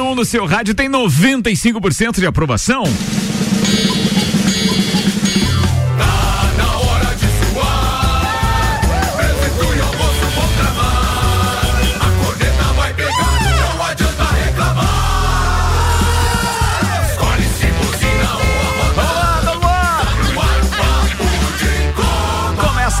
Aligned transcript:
número 0.00 0.04
1 0.04 0.10
um 0.10 0.14
no 0.14 0.24
seu 0.24 0.46
rádio 0.46 0.74
tem 0.74 0.88
95% 0.88 2.18
de 2.18 2.26
aprovação. 2.26 2.84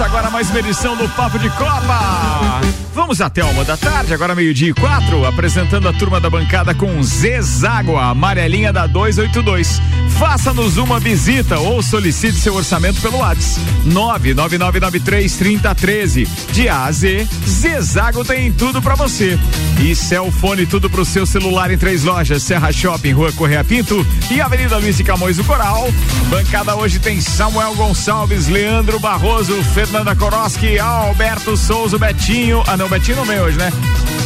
agora 0.02 0.30
mais 0.30 0.48
uma 0.48 0.60
edição 0.60 0.96
do 0.96 1.06
Papo 1.10 1.38
de 1.38 1.50
Copa. 1.50 2.89
Vamos 3.00 3.22
até 3.22 3.42
uma 3.42 3.64
da 3.64 3.78
tarde, 3.78 4.12
agora 4.12 4.34
meio-dia 4.34 4.68
e 4.68 4.74
quatro, 4.74 5.24
apresentando 5.24 5.88
a 5.88 5.92
turma 5.92 6.20
da 6.20 6.28
bancada 6.28 6.74
com 6.74 7.02
Zezágua, 7.02 8.10
amarelinha 8.10 8.74
da 8.74 8.86
282. 8.86 9.80
Faça-nos 10.18 10.76
uma 10.76 11.00
visita 11.00 11.58
ou 11.58 11.82
solicite 11.82 12.36
seu 12.36 12.54
orçamento 12.54 13.00
pelo 13.00 13.16
WhatsApp 13.16 13.58
999933013. 13.88 16.28
De 16.52 16.68
A 16.68 16.84
a 16.84 16.92
Z, 16.92 17.26
Zezago 17.48 18.22
tem 18.22 18.52
tudo 18.52 18.82
para 18.82 18.94
você. 18.94 19.38
E 19.80 19.94
Celfone 19.94 20.66
tudo 20.66 20.90
pro 20.90 21.06
seu 21.06 21.24
celular 21.24 21.70
em 21.70 21.78
três 21.78 22.04
lojas: 22.04 22.42
Serra 22.42 22.70
Shopping, 22.70 23.12
Rua 23.12 23.32
Correia 23.32 23.64
Pinto 23.64 24.06
e 24.30 24.42
Avenida 24.42 24.76
Luiz 24.76 24.98
de 24.98 25.04
Camões 25.04 25.38
do 25.38 25.44
Coral. 25.44 25.88
Bancada 26.28 26.76
hoje 26.76 26.98
tem 26.98 27.18
Samuel 27.18 27.74
Gonçalves, 27.74 28.46
Leandro 28.46 29.00
Barroso, 29.00 29.64
Fernanda 29.64 30.14
Koroski, 30.14 30.78
Alberto 30.78 31.56
Souza, 31.56 31.96
Betinho. 31.96 32.62
Ah, 32.66 32.76
não, 32.76 32.89
Betinho 32.90 33.24
vem 33.24 33.38
hoje, 33.40 33.56
né? 33.56 33.72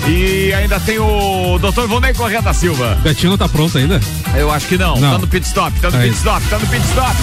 E 0.09 0.53
ainda 0.55 0.81
tem 0.81 0.99
o 0.99 1.59
Dr. 1.59 1.87
Vonei 1.87 2.15
Correia 2.15 2.41
da 2.41 2.55
Silva. 2.55 2.99
Betinho 3.03 3.31
não 3.33 3.39
tá 3.39 3.47
pronto 3.47 3.77
ainda? 3.77 4.01
Eu 4.35 4.51
acho 4.51 4.67
que 4.67 4.79
não. 4.79 4.97
não. 4.97 5.13
Tá 5.13 5.19
no 5.19 5.27
pit 5.27 5.47
stop, 5.47 5.79
tá 5.81 5.91
no 5.91 5.99
Aí. 5.99 6.09
pit 6.09 6.17
stop, 6.17 6.47
tá 6.49 6.59
no 6.59 6.67
pit 6.67 6.85
stop. 6.87 7.15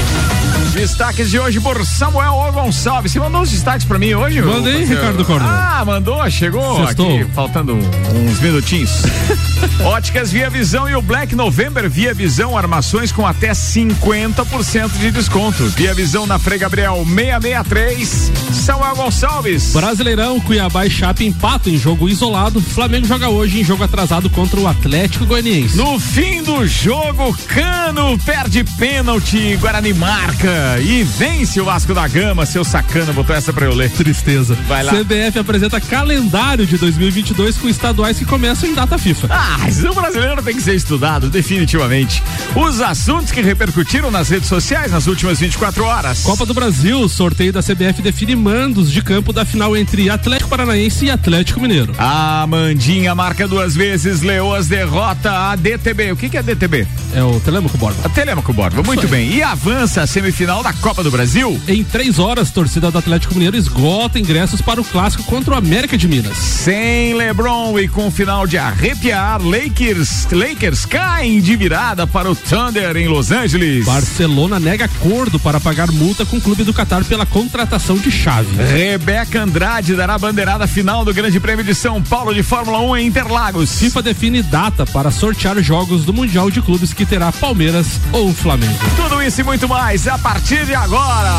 Destaques 0.74 1.30
de 1.30 1.40
hoje 1.40 1.60
por 1.60 1.86
Samuel 1.86 2.34
o 2.34 2.52
Gonçalves. 2.52 3.12
Você 3.12 3.20
mandou 3.20 3.42
os 3.42 3.52
destaques 3.52 3.86
pra 3.86 4.00
mim 4.00 4.14
hoje? 4.14 4.42
Mandei, 4.42 4.86
Ricardo 4.86 5.26
Corno. 5.26 5.48
Ah, 5.48 5.84
mandou, 5.86 6.30
chegou 6.30 6.86
Sextou. 6.86 7.20
aqui, 7.20 7.32
faltando 7.34 7.74
uns 7.76 8.40
minutinhos. 8.40 9.04
Óticas 9.84 10.32
Via 10.32 10.50
Visão 10.50 10.88
e 10.88 10.96
o 10.96 11.02
Black 11.02 11.36
November 11.36 11.90
Via 11.90 12.14
Visão, 12.14 12.58
armações 12.58 13.12
com 13.12 13.26
até 13.28 13.52
50% 13.52 14.92
de 15.00 15.12
desconto. 15.12 15.66
Via 15.70 15.94
Visão 15.94 16.26
na 16.26 16.40
Frei 16.40 16.58
Gabriel 16.58 17.04
663, 17.06 18.32
Samuel 18.54 18.96
Gonçalves. 18.96 19.74
Brasileirão, 19.74 20.40
Cuiabá 20.40 20.86
e 20.86 20.90
Chape 20.90 21.31
empatam 21.32 21.74
em 21.74 21.78
jogo 21.78 22.10
isolado. 22.10 22.62
Flamengo 22.62 23.08
joga 23.08 23.30
hoje 23.30 23.62
em 23.62 23.64
jogo 23.64 23.84
atrasado 23.84 24.30
contra 24.30 24.60
o 24.60 24.68
Atlético 24.68 25.26
Goianiense. 25.26 25.78
No 25.78 26.00
fim 26.00 26.44
do 26.44 26.68
jogo, 26.68 27.36
Cano 27.48 28.20
perde 28.20 28.64
pênalti, 28.78 29.58
Guarani 29.58 29.94
marca 29.94 30.80
e 30.82 31.04
vence 31.04 31.60
o 31.60 31.66
Vasco 31.66 31.94
da 31.94 32.08
Gama. 32.08 32.46
Seu 32.46 32.64
sacana 32.64 33.14
botou 33.14 33.36
essa 33.36 33.54
pra 33.54 33.66
eu 33.66 33.74
ler. 33.74 33.90
Tristeza. 33.92 34.58
Vai 34.68 34.84
lá. 34.84 34.94
CBF 34.94 35.40
apresenta 35.40 35.80
calendário 35.80 36.66
de 36.66 36.78
2022 36.78 37.58
com 37.58 37.70
estaduais 37.70 38.20
que 38.20 38.26
começam 38.26 38.70
em 38.70 38.74
data 38.74 38.98
FIFA. 38.98 39.28
Ah, 39.32 39.58
mas 39.60 39.84
o 39.84 39.94
brasileiro 39.94 40.44
tem 40.44 40.56
que 40.56 40.62
ser 40.62 40.76
estudado, 40.76 41.30
definitivamente. 41.30 42.22
Os 42.56 42.82
assuntos 42.82 43.32
que 43.32 43.42
repercutiram 43.42 44.12
nas 44.12 44.30
redes 44.30 44.50
sociais 44.50 44.92
nas 44.92 45.08
últimas 45.08 45.40
24 45.40 45.84
horas. 45.84 46.24
Copa 46.24 46.46
do 46.46 46.54
Brasil, 46.54 47.08
sorteio 47.08 47.54
da 47.54 47.62
CBF 47.62 48.02
define 48.02 48.36
mandos 48.36 48.92
de 48.92 49.02
campo 49.02 49.32
da 49.32 49.46
final 49.46 49.78
entre 49.78 50.10
Atlético 50.10 50.50
Paranaense 50.50 51.06
e 51.06 51.10
Atlético 51.10 51.21
Mineiro. 51.60 51.94
A 51.98 52.46
Mandinha 52.48 53.14
marca 53.14 53.48
duas 53.48 53.76
vezes, 53.76 54.22
Leoas 54.22 54.68
derrota 54.68 55.32
a 55.32 55.56
DTB. 55.56 56.12
O 56.12 56.16
que, 56.16 56.30
que 56.30 56.38
é 56.38 56.44
DTB? 56.44 56.88
É 57.14 57.24
o 57.24 57.40
Telemaco 57.40 57.78
Borba. 57.78 58.00
A 58.04 58.10
Telemaco 58.10 58.54
Borba, 58.54 58.82
muito 58.84 59.08
bem. 59.08 59.34
E 59.34 59.44
avança 59.44 60.02
a 60.02 60.08
semifinal 60.08 60.64
da 60.64 60.74
Copa 60.74 61.04
do 61.04 61.12
Brasil. 61.12 61.60
Em 61.68 61.84
três 61.84 62.20
horas, 62.20 62.52
torcida 62.52 62.90
do 62.90 62.98
Atlético 62.98 63.34
Mineiro 63.34 63.58
esgota 63.58 64.20
ingressos 64.20 64.62
para 64.62 64.80
o 64.80 64.84
clássico 64.84 65.24
contra 65.24 65.54
o 65.54 65.58
América 65.58 65.98
de 65.98 66.08
Minas. 66.08 66.38
Sem 66.38 67.14
Lebron 67.14 67.78
e 67.78 67.88
com 67.88 68.10
final 68.10 68.48
de 68.48 68.58
arrepiar, 68.58 69.42
Lakers, 69.42 70.28
Lakers 70.32 70.86
caem 70.86 71.42
de 71.42 71.56
virada 71.56 72.08
para 72.08 72.30
o 72.32 72.36
Thunder 72.36 72.96
em 72.98 73.08
Los 73.08 73.32
Angeles. 73.32 73.86
Barcelona 73.86 74.60
nega 74.60 74.86
acordo 74.86 75.40
para 75.40 75.60
pagar 75.60 75.92
multa 75.92 76.26
com 76.26 76.38
o 76.38 76.42
clube 76.42 76.64
do 76.64 76.74
Catar 76.74 77.04
pela 77.04 77.26
contratação 77.26 77.98
de 77.98 78.12
chave. 78.12 78.56
Rebeca 78.64 79.42
Andrade 79.42 79.96
dará 79.96 80.16
a 80.16 80.20
bandeirada 80.20 80.68
final 80.68 81.04
do 81.04 81.11
Grande 81.14 81.40
Prêmio 81.40 81.64
de 81.64 81.76
São 81.76 82.02
Paulo 82.02 82.34
de 82.34 82.44
Fórmula 82.44 82.80
1 82.80 82.98
em 82.98 83.08
Interlagos. 83.08 83.80
FIFA 83.80 84.02
define 84.02 84.42
data 84.42 84.86
para 84.86 85.12
sortear 85.12 85.62
jogos 85.62 86.06
do 86.06 86.14
Mundial 86.14 86.50
de 86.50 86.62
Clubes 86.62 86.94
que 86.94 87.06
terá 87.06 87.32
Palmeiras 87.32 88.00
ou 88.12 88.34
Flamengo. 88.34 88.80
Tudo 88.96 89.22
isso 89.22 89.42
e 89.42 89.44
muito 89.44 89.68
mais 89.68 90.08
a 90.08 90.18
partir 90.18 90.66
de 90.66 90.74
agora. 90.74 91.36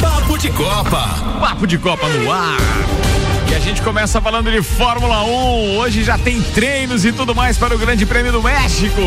Papo 0.00 0.36
de 0.38 0.50
Copa. 0.50 1.06
Papo 1.40 1.66
de 1.66 1.78
Copa 1.78 2.08
no 2.08 2.32
ar. 2.32 2.56
E 3.50 3.54
a 3.54 3.58
gente 3.58 3.80
começa 3.80 4.20
falando 4.20 4.50
de 4.50 4.62
Fórmula 4.62 5.24
1. 5.24 5.78
Hoje 5.78 6.04
já 6.04 6.18
tem 6.18 6.42
treinos 6.42 7.06
e 7.06 7.12
tudo 7.12 7.34
mais 7.34 7.56
para 7.56 7.74
o 7.74 7.78
Grande 7.78 8.04
Prêmio 8.04 8.30
do 8.30 8.42
México. 8.42 9.00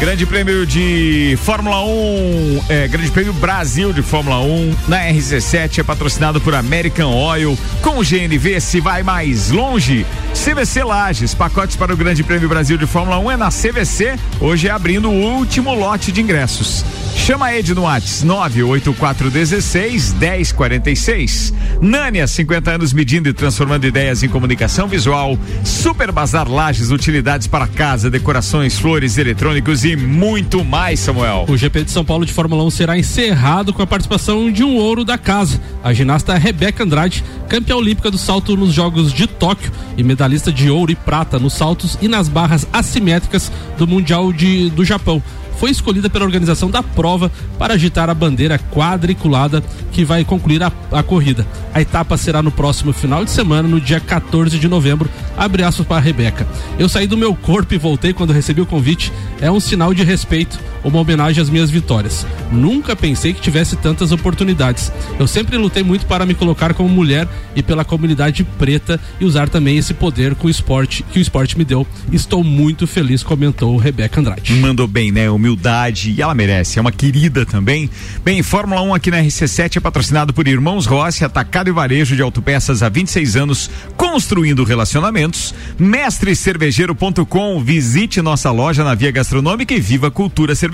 Grande 0.00 0.26
Prêmio 0.26 0.66
de 0.66 1.38
Fórmula 1.44 1.84
1, 1.84 2.64
é, 2.68 2.88
Grande 2.88 3.08
Prêmio 3.12 3.32
Brasil 3.34 3.92
de 3.92 4.02
Fórmula 4.02 4.40
1 4.40 4.74
na 4.88 4.98
RC7 5.06 5.78
é 5.78 5.82
patrocinado 5.84 6.40
por 6.40 6.56
American 6.56 7.14
Oil. 7.14 7.56
Com 7.80 7.98
o 7.98 8.02
GNV 8.02 8.60
se 8.60 8.80
vai 8.80 9.04
mais 9.04 9.52
longe. 9.52 10.04
CVC 10.34 10.82
Lages, 10.82 11.32
pacotes 11.32 11.76
para 11.76 11.94
o 11.94 11.96
Grande 11.96 12.24
Prêmio 12.24 12.48
Brasil 12.48 12.76
de 12.76 12.86
Fórmula 12.86 13.20
1 13.20 13.30
é 13.30 13.36
na 13.36 13.50
CVC. 13.50 14.18
Hoje 14.40 14.66
é 14.66 14.72
abrindo 14.72 15.08
o 15.08 15.36
último 15.36 15.72
lote 15.72 16.10
de 16.10 16.20
ingressos. 16.20 16.84
Chama 17.14 17.54
Ed 17.54 17.72
no 17.72 17.82
Whats 17.82 18.24
98416 18.24 20.14
1046. 20.14 21.54
Nânia, 21.80 22.26
50 22.26 22.72
anos 22.72 22.92
medindo 22.92 23.28
e 23.28 23.32
transformando 23.32 23.51
ideias 23.86 24.22
em 24.22 24.28
comunicação 24.28 24.86
visual. 24.88 25.38
Super 25.64 26.10
Bazar 26.12 26.50
Lages, 26.50 26.90
utilidades 26.90 27.46
para 27.46 27.66
casa, 27.66 28.10
decorações, 28.10 28.78
flores, 28.78 29.18
eletrônicos 29.18 29.84
e 29.84 29.96
muito 29.96 30.64
mais, 30.64 31.00
Samuel. 31.00 31.46
O 31.48 31.56
GP 31.56 31.84
de 31.84 31.90
São 31.90 32.04
Paulo 32.04 32.24
de 32.24 32.32
Fórmula 32.32 32.64
1 32.64 32.70
será 32.70 32.98
encerrado 32.98 33.72
com 33.72 33.82
a 33.82 33.86
participação 33.86 34.50
de 34.50 34.64
um 34.64 34.76
ouro 34.76 35.04
da 35.04 35.18
casa. 35.18 35.60
A 35.82 35.92
ginasta 35.92 36.36
Rebeca 36.36 36.84
Andrade, 36.84 37.24
campeã 37.48 37.76
olímpica 37.76 38.10
do 38.10 38.18
salto 38.18 38.56
nos 38.56 38.72
Jogos 38.72 39.12
de 39.12 39.26
Tóquio 39.26 39.72
e 39.96 40.02
medalhista 40.02 40.52
de 40.52 40.70
ouro 40.70 40.92
e 40.92 40.94
prata 40.94 41.38
nos 41.38 41.52
saltos 41.52 41.98
e 42.00 42.08
nas 42.08 42.28
barras 42.28 42.66
assimétricas 42.72 43.50
do 43.76 43.86
Mundial 43.86 44.32
de, 44.32 44.70
do 44.70 44.84
Japão 44.84 45.22
foi 45.56 45.70
escolhida 45.70 46.10
pela 46.10 46.24
organização 46.24 46.70
da 46.70 46.82
prova 46.82 47.30
para 47.58 47.74
agitar 47.74 48.10
a 48.10 48.14
bandeira 48.14 48.58
quadriculada 48.58 49.62
que 49.90 50.04
vai 50.04 50.24
concluir 50.24 50.62
a, 50.62 50.72
a 50.90 51.02
corrida. 51.02 51.46
A 51.72 51.80
etapa 51.80 52.16
será 52.16 52.42
no 52.42 52.50
próximo 52.50 52.92
final 52.92 53.24
de 53.24 53.30
semana, 53.30 53.68
no 53.68 53.80
dia 53.80 54.00
14 54.00 54.58
de 54.58 54.68
novembro. 54.68 55.08
Abre 55.36 55.62
aspas 55.62 55.86
para 55.86 55.96
a 55.96 56.00
Rebeca. 56.00 56.46
Eu 56.78 56.88
saí 56.88 57.06
do 57.06 57.16
meu 57.16 57.34
corpo 57.34 57.74
e 57.74 57.78
voltei 57.78 58.12
quando 58.12 58.32
recebi 58.32 58.60
o 58.60 58.66
convite. 58.66 59.12
É 59.40 59.50
um 59.50 59.60
sinal 59.60 59.94
de 59.94 60.02
respeito, 60.02 60.58
uma 60.84 60.98
homenagem 60.98 61.42
às 61.42 61.48
minhas 61.48 61.70
vitórias. 61.70 62.26
Nunca 62.50 62.96
pensei 62.96 63.32
que 63.32 63.40
tivesse 63.40 63.76
tantas 63.76 64.12
oportunidades. 64.12 64.92
Eu 65.18 65.26
sempre 65.26 65.56
lutei 65.56 65.82
muito 65.82 66.06
para 66.06 66.26
me 66.26 66.34
colocar 66.34 66.74
como 66.74 66.88
mulher 66.88 67.28
e 67.54 67.62
pela 67.62 67.84
comunidade 67.84 68.44
preta 68.44 69.00
e 69.20 69.24
usar 69.24 69.48
também 69.48 69.76
esse 69.76 69.94
poder 69.94 70.34
com 70.34 70.46
o 70.46 70.50
esporte 70.50 71.02
que 71.02 71.18
o 71.18 71.22
esporte 71.22 71.56
me 71.56 71.64
deu. 71.64 71.86
Estou 72.12 72.42
muito 72.42 72.86
feliz, 72.86 73.22
comentou 73.22 73.76
Rebeca 73.76 74.20
Andrade. 74.20 74.54
Mandou 74.54 74.86
bem, 74.86 75.12
né? 75.12 75.30
Humildade 75.30 76.10
e 76.10 76.20
ela 76.20 76.34
merece. 76.34 76.78
É 76.78 76.82
uma 76.82 76.92
querida 76.92 77.46
também. 77.46 77.88
Bem, 78.24 78.42
Fórmula 78.42 78.82
1 78.82 78.94
aqui 78.94 79.10
na 79.10 79.18
RC7 79.18 79.76
é 79.76 79.80
patrocinado 79.80 80.32
por 80.32 80.48
Irmãos 80.48 80.86
Rossi, 80.86 81.24
atacado 81.24 81.68
e 81.68 81.72
varejo 81.72 82.16
de 82.16 82.22
autopeças 82.22 82.82
há 82.82 82.88
26 82.88 83.36
anos, 83.36 83.70
construindo 83.96 84.64
relacionamentos. 84.64 85.54
Mestrecervejeiro.com, 85.78 87.62
visite 87.62 88.20
nossa 88.20 88.50
loja 88.50 88.82
na 88.82 88.94
Via 88.94 89.10
Gastronômica 89.10 89.74
e 89.74 89.80
viva 89.80 90.08
a 90.08 90.10
cultura 90.10 90.54
cervejeira. 90.54 90.71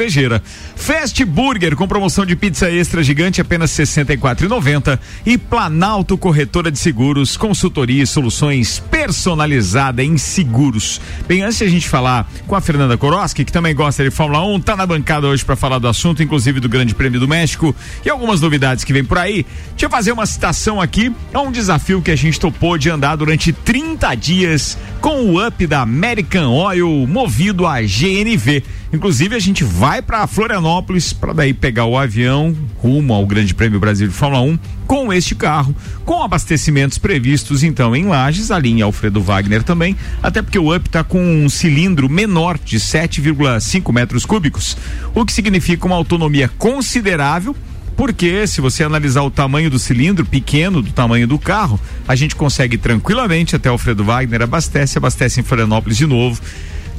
Fast 0.76 1.24
Burger 1.24 1.74
com 1.74 1.88
promoção 1.88 2.24
de 2.24 2.36
pizza 2.36 2.70
extra 2.70 3.02
gigante 3.02 3.40
apenas 3.40 3.76
R$ 3.76 3.84
64,90 3.84 4.98
e 5.26 5.36
Planalto 5.36 6.16
Corretora 6.16 6.70
de 6.70 6.78
Seguros, 6.78 7.36
consultoria 7.36 8.02
e 8.02 8.06
soluções 8.06 8.78
personalizada 8.90 10.02
em 10.02 10.16
seguros. 10.16 11.00
Bem, 11.26 11.42
antes 11.42 11.58
de 11.58 11.64
a 11.64 11.68
gente 11.68 11.88
falar 11.88 12.30
com 12.46 12.54
a 12.54 12.60
Fernanda 12.60 12.96
Koroski, 12.96 13.44
que 13.44 13.52
também 13.52 13.74
gosta 13.74 14.04
de 14.04 14.10
Fórmula 14.10 14.44
1, 14.46 14.60
tá 14.60 14.76
na 14.76 14.86
bancada 14.86 15.26
hoje 15.26 15.44
para 15.44 15.56
falar 15.56 15.78
do 15.78 15.88
assunto, 15.88 16.22
inclusive 16.22 16.60
do 16.60 16.68
Grande 16.68 16.94
Prêmio 16.94 17.18
do 17.18 17.26
México 17.26 17.74
e 18.04 18.08
algumas 18.08 18.40
novidades 18.40 18.84
que 18.84 18.92
vem 18.92 19.04
por 19.04 19.18
aí. 19.18 19.44
Deixa 19.70 19.86
eu 19.86 19.90
fazer 19.90 20.12
uma 20.12 20.26
citação 20.26 20.80
aqui. 20.80 21.12
É 21.32 21.38
um 21.38 21.50
desafio 21.50 22.00
que 22.00 22.10
a 22.10 22.16
gente 22.16 22.38
topou 22.38 22.78
de 22.78 22.88
andar 22.88 23.16
durante 23.16 23.52
30 23.52 24.14
dias 24.14 24.78
com 25.00 25.24
o 25.24 25.46
up 25.46 25.66
da 25.66 25.82
American 25.82 26.50
Oil 26.52 27.06
movido 27.06 27.66
a 27.66 27.80
GNV 27.80 28.62
Inclusive 28.93 29.37
a 29.37 29.38
gente 29.38 29.62
vai 29.62 30.00
para 30.00 30.26
Florianópolis 30.26 31.12
para 31.12 31.35
daí 31.35 31.52
pegar 31.52 31.85
o 31.85 31.99
avião 31.99 32.56
rumo 32.79 33.12
ao 33.12 33.26
Grande 33.26 33.55
Prêmio 33.55 33.79
Brasil 33.79 34.08
de 34.08 34.14
Fórmula 34.14 34.43
1 34.43 34.58
com 34.87 35.12
este 35.12 35.35
carro, 35.35 35.76
com 36.06 36.23
abastecimentos 36.23 36.96
previstos 36.96 37.62
então 37.62 37.94
em 37.94 38.06
Lages, 38.06 38.50
a 38.50 38.58
linha 38.58 38.87
Alfredo 38.87 39.20
Wagner 39.20 39.62
também, 39.62 39.94
até 40.23 40.40
porque 40.40 40.58
o 40.58 40.75
Up 40.75 40.87
está 40.87 41.05
com 41.05 41.20
um 41.20 41.49
cilindro 41.50 42.08
menor 42.08 42.58
de 42.58 42.79
7,5 42.79 43.93
metros 43.93 44.25
cúbicos, 44.25 44.76
o 45.14 45.26
que 45.26 45.32
significa 45.34 45.87
uma 45.87 45.96
autonomia 45.96 46.49
considerável 46.56 47.55
porque 47.99 48.46
se 48.46 48.61
você 48.61 48.84
analisar 48.84 49.23
o 49.23 49.31
tamanho 49.31 49.69
do 49.69 49.76
cilindro, 49.76 50.25
pequeno 50.25 50.81
do 50.81 50.93
tamanho 50.93 51.26
do 51.26 51.37
carro, 51.37 51.81
a 52.06 52.14
gente 52.14 52.37
consegue 52.37 52.79
tranquilamente 52.79 53.56
até 53.56 53.69
Alfredo 53.69 54.05
Wagner, 54.05 54.43
abastece, 54.43 54.96
abastece 54.96 55.41
em 55.41 55.43
Florianópolis 55.43 55.99
de 55.99 56.06
novo. 56.06 56.41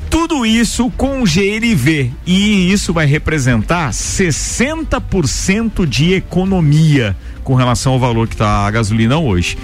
Tudo 0.09 0.43
isso 0.43 0.89
com 0.97 1.23
GNV 1.23 2.11
e 2.25 2.71
isso 2.71 2.91
vai 2.91 3.05
representar 3.05 3.91
60% 3.91 5.85
de 5.85 6.13
economia 6.13 7.15
com 7.43 7.53
relação 7.53 7.93
ao 7.93 7.99
valor 7.99 8.27
que 8.27 8.33
está 8.33 8.65
a 8.65 8.71
gasolina 8.71 9.19
hoje. 9.19 9.55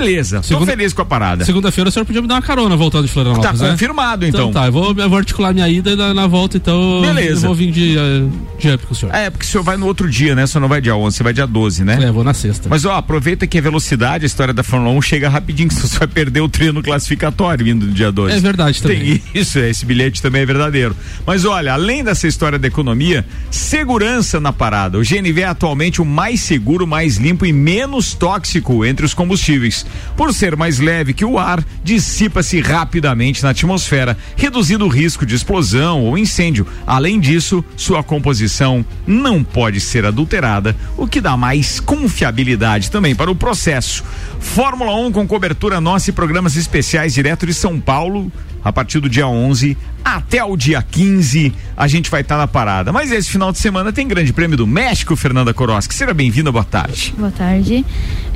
Beleza, 0.00 0.42
Segunda, 0.42 0.66
tô 0.66 0.70
feliz 0.72 0.92
com 0.92 1.02
a 1.02 1.04
parada. 1.04 1.44
Segunda-feira 1.44 1.88
o 1.88 1.92
senhor 1.92 2.04
podia 2.04 2.20
me 2.22 2.28
dar 2.28 2.34
uma 2.34 2.42
carona 2.42 2.76
voltando 2.76 3.06
de 3.06 3.12
Florianópolis, 3.12 3.58
Tá 3.58 3.64
né? 3.66 3.72
confirmado, 3.72 4.26
então. 4.26 4.50
Então 4.50 4.52
tá, 4.62 4.66
eu 4.66 4.72
vou, 4.72 4.94
eu 4.96 5.08
vou 5.08 5.18
articular 5.18 5.52
minha 5.52 5.68
ida 5.68 5.96
na, 5.96 6.12
na, 6.12 6.26
volta, 6.26 6.56
então 6.56 7.00
Beleza. 7.02 7.46
eu 7.46 7.48
vou 7.48 7.54
vir 7.54 7.70
de, 7.70 7.96
uh, 7.96 8.30
de 8.58 8.70
up 8.70 8.86
com 8.86 8.92
o 8.92 8.96
senhor. 8.96 9.14
É, 9.14 9.30
porque 9.30 9.44
o 9.44 9.48
senhor 9.48 9.62
vai 9.62 9.76
no 9.76 9.86
outro 9.86 10.08
dia, 10.10 10.34
né? 10.34 10.46
Você 10.46 10.58
não 10.58 10.68
vai 10.68 10.80
dia 10.80 10.94
11, 10.94 11.16
você 11.16 11.22
vai 11.22 11.32
dia 11.32 11.46
12, 11.46 11.84
né? 11.84 11.98
É, 12.02 12.10
vou 12.10 12.22
na 12.22 12.34
sexta. 12.34 12.68
Mas 12.68 12.84
ó, 12.84 12.94
aproveita 12.94 13.46
que 13.46 13.58
a 13.58 13.60
velocidade, 13.60 14.24
a 14.24 14.26
história 14.26 14.52
da 14.52 14.62
Fórmula 14.62 14.92
1 14.96 15.02
chega 15.02 15.28
rapidinho, 15.28 15.68
que 15.70 15.74
você 15.74 15.98
vai 15.98 16.08
perder 16.08 16.40
o 16.40 16.48
treino 16.48 16.82
classificatório 16.82 17.64
vindo 17.64 17.86
do 17.86 17.92
dia 17.92 18.12
12. 18.12 18.36
É 18.36 18.40
verdade 18.40 18.82
também. 18.82 18.98
Tem 18.98 19.22
isso, 19.34 19.58
esse 19.58 19.86
bilhete 19.86 20.20
também 20.20 20.42
é 20.42 20.46
verdadeiro. 20.46 20.94
Mas 21.26 21.44
olha, 21.44 21.72
além 21.72 22.04
dessa 22.04 22.26
história 22.26 22.58
da 22.58 22.68
economia, 22.68 23.24
segurança 23.50 24.38
na 24.40 24.52
parada. 24.52 24.98
O 24.98 25.02
GNV 25.02 25.40
é 25.40 25.44
atualmente 25.46 26.02
o 26.02 26.04
mais 26.04 26.40
seguro, 26.40 26.86
mais 26.86 27.16
limpo 27.16 27.46
e 27.46 27.52
menos 27.52 28.14
tóxico 28.14 28.84
entre 28.84 29.06
os 29.06 29.14
combustíveis. 29.14 29.85
Por 30.16 30.32
ser 30.32 30.56
mais 30.56 30.78
leve 30.78 31.12
que 31.12 31.24
o 31.24 31.38
ar, 31.38 31.64
dissipa-se 31.82 32.60
rapidamente 32.60 33.42
na 33.42 33.50
atmosfera, 33.50 34.16
reduzindo 34.36 34.84
o 34.84 34.88
risco 34.88 35.26
de 35.26 35.34
explosão 35.34 36.04
ou 36.04 36.16
incêndio. 36.16 36.66
Além 36.86 37.20
disso, 37.20 37.64
sua 37.76 38.02
composição 38.02 38.84
não 39.06 39.44
pode 39.44 39.80
ser 39.80 40.04
adulterada, 40.04 40.76
o 40.96 41.06
que 41.06 41.20
dá 41.20 41.36
mais 41.36 41.80
confiabilidade 41.80 42.90
também 42.90 43.14
para 43.14 43.30
o 43.30 43.36
processo. 43.36 44.04
Fórmula 44.40 44.94
1 44.94 45.12
com 45.12 45.26
cobertura 45.26 45.80
nossa 45.80 46.10
e 46.10 46.12
programas 46.12 46.56
especiais 46.56 47.14
direto 47.14 47.46
de 47.46 47.54
São 47.54 47.80
Paulo, 47.80 48.30
a 48.66 48.72
partir 48.72 48.98
do 48.98 49.08
dia 49.08 49.28
11 49.28 49.78
até 50.04 50.42
o 50.42 50.56
dia 50.56 50.82
15 50.82 51.52
a 51.76 51.86
gente 51.86 52.10
vai 52.10 52.22
estar 52.22 52.34
tá 52.34 52.40
na 52.40 52.48
parada. 52.48 52.92
Mas 52.92 53.12
esse 53.12 53.30
final 53.30 53.52
de 53.52 53.58
semana 53.58 53.92
tem 53.92 54.08
Grande 54.08 54.32
Prêmio 54.32 54.56
do 54.56 54.66
México, 54.66 55.14
Fernanda 55.14 55.54
Koroski. 55.54 55.94
Seja 55.94 56.12
bem-vinda, 56.12 56.50
boa 56.50 56.64
tarde. 56.64 57.14
Boa 57.16 57.30
tarde. 57.30 57.84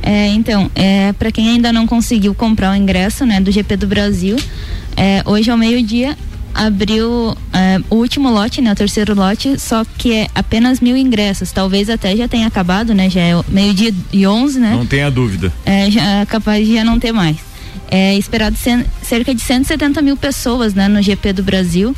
É, 0.01 0.29
então, 0.29 0.71
é, 0.77 1.13
para 1.15 1.33
quem 1.33 1.49
ainda 1.49 1.73
não 1.73 1.85
conseguiu 1.85 2.33
comprar 2.33 2.71
o 2.71 2.77
ingresso 2.77 3.27
né, 3.27 3.41
do 3.41 3.51
GP 3.51 3.77
do 3.77 3.89
Brasil, 3.89 4.37
é, 4.97 5.21
hoje 5.27 5.51
ao 5.51 5.57
meio-dia 5.57 6.17
abriu 6.55 7.37
é, 7.53 7.81
o 7.91 7.97
último 7.97 8.31
lote, 8.31 8.61
né, 8.61 8.71
o 8.71 8.77
terceiro 8.77 9.13
lote, 9.13 9.59
só 9.59 9.85
que 9.99 10.13
é 10.13 10.29
apenas 10.33 10.79
mil 10.79 10.97
ingressos. 10.97 11.51
Talvez 11.51 11.91
até 11.91 12.15
já 12.17 12.29
tenha 12.29 12.47
acabado, 12.47 12.95
né? 12.95 13.11
Já 13.11 13.21
é 13.21 13.33
meio-dia 13.49 13.93
e 14.13 14.27
onze, 14.29 14.61
né? 14.61 14.71
Não 14.77 14.87
tenha 14.87 15.11
dúvida. 15.11 15.53
É, 15.67 15.91
já 15.91 16.21
é 16.21 16.27
capaz 16.27 16.65
de 16.65 16.75
já 16.75 16.85
não 16.85 17.01
ter 17.01 17.11
mais. 17.11 17.50
É 17.91 18.17
esperado 18.17 18.57
cerca 19.03 19.35
de 19.35 19.41
170 19.41 20.01
mil 20.01 20.17
pessoas 20.17 20.75
né, 20.75 20.89
no 20.89 21.03
GP 21.03 21.33
do 21.33 21.43
Brasil. 21.43 21.95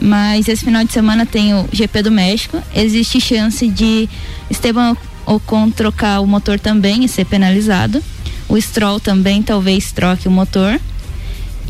Mas 0.00 0.48
esse 0.48 0.64
final 0.64 0.84
de 0.84 0.92
semana 0.92 1.26
tem 1.26 1.54
o 1.54 1.68
GP 1.72 2.02
do 2.02 2.10
México. 2.10 2.62
Existe 2.74 3.20
chance 3.20 3.66
de 3.68 4.08
Esteban 4.48 4.96
Ocon 5.26 5.70
trocar 5.70 6.20
o 6.20 6.26
motor 6.26 6.58
também 6.58 7.04
e 7.04 7.08
ser 7.08 7.26
penalizado. 7.26 8.02
O 8.48 8.58
Stroll 8.58 8.98
também 8.98 9.42
talvez 9.42 9.92
troque 9.92 10.26
o 10.26 10.30
motor. 10.30 10.80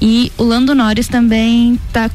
E 0.01 0.33
o 0.39 0.45
Lando 0.45 0.75
Norris 0.75 1.09
também 1.09 1.79
tá, 1.93 2.11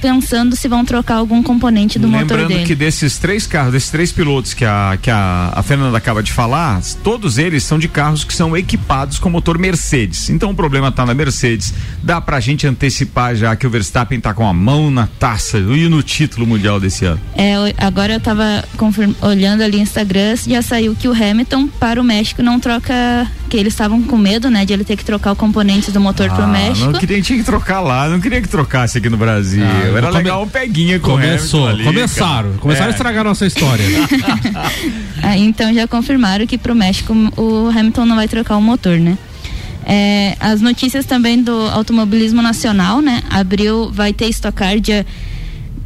pensando 0.00 0.54
se 0.54 0.68
vão 0.68 0.84
trocar 0.84 1.16
algum 1.16 1.42
componente 1.42 1.98
do 1.98 2.06
Lembrando 2.06 2.22
motor 2.22 2.36
dele. 2.38 2.48
Lembrando 2.48 2.66
que 2.66 2.74
desses 2.74 3.18
três 3.18 3.46
carros, 3.46 3.72
desses 3.72 3.90
três 3.90 4.12
pilotos 4.12 4.52
que 4.52 4.64
a, 4.64 4.98
que 5.00 5.10
a, 5.10 5.52
a 5.54 5.62
Fernanda 5.62 5.96
acaba 5.96 6.22
de 6.22 6.32
falar, 6.32 6.80
todos 7.02 7.38
eles 7.38 7.62
são 7.64 7.78
de 7.78 7.88
carros 7.88 8.24
que 8.24 8.34
são 8.34 8.56
equipados 8.56 9.18
com 9.18 9.30
motor 9.30 9.58
Mercedes. 9.58 10.28
Então 10.28 10.50
o 10.50 10.54
problema 10.54 10.88
está 10.88 11.06
na 11.06 11.14
Mercedes. 11.14 11.72
Dá 12.02 12.20
pra 12.20 12.38
gente 12.40 12.66
antecipar 12.66 13.34
já 13.34 13.56
que 13.56 13.66
o 13.66 13.70
Verstappen 13.70 14.18
está 14.18 14.34
com 14.34 14.46
a 14.46 14.52
mão 14.52 14.90
na 14.90 15.06
taça 15.06 15.58
e 15.58 15.88
no 15.88 16.02
título 16.02 16.46
mundial 16.46 16.78
desse 16.78 17.04
ano. 17.04 17.20
É, 17.34 17.54
agora 17.78 18.14
eu 18.14 18.18
estava 18.18 18.64
olhando 19.22 19.62
ali 19.62 19.78
no 19.78 19.82
Instagram, 19.82 20.36
já 20.46 20.62
saiu 20.62 20.94
que 20.94 21.08
o 21.08 21.12
Hamilton 21.12 21.68
para 21.68 22.00
o 22.00 22.04
México 22.04 22.42
não 22.42 22.60
troca, 22.60 22.94
que 23.48 23.56
eles 23.56 23.72
estavam 23.72 24.02
com 24.02 24.16
medo, 24.16 24.50
né, 24.50 24.64
de 24.64 24.72
ele 24.72 24.84
ter 24.84 24.96
que 24.96 25.04
trocar 25.04 25.32
o 25.32 25.36
componente 25.36 25.90
do 25.90 26.00
motor 26.00 26.28
ah, 26.30 26.34
pro 26.34 26.46
México 26.46 27.05
queria, 27.06 27.22
tinha 27.22 27.38
que 27.38 27.44
trocar 27.44 27.80
lá, 27.80 28.08
não 28.08 28.20
queria 28.20 28.42
que 28.42 28.48
trocasse 28.48 28.98
aqui 28.98 29.08
no 29.08 29.16
Brasil. 29.16 29.64
Ah, 29.64 29.96
Era 29.96 30.10
legal 30.10 30.42
um 30.42 30.48
peguinha 30.48 30.98
com 30.98 31.12
Começou, 31.12 31.68
ali, 31.68 31.84
começaram, 31.84 32.50
cara. 32.50 32.60
começaram 32.60 32.86
é. 32.86 32.88
a 32.88 32.92
estragar 32.92 33.20
a 33.20 33.28
nossa 33.28 33.46
história. 33.46 33.84
ah, 35.22 35.38
então 35.38 35.72
já 35.72 35.86
confirmaram 35.86 36.46
que 36.46 36.58
pro 36.58 36.74
México 36.74 37.14
o 37.36 37.68
Hamilton 37.68 38.04
não 38.04 38.16
vai 38.16 38.28
trocar 38.28 38.56
o 38.56 38.62
motor, 38.62 38.98
né? 38.98 39.16
É, 39.88 40.36
as 40.40 40.60
notícias 40.60 41.06
também 41.06 41.40
do 41.40 41.52
automobilismo 41.52 42.42
nacional, 42.42 43.00
né? 43.00 43.22
Abril 43.30 43.90
vai 43.92 44.12
ter 44.12 44.28
Stock 44.30 44.56
Car 44.56 44.80
dia 44.80 45.06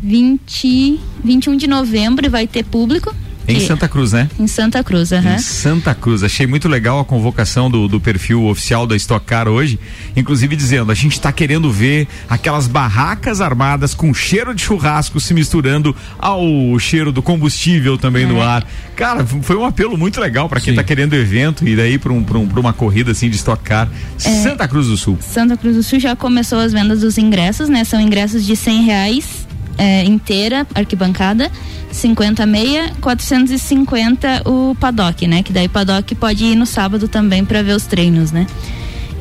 20, 0.02 0.98
21 1.22 1.56
de 1.56 1.66
novembro 1.66 2.24
e 2.24 2.28
vai 2.28 2.46
ter 2.46 2.64
público. 2.64 3.14
Em 3.56 3.66
Santa 3.66 3.88
Cruz, 3.88 4.12
né? 4.12 4.28
Em 4.38 4.46
Santa 4.46 4.84
Cruz, 4.84 5.12
aham. 5.12 5.30
Uhum. 5.30 5.34
Em 5.34 5.38
Santa 5.38 5.94
Cruz. 5.94 6.22
Achei 6.22 6.46
muito 6.46 6.68
legal 6.68 7.00
a 7.00 7.04
convocação 7.04 7.70
do, 7.70 7.88
do 7.88 8.00
perfil 8.00 8.46
oficial 8.46 8.86
da 8.86 8.96
Stock 8.96 9.24
Car 9.24 9.48
hoje, 9.48 9.78
inclusive 10.16 10.56
dizendo, 10.56 10.90
a 10.90 10.94
gente 10.94 11.12
está 11.12 11.32
querendo 11.32 11.70
ver 11.70 12.06
aquelas 12.28 12.66
barracas 12.66 13.40
armadas 13.40 13.94
com 13.94 14.12
cheiro 14.12 14.54
de 14.54 14.62
churrasco 14.62 15.20
se 15.20 15.34
misturando 15.34 15.94
ao 16.18 16.78
cheiro 16.78 17.12
do 17.12 17.22
combustível 17.22 17.96
também 17.98 18.24
é. 18.24 18.26
no 18.26 18.40
ar. 18.40 18.66
Cara, 18.96 19.24
foi 19.24 19.56
um 19.56 19.64
apelo 19.64 19.96
muito 19.96 20.20
legal 20.20 20.48
para 20.48 20.60
quem 20.60 20.72
está 20.72 20.84
querendo 20.84 21.14
evento 21.14 21.66
e 21.66 21.74
daí 21.74 21.98
para 21.98 22.12
um, 22.12 22.18
um, 22.18 22.60
uma 22.60 22.72
corrida 22.72 23.12
assim 23.12 23.30
de 23.30 23.36
Stock 23.36 23.62
Car. 23.62 23.88
É. 24.16 24.42
Santa 24.42 24.68
Cruz 24.68 24.86
do 24.86 24.96
Sul. 24.96 25.18
Santa 25.20 25.56
Cruz 25.56 25.76
do 25.76 25.82
Sul 25.82 25.98
já 25.98 26.14
começou 26.14 26.58
as 26.58 26.72
vendas 26.72 27.00
dos 27.00 27.16
ingressos, 27.18 27.68
né? 27.68 27.84
São 27.84 28.00
ingressos 28.00 28.44
de 28.44 28.54
cem 28.54 28.82
reais 28.82 29.39
é, 29.80 30.04
inteira, 30.04 30.66
arquibancada, 30.74 31.50
50 31.90 32.44
meia, 32.44 32.92
450 33.00 34.42
o 34.44 34.76
paddock, 34.78 35.26
né? 35.26 35.42
Que 35.42 35.54
daí 35.54 35.68
paddock 35.68 36.14
pode 36.14 36.44
ir 36.44 36.54
no 36.54 36.66
sábado 36.66 37.08
também 37.08 37.46
para 37.46 37.62
ver 37.62 37.74
os 37.74 37.86
treinos, 37.86 38.30
né? 38.30 38.46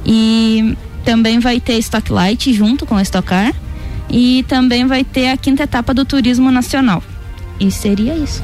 E 0.06 0.76
também 1.06 1.40
vai 1.40 1.62
ter 1.62 1.78
Stock 1.80 2.12
Light 2.12 2.54
junto 2.54 2.86
com 2.86 2.96
a 2.98 3.02
Stock 3.02 3.26
Car 3.26 3.54
e 4.10 4.44
também 4.50 4.86
vai 4.86 5.06
ter 5.06 5.30
a 5.30 5.38
quinta 5.38 5.64
etapa 5.64 5.94
do 5.94 6.04
Turismo 6.04 6.52
Nacional. 6.52 7.02
E 7.58 7.72
seria 7.72 8.16
isso. 8.16 8.44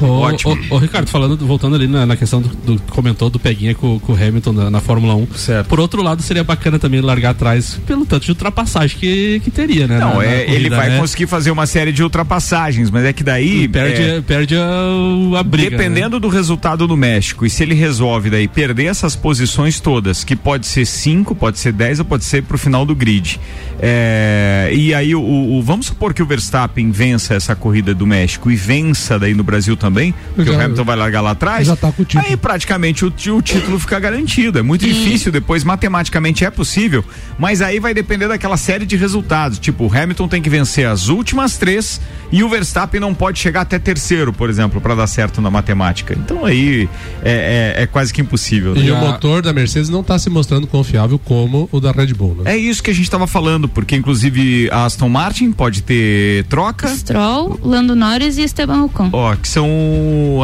Ô, 0.00 0.06
Ótimo. 0.06 0.58
Ô, 0.70 0.74
ô, 0.74 0.78
Ricardo, 0.78 1.08
falando, 1.08 1.36
voltando 1.46 1.76
ali 1.76 1.86
na, 1.86 2.04
na 2.04 2.16
questão 2.16 2.40
do, 2.40 2.48
do, 2.48 2.82
comentou 2.90 3.30
do 3.30 3.38
Peguinha 3.38 3.74
com, 3.74 3.98
com 4.00 4.12
o 4.12 4.16
Hamilton 4.16 4.52
na, 4.52 4.70
na, 4.70 4.80
Fórmula 4.80 5.14
1. 5.14 5.26
Certo. 5.34 5.68
Por 5.68 5.80
outro 5.80 6.02
lado, 6.02 6.22
seria 6.22 6.42
bacana 6.42 6.78
também 6.78 7.00
largar 7.00 7.30
atrás 7.30 7.80
pelo 7.86 8.04
tanto 8.04 8.24
de 8.24 8.30
ultrapassagem 8.30 8.98
que, 8.98 9.40
que 9.40 9.50
teria, 9.50 9.86
né? 9.86 9.98
Não, 9.98 10.16
na, 10.16 10.24
é, 10.24 10.44
corrida, 10.44 10.52
ele 10.54 10.70
vai 10.70 10.90
né? 10.90 10.98
conseguir 10.98 11.26
fazer 11.26 11.50
uma 11.50 11.66
série 11.66 11.92
de 11.92 12.02
ultrapassagens, 12.02 12.90
mas 12.90 13.04
é 13.04 13.12
que 13.12 13.22
daí. 13.22 13.68
perde, 13.68 14.02
é, 14.02 14.20
perde 14.20 14.56
a, 14.56 15.38
a 15.38 15.42
briga. 15.42 15.70
Dependendo 15.70 16.16
né? 16.16 16.20
do 16.20 16.28
resultado 16.28 16.86
do 16.86 16.96
México, 16.96 17.46
e 17.46 17.50
se 17.50 17.62
ele 17.62 17.74
resolve 17.74 18.30
daí 18.30 18.48
perder 18.48 18.86
essas 18.86 19.14
posições 19.14 19.80
todas, 19.80 20.24
que 20.24 20.34
pode 20.34 20.66
ser 20.66 20.86
5, 20.86 21.34
pode 21.34 21.58
ser 21.58 21.72
10 21.72 22.00
ou 22.00 22.04
pode 22.04 22.24
ser 22.24 22.42
pro 22.42 22.58
final 22.58 22.84
do 22.84 22.94
grid. 22.94 23.40
É, 23.80 24.70
e 24.72 24.94
aí, 24.94 25.14
o, 25.14 25.20
o, 25.20 25.62
vamos 25.62 25.86
supor 25.86 26.14
que 26.14 26.22
o 26.22 26.26
Verstappen 26.26 26.90
vença 26.90 27.34
essa 27.34 27.54
corrida 27.54 27.94
do 27.94 28.06
México 28.06 28.50
e 28.50 28.56
vença 28.56 29.18
daí 29.18 29.34
no 29.34 29.42
Brasil 29.42 29.76
também, 29.84 30.14
porque 30.34 30.50
o 30.50 30.58
Hamilton 30.58 30.82
vai 30.82 30.96
largar 30.96 31.20
lá 31.20 31.32
atrás, 31.32 31.66
já 31.66 31.76
tá 31.76 31.92
com 31.92 32.00
o 32.00 32.04
título. 32.06 32.24
aí 32.26 32.38
praticamente 32.38 33.04
o, 33.04 33.08
o 33.08 33.42
título 33.42 33.78
fica 33.78 34.00
garantido. 34.00 34.58
É 34.58 34.62
muito 34.62 34.86
difícil 34.86 35.30
depois, 35.30 35.62
matematicamente 35.62 36.42
é 36.42 36.50
possível, 36.50 37.04
mas 37.38 37.60
aí 37.60 37.78
vai 37.78 37.92
depender 37.92 38.26
daquela 38.26 38.56
série 38.56 38.86
de 38.86 38.96
resultados. 38.96 39.58
Tipo, 39.58 39.84
o 39.84 39.94
Hamilton 39.94 40.26
tem 40.26 40.40
que 40.40 40.48
vencer 40.48 40.86
as 40.86 41.08
últimas 41.08 41.58
três 41.58 42.00
e 42.32 42.42
o 42.42 42.48
Verstappen 42.48 42.98
não 42.98 43.12
pode 43.12 43.38
chegar 43.38 43.60
até 43.60 43.78
terceiro, 43.78 44.32
por 44.32 44.48
exemplo, 44.48 44.80
para 44.80 44.94
dar 44.94 45.06
certo 45.06 45.42
na 45.42 45.50
matemática. 45.50 46.16
Então 46.18 46.46
aí 46.46 46.88
é, 47.22 47.74
é, 47.76 47.82
é 47.82 47.86
quase 47.86 48.10
que 48.10 48.22
impossível. 48.22 48.74
Né? 48.74 48.86
E 48.86 48.90
o 48.90 48.96
motor 48.96 49.42
da 49.42 49.52
Mercedes 49.52 49.90
não 49.90 50.00
está 50.00 50.18
se 50.18 50.30
mostrando 50.30 50.66
confiável 50.66 51.18
como 51.18 51.68
o 51.70 51.78
da 51.78 51.92
Red 51.92 52.14
Bull, 52.14 52.36
né? 52.36 52.54
É 52.54 52.56
isso 52.56 52.82
que 52.82 52.90
a 52.90 52.94
gente 52.94 53.04
estava 53.04 53.26
falando, 53.26 53.68
porque 53.68 53.94
inclusive 53.94 54.70
a 54.70 54.86
Aston 54.86 55.10
Martin 55.10 55.52
pode 55.52 55.82
ter 55.82 56.44
troca. 56.44 56.88
Stroll, 56.88 57.60
Lando 57.62 57.94
Norris 57.94 58.38
e 58.38 58.42
Esteban 58.42 58.84
Ocon. 58.84 59.10
Ó, 59.12 59.36
que 59.36 59.48
são 59.48 59.68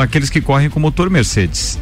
aqueles 0.00 0.30
que 0.30 0.40
correm 0.40 0.68
com 0.68 0.80
motor 0.80 1.10
Mercedes. 1.10 1.78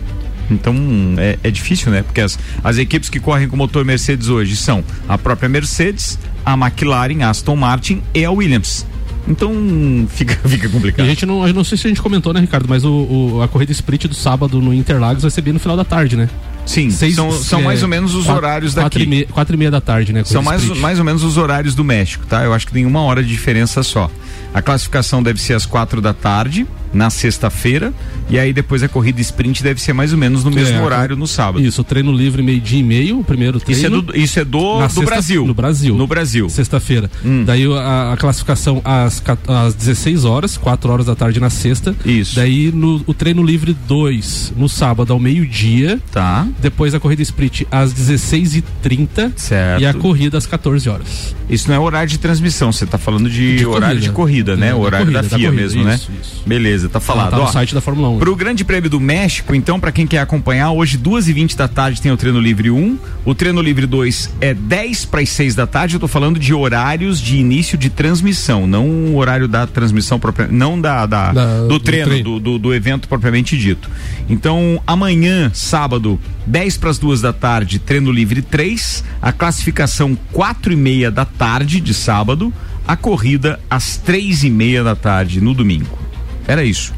Então 0.51 0.75
é, 1.19 1.39
é, 1.43 1.51
difícil, 1.51 1.93
né? 1.93 2.03
Porque 2.03 2.21
as, 2.21 2.39
as 2.65 2.79
equipes 2.79 3.09
que 3.09 3.21
correm 3.21 3.49
com 3.49 3.57
motor 3.57 3.85
Mercedes 3.85 4.29
hoje 4.29 4.57
são 4.57 4.83
a 5.09 5.19
própria 5.19 5.49
Mercedes, 5.49 6.19
a 6.45 6.55
McLaren, 6.55 7.23
a 7.23 7.31
Aston 7.31 7.57
Martin 7.57 8.03
e 8.15 8.25
a 8.25 8.31
Williams. 8.31 8.87
Então 9.27 9.53
fica, 10.09 10.37
fica 10.49 10.69
complicado. 10.69 11.05
E 11.05 11.07
a 11.07 11.09
gente 11.09 11.27
não, 11.27 11.47
eu 11.47 11.53
não 11.53 11.65
sei 11.65 11.77
se 11.77 11.87
a 11.87 11.91
gente 11.91 12.01
comentou, 12.01 12.33
né, 12.33 12.41
Ricardo, 12.41 12.67
mas 12.69 12.85
o, 12.85 12.91
o, 12.91 13.43
a 13.43 13.49
corrida 13.49 13.73
sprint 13.73 14.09
do 14.09 14.15
sábado 14.15 14.61
no 14.61 14.73
Interlagos 14.73 15.23
vai 15.23 15.31
ser 15.31 15.43
bem 15.43 15.53
no 15.53 15.61
final 15.61 15.77
da 15.77 15.85
tarde, 15.85 16.17
né? 16.17 16.29
Sim, 16.65 16.91
Seis, 16.91 17.15
são, 17.15 17.33
são 17.33 17.61
é, 17.61 17.65
mais 17.65 17.83
ou 17.83 17.89
menos 17.89 18.15
os 18.15 18.27
quatro, 18.27 18.45
horários 18.45 18.75
daqui. 18.75 18.85
Quatro 18.85 19.03
e, 19.03 19.07
meia, 19.07 19.27
quatro 19.27 19.55
e 19.55 19.59
meia 19.59 19.71
da 19.71 19.81
tarde, 19.81 20.13
né? 20.13 20.23
São 20.25 20.43
mais, 20.43 20.65
mais 20.79 20.99
ou 20.99 21.05
menos 21.05 21.25
os 21.25 21.39
horários 21.39 21.75
do 21.75 21.83
México, 21.83 22.27
tá? 22.27 22.45
Eu 22.45 22.53
acho 22.53 22.67
que 22.67 22.73
tem 22.73 22.85
uma 22.85 23.01
hora 23.01 23.23
de 23.23 23.29
diferença 23.31 23.83
só. 23.83 24.11
A 24.53 24.61
classificação 24.61 25.23
deve 25.23 25.41
ser 25.41 25.55
às 25.55 25.65
quatro 25.65 26.03
da 26.03 26.13
tarde, 26.13 26.67
na 26.93 27.11
sexta-feira, 27.11 27.93
e 28.31 28.39
aí 28.39 28.53
depois 28.53 28.83
a 28.83 28.89
corrida 28.89 29.21
sprint 29.21 29.63
deve 29.63 29.81
ser 29.81 29.93
mais 29.93 30.13
ou 30.13 30.19
menos 30.19 30.45
no 30.45 30.51
mesmo 30.51 30.77
é, 30.77 30.83
horário 30.83 31.17
no 31.17 31.27
sábado. 31.27 31.65
Isso, 31.65 31.83
treino 31.85 32.13
livre 32.13 32.43
meio-dia 32.43 32.79
e 32.79 32.83
meio, 32.83 33.21
o 33.21 33.25
primeiro 33.25 33.61
treino. 33.61 33.79
Isso 33.79 33.87
é 33.87 33.91
do, 33.91 34.17
isso 34.17 34.41
é 34.41 34.45
do, 34.45 34.79
do 34.79 34.89
sexta, 34.89 35.03
Brasil. 35.03 35.47
No 35.47 35.55
Brasil. 35.55 35.97
No 35.97 36.07
Brasil. 36.07 36.49
Sexta-feira. 36.49 37.11
Hum. 37.25 37.45
Daí 37.45 37.65
a, 37.67 38.13
a, 38.13 38.17
classificação 38.17 38.81
às, 38.85 39.23
às 39.47 39.75
16 39.75 40.25
horas, 40.25 40.57
4 40.57 40.91
horas 40.91 41.07
da 41.07 41.15
tarde 41.15 41.41
na 41.41 41.51
sexta. 41.51 41.95
Isso. 42.05 42.37
Daí 42.37 42.73
no, 42.73 43.03
o 43.07 43.15
treino 43.15 43.43
livre 43.43 43.77
2 43.87 44.55
no 44.57 44.69
sábado 44.69 45.13
ao 45.13 45.19
meio-dia. 45.19 46.01
Tá. 46.13 46.47
Depois 46.61 46.95
a 46.95 47.01
corrida 47.01 47.23
sprint 47.23 47.67
às 47.71 47.93
16h30. 47.93 49.33
Certo. 49.37 49.83
E 49.83 49.87
a 49.87 49.95
corrida 49.95 50.39
às 50.39 50.47
14 50.47 50.89
horas. 50.89 51.35
Isso 51.49 51.69
não 51.69 51.77
é 51.77 51.79
horário 51.79 52.09
de 52.09 52.19
transmissão, 52.19 52.71
você 52.71 52.85
está 52.85 52.99
falando 52.99 53.31
de, 53.31 53.57
de, 53.57 53.67
horário 53.67 53.97
corrida. 53.97 54.01
de 54.01 54.11
corrida, 54.11 54.57
né? 54.57 54.69
É, 54.69 54.75
o 54.75 54.81
horário 54.81 55.11
da, 55.11 55.21
corrida, 55.21 55.23
da 55.23 55.39
FIA 55.39 55.39
da 55.39 55.57
corrida, 55.57 55.63
mesmo, 55.63 55.85
né? 55.85 55.95
isso, 55.95 56.11
né? 56.11 56.19
Isso. 56.21 56.43
Beleza, 56.47 56.78
tá 56.87 57.01
falado. 57.01 57.31
Tá 57.31 57.37
no 57.39 57.45
Ó, 57.45 57.47
site 57.47 57.75
da 57.75 57.81
Fórmula 57.81 58.11
1. 58.11 58.19
Pro 58.19 58.37
Grande 58.37 58.65
Prêmio 58.65 58.91
do 58.91 59.01
México, 59.01 59.55
então, 59.55 59.81
para 59.81 59.91
quem 59.91 60.07
quer 60.07 60.19
acompanhar, 60.19 60.71
hoje, 60.73 60.99
2h20 60.99 61.57
da 61.57 61.67
tarde, 61.67 62.03
tem 62.03 62.13
o 62.13 62.17
treino 62.17 62.39
livre 62.39 62.71
1. 62.71 62.99
O 63.25 63.35
treino 63.35 63.61
livre 63.63 63.87
2 63.87 64.35
é 64.41 64.53
10 64.53 65.07
para 65.07 65.21
as 65.21 65.31
6 65.31 65.55
da 65.55 65.67
tarde. 65.67 65.95
Eu 65.95 66.01
tô 66.01 66.09
falando 66.09 66.39
de 66.39 66.53
horários 66.53 67.21
de 67.21 67.37
início 67.37 67.79
de 67.79 67.89
transmissão, 67.89 68.67
não 68.67 68.87
o 68.87 69.17
horário 69.17 69.49
da 69.49 69.67
transmissão 69.67 70.19
própria, 70.19 70.47
não 70.47 70.81
da, 70.81 71.07
da, 71.07 71.33
da 71.33 71.67
do, 71.67 71.81
treino, 71.81 72.05
do, 72.05 72.11
treino. 72.11 72.25
Do, 72.25 72.41
do, 72.41 72.59
do 72.59 72.75
evento 72.75 73.09
propriamente 73.09 73.57
dito. 73.57 73.91
Então, 74.29 74.83
amanhã, 74.87 75.51
sábado, 75.55 76.21
10 76.47 76.77
para 76.77 76.91
as 76.91 76.99
2 76.99 77.21
da 77.21 77.33
tarde, 77.33 77.79
treino 77.79 78.11
livre 78.11 78.43
3. 78.43 79.05
A 79.21 79.33
classificação 79.33 80.17
4 80.33 80.73
e 80.73 80.77
meia 80.77 81.11
da 81.11 81.25
tarde 81.25 81.81
de 81.81 81.95
sábado. 81.95 82.53
A 82.87 82.97
corrida 82.97 83.61
às 83.69 83.99
três 83.99 84.45
e 84.45 84.51
meia 84.51 84.83
da 84.83 84.97
tarde 84.97 85.41
no 85.43 85.53
domingo. 85.53 86.08
Era 86.49 86.65
isso. 86.65 86.95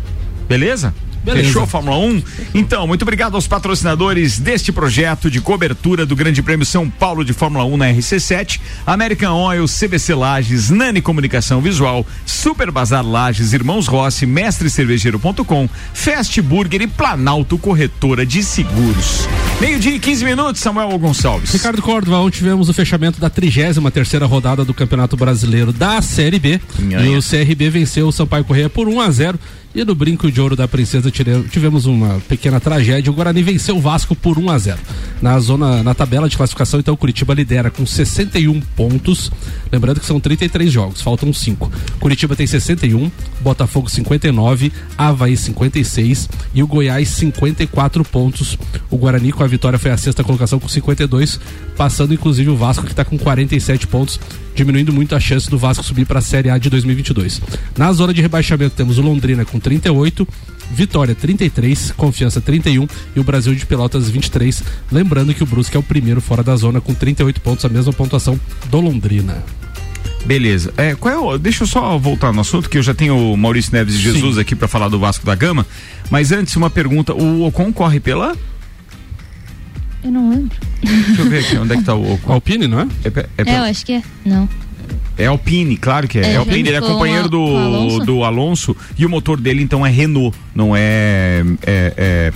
Beleza? 0.48 0.94
Beleza. 1.22 1.48
Fechou 1.48 1.66
Fórmula 1.66 1.98
1? 1.98 2.22
Então, 2.54 2.86
muito 2.86 3.02
obrigado 3.02 3.34
aos 3.34 3.46
patrocinadores 3.46 4.38
deste 4.38 4.72
projeto 4.72 5.30
de 5.30 5.40
cobertura 5.40 6.06
do 6.06 6.16
Grande 6.16 6.42
Prêmio 6.42 6.64
São 6.64 6.88
Paulo 6.88 7.24
de 7.24 7.32
Fórmula 7.32 7.64
1 7.64 7.76
na 7.76 7.92
RC7, 7.92 8.60
American 8.86 9.36
Oil, 9.36 9.66
CBC 9.66 10.14
Lages, 10.14 10.70
Nani 10.70 11.00
Comunicação 11.00 11.60
Visual, 11.60 12.06
Super 12.24 12.70
Bazar 12.70 13.06
Lages, 13.06 13.52
Irmãos 13.52 13.86
Rossi, 13.86 14.26
Mestre 14.26 14.70
Cervejeiro.com, 14.70 15.68
Fast 15.92 16.40
Burger 16.40 16.82
e 16.82 16.86
Planalto 16.86 17.58
Corretora 17.58 18.24
de 18.24 18.42
Seguros. 18.42 19.28
Meio-dia 19.60 19.94
e 19.94 19.98
15 19.98 20.24
minutos, 20.24 20.60
Samuel 20.60 20.98
Gonçalves. 20.98 21.52
Ricardo 21.52 21.82
Córdova, 21.82 22.18
ontem 22.18 22.38
tivemos 22.38 22.68
o 22.68 22.72
fechamento 22.72 23.20
da 23.20 23.28
33 23.28 23.76
terceira 23.92 24.24
rodada 24.24 24.64
do 24.64 24.72
Campeonato 24.72 25.16
Brasileiro 25.16 25.72
da 25.72 26.00
Série 26.00 26.38
B. 26.38 26.60
Minha 26.78 27.00
e 27.00 27.16
o 27.16 27.20
CRB 27.20 27.68
venceu 27.68 28.08
o 28.08 28.12
Sampaio 28.12 28.44
Correia 28.44 28.70
por 28.70 28.88
1 28.88 29.00
a 29.00 29.10
0 29.10 29.38
e 29.74 29.84
no 29.84 29.94
brinco 29.94 30.30
de 30.30 30.40
ouro 30.40 30.56
da 30.56 30.66
princesa 30.66 31.10
tivemos 31.10 31.86
uma 31.86 32.20
pequena 32.28 32.58
tragédia. 32.58 33.10
O 33.10 33.14
Guarani 33.14 33.42
venceu 33.42 33.76
o 33.76 33.80
Vasco 33.80 34.16
por 34.16 34.38
1 34.38 34.50
a 34.50 34.58
0. 34.58 34.78
Na 35.22 35.38
zona, 35.38 35.82
na 35.82 35.94
tabela 35.94 36.28
de 36.28 36.36
classificação, 36.36 36.80
então 36.80 36.94
o 36.94 36.96
Curitiba 36.96 37.34
lidera 37.34 37.70
com 37.70 37.86
61 37.86 38.60
pontos. 38.60 39.30
Lembrando 39.70 40.00
que 40.00 40.06
são 40.06 40.18
33 40.18 40.72
jogos, 40.72 41.00
faltam 41.00 41.32
5. 41.32 41.70
Curitiba 42.00 42.34
tem 42.34 42.46
61, 42.46 43.10
Botafogo 43.40 43.88
59, 43.88 44.72
Havaí 44.98 45.36
56 45.36 46.28
e 46.52 46.62
o 46.62 46.66
Goiás 46.66 47.08
54 47.08 48.04
pontos. 48.04 48.58
O 48.90 48.96
Guarani 48.96 49.30
com 49.30 49.44
a 49.44 49.46
vitória 49.46 49.78
foi 49.78 49.92
a 49.92 49.96
sexta 49.96 50.24
colocação 50.24 50.58
com 50.58 50.68
52, 50.68 51.38
passando 51.76 52.12
inclusive 52.12 52.50
o 52.50 52.56
Vasco 52.56 52.84
que 52.84 52.92
está 52.92 53.04
com 53.04 53.16
47 53.16 53.86
pontos 53.86 54.18
diminuindo 54.54 54.92
muito 54.92 55.14
a 55.14 55.20
chance 55.20 55.48
do 55.48 55.58
Vasco 55.58 55.84
subir 55.84 56.06
para 56.06 56.18
a 56.18 56.22
Série 56.22 56.50
A 56.50 56.58
de 56.58 56.70
2022. 56.70 57.40
Na 57.76 57.92
zona 57.92 58.12
de 58.12 58.20
rebaixamento 58.22 58.74
temos 58.74 58.98
o 58.98 59.02
Londrina 59.02 59.44
com 59.44 59.58
38, 59.58 60.26
Vitória 60.72 61.14
33, 61.14 61.92
Confiança 61.96 62.40
31 62.40 62.86
e 63.16 63.20
o 63.20 63.24
Brasil 63.24 63.54
de 63.54 63.66
Pelotas 63.66 64.08
23. 64.08 64.62
Lembrando 64.90 65.34
que 65.34 65.42
o 65.42 65.46
Brusque 65.46 65.76
é 65.76 65.80
o 65.80 65.82
primeiro 65.82 66.20
fora 66.20 66.42
da 66.42 66.54
zona 66.56 66.80
com 66.80 66.94
38 66.94 67.40
pontos, 67.40 67.64
a 67.64 67.68
mesma 67.68 67.92
pontuação 67.92 68.38
do 68.70 68.80
Londrina. 68.80 69.42
Beleza. 70.24 70.72
É, 70.76 70.94
qual 70.94 71.14
é 71.14 71.18
o, 71.18 71.38
deixa 71.38 71.64
eu 71.64 71.66
só 71.66 71.98
voltar 71.98 72.32
no 72.32 72.40
assunto, 72.40 72.68
que 72.68 72.78
eu 72.78 72.82
já 72.82 72.94
tenho 72.94 73.16
o 73.16 73.36
Maurício 73.36 73.72
Neves 73.72 73.94
de 73.96 74.02
Jesus 74.02 74.34
Sim. 74.34 74.40
aqui 74.40 74.54
para 74.54 74.68
falar 74.68 74.88
do 74.88 74.98
Vasco 74.98 75.24
da 75.24 75.34
Gama. 75.34 75.66
Mas 76.10 76.30
antes, 76.30 76.54
uma 76.56 76.70
pergunta: 76.70 77.14
o 77.14 77.46
Ocon 77.46 77.72
corre 77.72 77.98
pela? 77.98 78.36
Eu 80.02 80.10
não 80.10 80.30
lembro. 80.30 80.56
Deixa 80.82 81.22
eu 81.22 81.30
ver 81.30 81.44
aqui, 81.44 81.56
onde 81.58 81.74
é 81.74 81.76
que 81.76 81.84
tá 81.84 81.94
o? 81.94 82.18
Alpine, 82.26 82.66
não 82.66 82.80
é? 82.80 82.88
É, 83.04 83.08
é, 83.08 83.52
é 83.52 83.58
eu 83.58 83.62
acho 83.64 83.84
que 83.84 83.92
é. 83.92 84.02
Não. 84.24 84.48
É 85.18 85.26
Alpine, 85.26 85.76
claro 85.76 86.08
que 86.08 86.18
é. 86.18 86.22
É, 86.22 86.32
é 86.32 86.36
Alpine, 86.36 86.68
ele 86.68 86.78
é 86.78 86.80
companheiro 86.80 87.28
do, 87.28 87.56
Alonso? 87.56 88.04
do 88.06 88.24
Alonso 88.24 88.76
e 88.96 89.04
o 89.04 89.08
motor 89.10 89.38
dele 89.38 89.62
então 89.62 89.84
é 89.84 89.90
Renault, 89.90 90.36
não 90.54 90.74
é, 90.74 91.42
é, 91.66 91.94
é 91.96 92.32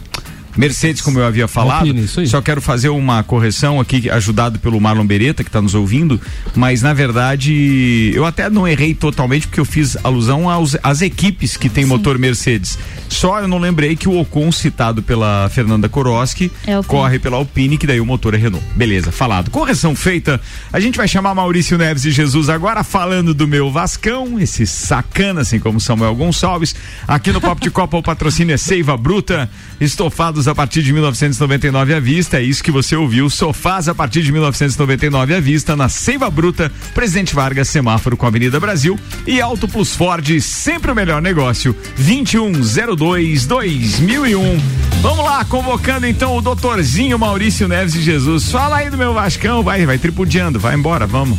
Mercedes, 0.57 1.03
como 1.03 1.19
eu 1.19 1.25
havia 1.25 1.49
falado. 1.49 1.89
Só 2.27 2.41
quero 2.41 2.61
fazer 2.61 2.89
uma 2.89 3.23
correção 3.23 3.81
aqui, 3.81 4.09
ajudado 4.09 4.59
pelo 4.59 4.81
Marlon 4.81 5.07
Beretta, 5.07 5.43
que 5.43 5.49
está 5.49 5.61
nos 5.61 5.75
ouvindo. 5.75 6.21
Mas, 6.55 6.83
na 6.83 6.93
verdade, 6.93 8.13
eu 8.15 8.25
até 8.25 8.49
não 8.49 8.67
errei 8.67 8.95
totalmente, 8.95 9.47
porque 9.47 9.61
eu 9.61 9.65
fiz 9.65 9.97
alusão 10.05 10.49
aos, 10.49 10.77
às 10.83 11.03
equipes 11.03 11.57
que 11.57 11.69
tem 11.69 11.85
Sim. 11.85 11.91
motor 11.91 12.19
Mercedes. 12.19 12.79
Só 13.09 13.41
eu 13.41 13.49
não 13.49 13.59
lembrei 13.59 13.97
que 13.97 14.09
o 14.09 14.19
Ocon, 14.19 14.51
citado 14.51 15.03
pela 15.03 15.49
Fernanda 15.51 15.89
Koroski, 15.89 16.51
é 16.67 16.81
corre 16.83 17.19
pela 17.19 17.37
Alpine, 17.37 17.79
que 17.79 17.87
daí 17.87 18.01
o 18.01 18.07
motor 18.07 18.35
é 18.35 18.37
Renault. 18.37 18.65
Beleza, 18.75 19.13
falado. 19.13 19.51
Correção 19.51 19.95
feita. 19.95 20.41
A 20.73 20.81
gente 20.81 20.97
vai 20.97 21.07
chamar 21.07 21.35
Maurício 21.35 21.79
Neves 21.79 22.05
e 22.05 22.11
Jesus 22.11 22.49
agora 22.49 22.83
falando 22.83 23.35
do 23.35 23.47
meu 23.47 23.71
Vascão, 23.71 24.39
esse 24.41 24.67
sacana, 24.67 25.43
assim 25.43 25.59
como 25.59 25.81
Samuel 25.81 26.15
Gonçalves. 26.15 26.75
Aqui 27.07 27.33
no 27.33 27.41
Papo 27.41 27.61
de 27.61 27.71
Copa 27.71 27.97
o 27.97 28.03
patrocínio 28.03 28.55
é 28.55 28.57
Seiva 28.57 28.97
Bruta, 28.97 29.51
estofados 29.81 30.44
a 30.49 30.55
partir 30.55 30.83
de 30.83 30.93
1999 30.93 31.95
à 31.95 32.01
vista. 32.01 32.39
É 32.39 32.43
isso 32.43 32.63
que 32.63 32.71
você 32.71 32.97
ouviu. 32.97 33.29
Sofás 33.31 33.89
a 33.89 33.95
partir 33.95 34.23
de 34.23 34.33
1999 34.33 35.35
à 35.35 35.41
vista 35.41 35.77
na 35.77 35.89
Seiva 35.89 36.31
Bruta, 36.31 36.71
Presidente 36.95 37.35
Vargas, 37.35 37.69
semáforo 37.69 38.17
com 38.17 38.27
a 38.27 38.29
Avenida 38.29 38.59
Brasil 38.61 38.99
e 39.27 39.41
Auto 39.41 39.69
Plus 39.69 39.95
Ford, 39.95 40.41
sempre 40.41 40.91
o 40.91 40.95
melhor 40.95 41.23
negócio. 41.23 41.75
2102 41.97 43.47
2001. 43.47 44.61
Vamos 45.03 45.25
lá, 45.25 45.45
convocando 45.45 46.07
então 46.07 46.37
o 46.37 46.41
doutorzinho 46.41 47.19
Maurício 47.19 47.69
Neves 47.69 47.93
de 47.93 48.03
Jesus. 48.03 48.51
Fala 48.51 48.77
aí 48.77 48.91
do 48.91 48.97
meu 48.97 49.13
Vascão, 49.13 49.63
vai, 49.63 49.85
vai 49.85 49.99
tripudiando, 49.99 50.59
vai 50.59 50.75
embora, 50.75 51.07
vamos. 51.07 51.39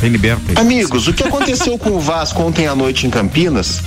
Tem 0.00 0.10
liberta. 0.10 0.60
Amigos, 0.60 1.08
o 1.08 1.12
que 1.12 1.24
aconteceu 1.24 1.76
com 1.78 1.90
o 1.90 2.00
Vasco 2.00 2.42
ontem 2.42 2.66
à 2.66 2.74
noite 2.74 3.06
em 3.06 3.10
Campinas 3.10 3.82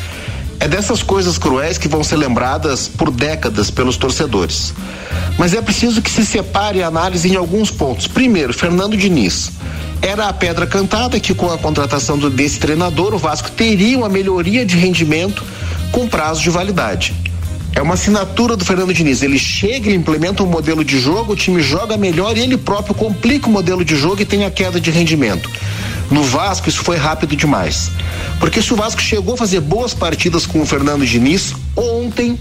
é 0.64 0.68
dessas 0.68 1.04
coisas 1.04 1.38
cruéis 1.38 1.78
que 1.78 1.90
vão 1.90 2.06
ser 2.06 2.16
lembradas 2.16 2.88
por 2.88 3.12
décadas 3.12 3.70
pelos 3.70 3.98
torcedores. 3.98 4.74
Mas 5.38 5.54
é 5.54 5.62
preciso 5.62 6.02
que 6.02 6.10
se 6.10 6.26
separe 6.26 6.82
a 6.82 6.88
análise 6.88 7.28
em 7.28 7.36
alguns 7.36 7.70
pontos. 7.70 8.08
Primeiro, 8.08 8.54
Fernando 8.54 8.96
Diniz. 8.96 9.52
Era 10.02 10.30
a 10.30 10.34
pedra 10.34 10.66
cantada 10.66 11.20
que, 11.20 11.34
com 11.34 11.52
a 11.52 11.58
contratação 11.58 12.18
desse 12.18 12.60
treinador, 12.60 13.14
o 13.14 13.18
Vasco 13.18 13.52
teria 13.52 13.98
uma 13.98 14.08
melhoria 14.08 14.66
de 14.66 14.78
rendimento 14.78 15.44
com 15.92 16.08
prazo 16.08 16.42
de 16.42 16.50
validade. 16.50 17.14
É 17.76 17.82
uma 17.82 17.96
assinatura 17.96 18.56
do 18.56 18.64
Fernando 18.64 18.94
Diniz. 18.94 19.22
Ele 19.22 19.38
chega, 19.38 19.90
ele 19.90 19.98
implementa 19.98 20.44
um 20.44 20.48
modelo 20.48 20.86
de 20.86 20.98
jogo, 20.98 21.34
o 21.34 21.36
time 21.36 21.62
joga 21.62 21.98
melhor 21.98 22.38
e 22.38 22.40
ele 22.40 22.56
próprio 22.56 22.96
complica 22.96 23.48
o 23.48 23.52
modelo 23.52 23.84
de 23.84 23.98
jogo 23.98 24.22
e 24.22 24.26
tem 24.26 24.46
a 24.46 24.52
queda 24.52 24.80
de 24.80 24.92
rendimento. 24.92 25.50
No 26.14 26.22
Vasco, 26.22 26.70
isso 26.70 26.84
foi 26.84 26.96
rápido 26.96 27.36
demais. 27.36 27.90
Porque 28.40 28.62
se 28.62 28.72
o 28.72 28.76
Vasco 28.76 29.02
chegou 29.02 29.34
a 29.34 29.38
fazer 29.38 29.60
boas 29.62 29.96
partidas 29.96 30.46
com 30.46 30.62
o 30.62 30.66
Fernando 30.66 31.04
Diniz, 31.04 31.56
ontem 31.76 32.38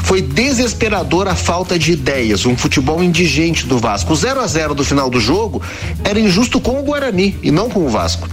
foi 0.00 0.20
desesperador 0.20 1.26
a 1.26 1.34
falta 1.34 1.78
de 1.78 1.92
ideias, 1.92 2.44
um 2.44 2.54
futebol 2.54 3.02
indigente 3.02 3.64
do 3.64 3.78
Vasco. 3.78 4.12
O 4.12 4.16
0 4.16 4.40
a 4.40 4.46
0 4.46 4.74
do 4.74 4.84
final 4.84 5.08
do 5.08 5.18
jogo 5.18 5.62
era 6.04 6.20
injusto 6.20 6.60
com 6.60 6.78
o 6.78 6.82
Guarani 6.82 7.38
e 7.42 7.50
não 7.50 7.70
com 7.70 7.86
o 7.86 7.88
Vasco. 7.88 8.28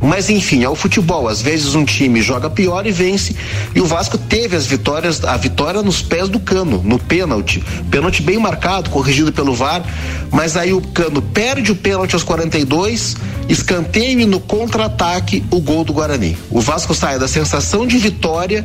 Mas 0.00 0.30
enfim, 0.30 0.64
é 0.64 0.68
o 0.68 0.74
futebol. 0.74 1.28
Às 1.28 1.42
vezes 1.42 1.74
um 1.74 1.84
time 1.84 2.22
joga 2.22 2.48
pior 2.48 2.86
e 2.86 2.90
vence. 2.90 3.36
E 3.74 3.80
o 3.80 3.86
Vasco 3.86 4.16
teve 4.16 4.56
as 4.56 4.66
vitórias, 4.66 5.22
a 5.24 5.36
vitória 5.36 5.82
nos 5.82 6.00
pés 6.00 6.28
do 6.28 6.40
cano, 6.40 6.82
no 6.82 6.98
pênalti. 6.98 7.62
Pênalti 7.90 8.22
bem 8.22 8.38
marcado, 8.38 8.88
corrigido 8.88 9.32
pelo 9.32 9.54
VAR. 9.54 9.82
Mas 10.30 10.56
aí 10.56 10.72
o 10.72 10.80
cano 10.80 11.20
perde 11.20 11.70
o 11.72 11.76
pênalti 11.76 12.14
aos 12.14 12.22
42, 12.22 13.16
escanteio 13.48 14.20
e 14.20 14.26
no 14.26 14.40
contra-ataque 14.40 15.44
o 15.50 15.60
gol 15.60 15.84
do 15.84 15.92
Guarani. 15.92 16.36
O 16.50 16.60
Vasco 16.60 16.94
sai 16.94 17.18
da 17.18 17.28
sensação 17.28 17.86
de 17.86 17.98
vitória 17.98 18.64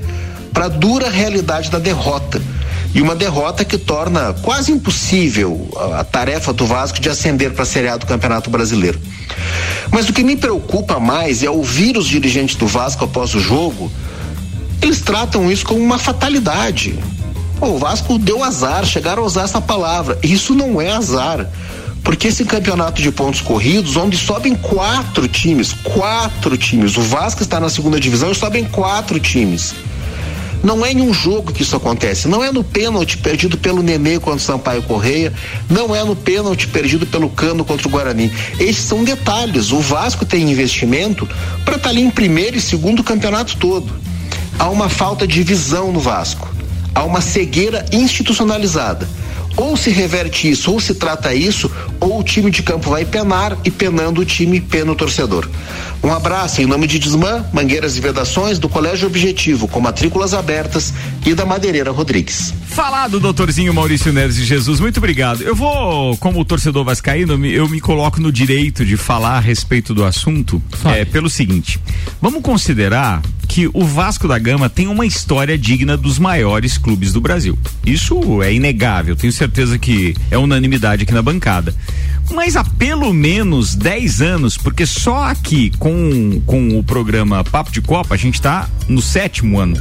para 0.53 0.65
a 0.65 0.69
dura 0.69 1.09
realidade 1.09 1.69
da 1.69 1.79
derrota. 1.79 2.41
E 2.95 3.01
uma 3.01 3.13
derrota 3.13 3.65
que 3.65 3.77
torna 3.77 4.33
quase 4.41 4.71
impossível 4.71 5.67
a, 5.75 5.99
a 5.99 6.03
tarefa 6.05 6.53
do 6.53 6.65
Vasco 6.65 6.97
de 7.01 7.09
ascender 7.09 7.51
para 7.51 7.63
a 7.63 7.65
Série 7.65 7.89
A 7.89 7.97
do 7.97 8.05
Campeonato 8.05 8.49
Brasileiro. 8.49 8.97
Mas 9.91 10.07
o 10.07 10.13
que 10.13 10.23
me 10.23 10.37
preocupa 10.37 10.97
mais 10.97 11.43
é 11.43 11.49
ouvir 11.49 11.97
os 11.97 12.07
dirigentes 12.07 12.55
do 12.55 12.65
Vasco 12.65 13.03
após 13.03 13.35
o 13.35 13.39
jogo, 13.39 13.91
eles 14.81 15.01
tratam 15.01 15.51
isso 15.51 15.65
como 15.65 15.81
uma 15.81 15.99
fatalidade. 15.99 16.97
Pô, 17.59 17.67
o 17.67 17.77
Vasco 17.77 18.17
deu 18.17 18.41
azar, 18.41 18.85
chegaram 18.85 19.23
a 19.23 19.25
usar 19.25 19.43
essa 19.43 19.59
palavra. 19.59 20.17
Isso 20.23 20.55
não 20.55 20.79
é 20.79 20.91
azar. 20.91 21.49
Porque 22.01 22.27
esse 22.29 22.45
campeonato 22.45 23.01
de 23.01 23.11
pontos 23.11 23.41
corridos, 23.41 23.97
onde 23.97 24.15
sobem 24.15 24.55
quatro 24.55 25.27
times, 25.27 25.73
quatro 25.73 26.55
times, 26.55 26.95
o 26.95 27.01
Vasco 27.01 27.41
está 27.41 27.59
na 27.59 27.67
segunda 27.67 27.99
divisão 27.99 28.31
e 28.31 28.35
sobem 28.35 28.63
quatro 28.63 29.19
times. 29.19 29.73
Não 30.65 30.83
é 30.83 30.91
em 30.91 30.99
um 30.99 31.13
jogo 31.13 31.53
que 31.53 31.61
isso 31.61 31.75
acontece. 31.75 32.27
Não 32.27 32.43
é 32.43 32.51
no 32.51 32.63
pênalti 32.63 33.19
perdido 33.19 33.55
pelo 33.55 33.83
Nenê 33.83 34.19
contra 34.19 34.37
o 34.37 34.39
Sampaio 34.39 34.81
Correia. 34.81 35.31
Não 35.69 35.95
é 35.95 36.03
no 36.03 36.15
pênalti 36.15 36.67
perdido 36.67 37.05
pelo 37.05 37.29
Cano 37.29 37.63
contra 37.63 37.87
o 37.87 37.91
Guarani. 37.91 38.33
Esses 38.59 38.83
são 38.83 39.03
detalhes. 39.03 39.71
O 39.71 39.79
Vasco 39.79 40.25
tem 40.25 40.49
investimento 40.49 41.29
para 41.63 41.75
estar 41.75 41.89
tá 41.89 41.89
ali 41.89 42.01
em 42.01 42.09
primeiro 42.09 42.57
e 42.57 42.61
segundo 42.61 43.03
campeonato 43.03 43.57
todo. 43.57 43.93
Há 44.57 44.67
uma 44.69 44.89
falta 44.89 45.27
de 45.27 45.43
visão 45.43 45.91
no 45.91 45.99
Vasco. 45.99 46.49
Há 46.95 47.03
uma 47.03 47.21
cegueira 47.21 47.85
institucionalizada. 47.91 49.07
Ou 49.55 49.77
se 49.77 49.91
reverte 49.91 50.49
isso, 50.49 50.71
ou 50.71 50.79
se 50.79 50.95
trata 50.95 51.33
isso, 51.33 51.71
ou 51.99 52.19
o 52.19 52.23
time 52.23 52.49
de 52.49 52.63
campo 52.63 52.89
vai 52.89 53.05
penar 53.05 53.55
e 53.63 53.69
penando 53.69 54.19
o 54.19 54.25
time 54.25 54.59
pena 54.59 54.91
o 54.91 54.95
torcedor. 54.95 55.47
Um 56.05 56.13
abraço 56.13 56.61
em 56.61 56.67
nome 56.67 56.85
de 56.85 56.99
Desmã, 56.99 57.43
Mangueiras 57.51 57.97
e 57.97 57.99
Vedações, 57.99 58.59
do 58.59 58.69
Colégio 58.69 59.07
Objetivo, 59.07 59.67
com 59.67 59.81
matrículas 59.81 60.35
abertas 60.35 60.93
e 61.25 61.33
da 61.33 61.47
Madeireira 61.47 61.89
Rodrigues. 61.89 62.53
Falado, 62.67 63.19
doutorzinho 63.19 63.73
Maurício 63.73 64.13
Neves 64.13 64.35
de 64.35 64.45
Jesus, 64.45 64.79
muito 64.79 64.97
obrigado. 64.97 65.41
Eu 65.41 65.55
vou, 65.55 66.15
como 66.17 66.45
torcedor 66.45 66.85
vascaíno, 66.85 67.43
eu 67.47 67.67
me 67.67 67.81
coloco 67.81 68.21
no 68.21 68.31
direito 68.31 68.85
de 68.85 68.95
falar 68.97 69.37
a 69.37 69.39
respeito 69.39 69.95
do 69.95 70.05
assunto 70.05 70.61
é, 70.85 71.05
pelo 71.05 71.27
seguinte: 71.27 71.79
vamos 72.21 72.43
considerar 72.43 73.23
que 73.47 73.67
o 73.73 73.83
Vasco 73.83 74.27
da 74.27 74.37
Gama 74.37 74.69
tem 74.69 74.87
uma 74.87 75.07
história 75.07 75.57
digna 75.57 75.97
dos 75.97 76.19
maiores 76.19 76.77
clubes 76.77 77.13
do 77.13 77.21
Brasil. 77.21 77.57
Isso 77.83 78.43
é 78.43 78.53
inegável, 78.53 79.15
tenho 79.15 79.33
certeza 79.33 79.79
que 79.79 80.15
é 80.29 80.37
unanimidade 80.37 81.01
aqui 81.01 81.13
na 81.13 81.23
bancada. 81.23 81.73
Mas 82.31 82.55
há 82.55 82.63
pelo 82.63 83.13
menos 83.13 83.75
10 83.75 84.21
anos, 84.21 84.57
porque 84.57 84.85
só 84.85 85.25
aqui 85.25 85.71
com, 85.77 86.41
com 86.45 86.77
o 86.77 86.83
programa 86.83 87.43
Papo 87.43 87.71
de 87.71 87.81
Copa 87.81 88.15
a 88.15 88.17
gente 88.17 88.35
está 88.35 88.67
no 88.87 89.01
sétimo 89.01 89.59
ano. 89.59 89.77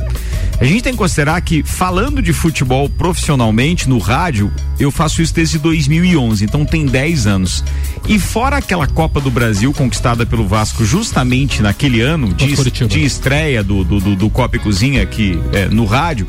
A 0.60 0.64
gente 0.64 0.82
tem 0.82 0.92
que 0.92 0.98
considerar 0.98 1.40
que, 1.40 1.62
falando 1.62 2.22
de 2.22 2.32
futebol 2.32 2.88
profissionalmente 2.88 3.88
no 3.88 3.98
rádio, 3.98 4.52
eu 4.78 4.90
faço 4.90 5.20
isso 5.20 5.34
desde 5.34 5.58
2011, 5.58 6.44
então 6.44 6.64
tem 6.64 6.86
10 6.86 7.26
anos. 7.26 7.64
E 8.06 8.18
fora 8.18 8.58
aquela 8.58 8.86
Copa 8.86 9.20
do 9.20 9.30
Brasil 9.30 9.72
conquistada 9.72 10.24
pelo 10.24 10.46
Vasco 10.46 10.84
justamente 10.84 11.60
naquele 11.60 12.00
ano 12.00 12.32
de, 12.32 12.54
de 12.86 13.04
estreia 13.04 13.64
do, 13.64 13.82
do, 13.82 13.98
do, 13.98 14.16
do 14.16 14.30
Copa 14.30 14.56
e 14.56 14.60
Cozinha 14.60 15.02
aqui 15.02 15.38
é, 15.52 15.66
no 15.66 15.84
rádio, 15.84 16.28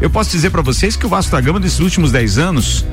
eu 0.00 0.10
posso 0.10 0.30
dizer 0.30 0.50
para 0.50 0.62
vocês 0.62 0.96
que 0.96 1.06
o 1.06 1.08
Vasco 1.08 1.32
da 1.32 1.40
Gama 1.40 1.58
desses 1.58 1.80
últimos 1.80 2.12
10 2.12 2.38
anos 2.38 2.84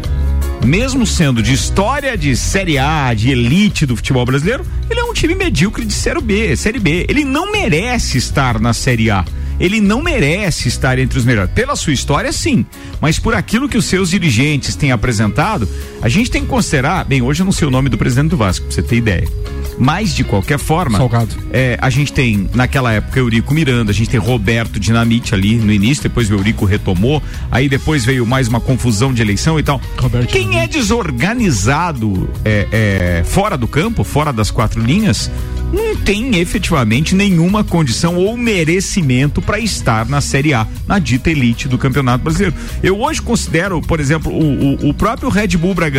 mesmo 0.66 1.06
sendo 1.06 1.42
de 1.42 1.54
história 1.54 2.18
de 2.18 2.36
Série 2.36 2.78
A, 2.78 3.14
de 3.14 3.32
elite 3.32 3.86
do 3.86 3.96
futebol 3.96 4.26
brasileiro, 4.26 4.66
ele 4.90 5.00
é 5.00 5.04
um 5.04 5.14
time 5.14 5.36
medíocre 5.36 5.86
de 5.86 5.94
Série 5.94 6.22
B, 6.22 6.56
Série 6.56 6.80
B. 6.80 7.06
Ele 7.10 7.24
não 7.24 7.52
merece 7.52 8.18
estar 8.18 8.60
na 8.60 8.74
Série 8.74 9.10
A 9.10 9.26
ele 9.62 9.80
não 9.80 10.02
merece 10.02 10.68
estar 10.68 10.98
entre 10.98 11.20
os 11.20 11.24
melhores. 11.24 11.52
Pela 11.52 11.76
sua 11.76 11.94
história, 11.94 12.32
sim. 12.32 12.66
Mas 13.00 13.20
por 13.20 13.36
aquilo 13.36 13.70
que 13.70 13.78
os 13.78 13.86
seus 13.86 14.10
dirigentes 14.10 14.76
têm 14.76 14.92
apresentado, 14.92 15.70
a 16.02 16.10
gente 16.10 16.32
tem 16.32 16.42
que 16.42 16.48
considerar. 16.48 17.06
Bem, 17.06 17.22
hoje 17.22 17.42
eu 17.42 17.46
não 17.46 17.52
sei 17.52 17.68
o 17.68 17.72
nome 17.72 17.90
do 17.90 17.98
presidente 17.98 18.30
do 18.30 18.38
Vasco, 18.38 18.66
pra 18.66 18.74
você 18.74 18.82
ter 18.82 18.96
ideia. 18.98 19.28
Mas, 19.78 20.14
de 20.14 20.24
qualquer 20.24 20.60
forma, 20.60 20.98
Salgado. 20.98 21.36
É, 21.52 21.78
a 21.82 21.90
gente 21.90 22.12
tem, 22.12 22.50
naquela 22.54 22.92
época, 22.92 23.20
Eurico 23.20 23.54
Miranda, 23.54 23.92
a 23.92 23.94
gente 23.94 24.10
tem 24.10 24.20
Roberto 24.20 24.80
Dinamite 24.80 25.34
ali 25.34 25.56
no 25.56 25.72
início, 25.72 26.04
depois 26.04 26.30
o 26.30 26.34
Eurico 26.34 26.66
retomou, 26.66 27.22
aí 27.52 27.68
depois 27.70 28.06
veio 28.06 28.26
mais 28.26 28.48
uma 28.48 28.60
confusão 28.60 29.14
de 29.14 29.22
eleição 29.22 29.60
e 29.60 29.64
tal. 29.64 29.82
Roberto 29.98 30.30
Quem 30.30 30.60
é 30.60 30.68
desorganizado 30.68 32.30
é, 32.44 32.68
é, 32.72 33.24
fora 33.24 33.58
do 33.58 33.68
campo, 33.68 34.04
fora 34.04 34.32
das 34.32 34.52
quatro 34.52 34.82
linhas, 34.82 35.32
não 35.72 35.96
tem 35.96 36.38
efetivamente 36.38 37.16
nenhuma 37.16 37.64
condição 37.64 38.18
ou 38.18 38.36
merecimento 38.36 39.42
para 39.42 39.58
estar 39.58 40.06
na 40.06 40.20
Série 40.20 40.54
A, 40.54 40.68
na 40.86 41.00
dita 41.00 41.32
elite 41.32 41.68
do 41.68 41.78
Campeonato 41.78 42.24
Brasileiro. 42.24 42.56
Eu 42.84 43.00
hoje 43.00 43.22
considero, 43.22 43.82
por 43.82 44.00
exemplo, 44.00 44.32
o, 44.32 44.74
o, 44.74 44.90
o 44.90 44.94
próprio 44.94 45.30
Red 45.30 45.56
Bull 45.58 45.74
Bragantino 45.74 45.91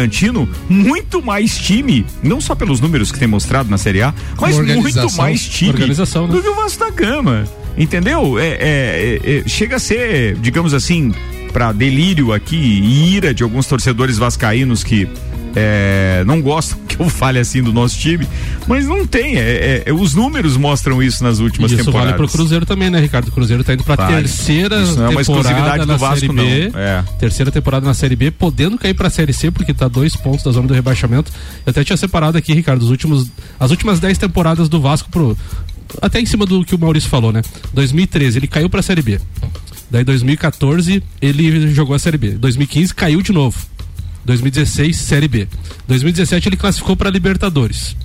muito 0.68 1.22
mais 1.22 1.56
time, 1.56 2.04
não 2.22 2.40
só 2.40 2.54
pelos 2.54 2.80
números 2.80 3.12
que 3.12 3.18
tem 3.18 3.28
mostrado 3.28 3.70
na 3.70 3.78
Série 3.78 4.02
A, 4.02 4.14
mas 4.40 4.58
muito 4.58 5.16
mais 5.16 5.46
time 5.46 5.72
né? 5.72 5.94
do 6.28 6.42
que 6.42 6.48
o 6.48 6.54
Vasco 6.54 6.80
da 6.80 6.90
Gama. 6.90 7.44
Entendeu? 7.76 8.38
É, 8.38 8.48
é, 8.48 9.20
é 9.24 9.48
chega 9.48 9.76
a 9.76 9.78
ser, 9.78 10.36
digamos 10.36 10.74
assim, 10.74 11.12
para 11.52 11.72
delírio 11.72 12.32
aqui 12.32 12.56
e 12.56 13.14
ira 13.14 13.34
de 13.34 13.42
alguns 13.42 13.66
torcedores 13.66 14.18
vascaínos 14.18 14.82
que 14.82 15.08
é, 15.54 16.22
não 16.26 16.40
gosto 16.40 16.76
que 16.88 17.00
eu 17.00 17.08
fale 17.08 17.38
assim 17.38 17.62
do 17.62 17.72
nosso 17.72 17.98
time, 17.98 18.26
mas 18.66 18.86
não 18.86 19.06
tem. 19.06 19.36
É, 19.36 19.84
é, 19.86 19.92
os 19.92 20.14
números 20.14 20.56
mostram 20.56 21.02
isso 21.02 21.22
nas 21.22 21.38
últimas 21.38 21.70
isso 21.70 21.84
temporadas. 21.84 22.10
Isso 22.10 22.16
vale 22.16 22.28
pro 22.28 22.38
Cruzeiro 22.38 22.66
também, 22.66 22.90
né, 22.90 23.00
Ricardo? 23.00 23.28
O 23.28 23.32
Cruzeiro 23.32 23.62
tá 23.64 23.74
indo 23.74 23.84
pra 23.84 23.96
vale. 23.96 24.16
terceira 24.16 24.82
isso 24.82 24.96
não 24.96 25.06
é 25.06 25.08
uma 25.10 25.24
temporada 25.24 25.86
na 25.86 25.96
Vasco, 25.96 26.20
Série 26.20 26.32
B. 26.32 26.72
É. 26.74 27.04
Terceira 27.18 27.50
temporada 27.50 27.86
na 27.86 27.94
Série 27.94 28.16
B, 28.16 28.30
podendo 28.30 28.78
cair 28.78 28.94
pra 28.94 29.10
Série 29.10 29.32
C, 29.32 29.50
porque 29.50 29.72
tá 29.72 29.88
dois 29.88 30.16
pontos 30.16 30.44
da 30.44 30.50
zona 30.50 30.68
do 30.68 30.74
rebaixamento. 30.74 31.30
Eu 31.64 31.70
até 31.70 31.84
tinha 31.84 31.96
separado 31.96 32.36
aqui, 32.38 32.52
Ricardo, 32.52 32.82
os 32.82 32.90
últimos, 32.90 33.30
as 33.58 33.70
últimas 33.70 34.00
dez 34.00 34.18
temporadas 34.18 34.68
do 34.68 34.80
Vasco 34.80 35.10
pro. 35.10 35.36
Até 36.00 36.20
em 36.20 36.26
cima 36.26 36.46
do 36.46 36.64
que 36.64 36.74
o 36.74 36.78
Maurício 36.78 37.10
falou, 37.10 37.32
né? 37.32 37.42
2013, 37.74 38.38
ele 38.38 38.46
caiu 38.46 38.70
pra 38.70 38.80
Série 38.80 39.02
B. 39.02 39.20
Daí 39.90 40.04
2014 40.04 41.02
ele 41.20 41.70
jogou 41.74 41.94
a 41.94 41.98
Série 41.98 42.16
B. 42.16 42.30
2015 42.30 42.94
caiu 42.94 43.20
de 43.20 43.30
novo. 43.30 43.58
2016, 44.24 44.96
Série 44.96 45.28
B. 45.28 45.48
2017 45.88 46.48
ele 46.48 46.56
classificou 46.56 46.96
para 46.96 47.10
Libertadores. 47.10 47.96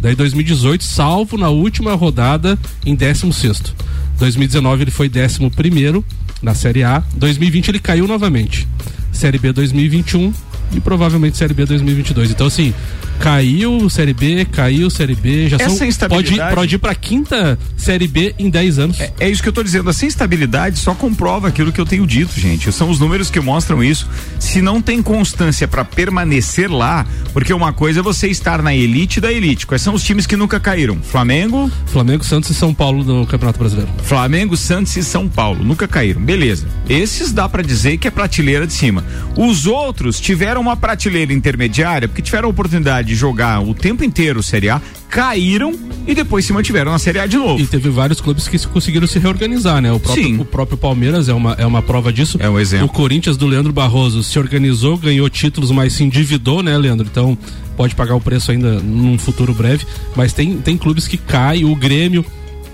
Daí 0.00 0.14
2018, 0.14 0.84
salvo 0.84 1.36
na 1.36 1.48
última 1.48 1.94
rodada 1.94 2.58
em 2.86 2.94
16. 2.94 3.74
2019 4.18 4.84
ele 4.84 4.90
foi 4.90 5.10
11 5.10 6.04
na 6.42 6.54
Série 6.54 6.84
A. 6.84 7.02
2020 7.14 7.68
ele 7.68 7.78
caiu 7.78 8.06
novamente. 8.06 8.66
Série 9.12 9.38
B 9.38 9.52
2021 9.52 10.32
e 10.72 10.80
provavelmente 10.80 11.36
Série 11.36 11.54
B 11.54 11.64
2022. 11.64 12.30
Então 12.30 12.46
assim, 12.46 12.74
Caiu 13.18 13.90
Série 13.90 14.14
B, 14.14 14.44
caiu 14.44 14.88
Série 14.88 15.14
B, 15.14 15.48
já 15.48 15.56
Essa 15.56 15.70
são, 15.70 15.86
instabilidade... 15.86 16.54
pode, 16.54 16.74
ir, 16.76 16.78
pra 16.78 16.94
quinta 16.94 17.58
Série 17.76 18.06
B 18.06 18.34
em 18.38 18.48
10 18.48 18.78
anos. 18.78 19.00
É, 19.00 19.12
é, 19.18 19.28
isso 19.28 19.42
que 19.42 19.48
eu 19.48 19.52
tô 19.52 19.62
dizendo, 19.62 19.90
essa 19.90 20.06
instabilidade 20.06 20.78
só 20.78 20.94
comprova 20.94 21.48
aquilo 21.48 21.72
que 21.72 21.80
eu 21.80 21.86
tenho 21.86 22.06
dito, 22.06 22.38
gente. 22.38 22.70
São 22.70 22.88
os 22.88 23.00
números 23.00 23.28
que 23.28 23.40
mostram 23.40 23.82
isso. 23.82 24.08
Se 24.38 24.62
não 24.62 24.80
tem 24.80 25.02
constância 25.02 25.66
para 25.66 25.84
permanecer 25.84 26.70
lá, 26.70 27.04
porque 27.32 27.52
uma 27.52 27.72
coisa 27.72 28.00
é 28.00 28.02
você 28.02 28.28
estar 28.28 28.62
na 28.62 28.74
elite 28.74 29.20
da 29.20 29.32
elite. 29.32 29.66
Quais 29.66 29.82
são 29.82 29.94
os 29.94 30.02
times 30.02 30.26
que 30.26 30.36
nunca 30.36 30.60
caíram? 30.60 30.98
Flamengo? 31.02 31.70
Flamengo, 31.86 32.24
Santos 32.24 32.50
e 32.50 32.54
São 32.54 32.72
Paulo 32.72 33.02
no 33.02 33.26
Campeonato 33.26 33.58
Brasileiro. 33.58 33.90
Flamengo, 34.04 34.56
Santos 34.56 34.96
e 34.96 35.02
São 35.02 35.28
Paulo, 35.28 35.64
nunca 35.64 35.88
caíram. 35.88 36.20
Beleza. 36.20 36.68
Esses 36.88 37.32
dá 37.32 37.48
para 37.48 37.62
dizer 37.62 37.98
que 37.98 38.06
é 38.06 38.10
prateleira 38.10 38.66
de 38.66 38.72
cima. 38.72 39.04
Os 39.36 39.66
outros 39.66 40.20
tiveram 40.20 40.57
uma 40.60 40.76
prateleira 40.76 41.32
intermediária 41.32 42.08
porque 42.08 42.22
tiveram 42.22 42.48
a 42.48 42.50
oportunidade 42.50 43.08
de 43.08 43.14
jogar 43.14 43.60
o 43.60 43.74
tempo 43.74 44.04
inteiro 44.04 44.42
Série 44.42 44.68
A, 44.68 44.80
caíram 45.08 45.74
e 46.06 46.14
depois 46.14 46.44
se 46.44 46.52
mantiveram 46.52 46.92
na 46.92 46.98
Série 46.98 47.18
A 47.18 47.26
de 47.26 47.36
novo. 47.36 47.62
E 47.62 47.66
teve 47.66 47.88
vários 47.88 48.20
clubes 48.20 48.46
que 48.48 48.58
conseguiram 48.66 49.06
se 49.06 49.18
reorganizar, 49.18 49.80
né? 49.80 49.92
O 49.92 50.00
próprio, 50.00 50.24
Sim. 50.24 50.38
o 50.38 50.44
próprio 50.44 50.78
Palmeiras 50.78 51.28
é 51.28 51.34
uma, 51.34 51.54
é 51.54 51.66
uma 51.66 51.82
prova 51.82 52.12
disso. 52.12 52.38
É 52.40 52.48
um 52.48 52.58
exemplo. 52.58 52.86
O 52.86 52.88
Corinthians 52.88 53.36
do 53.36 53.46
Leandro 53.46 53.72
Barroso 53.72 54.22
se 54.22 54.38
organizou, 54.38 54.96
ganhou 54.96 55.28
títulos, 55.28 55.70
mas 55.70 55.92
se 55.94 56.04
endividou, 56.04 56.62
né, 56.62 56.76
Leandro? 56.76 57.06
Então 57.10 57.36
pode 57.76 57.94
pagar 57.94 58.14
o 58.14 58.20
preço 58.20 58.50
ainda 58.50 58.80
num 58.80 59.18
futuro 59.18 59.54
breve. 59.54 59.86
Mas 60.16 60.32
tem, 60.32 60.58
tem 60.58 60.76
clubes 60.76 61.06
que 61.06 61.16
caem, 61.16 61.64
o 61.64 61.74
Grêmio 61.74 62.24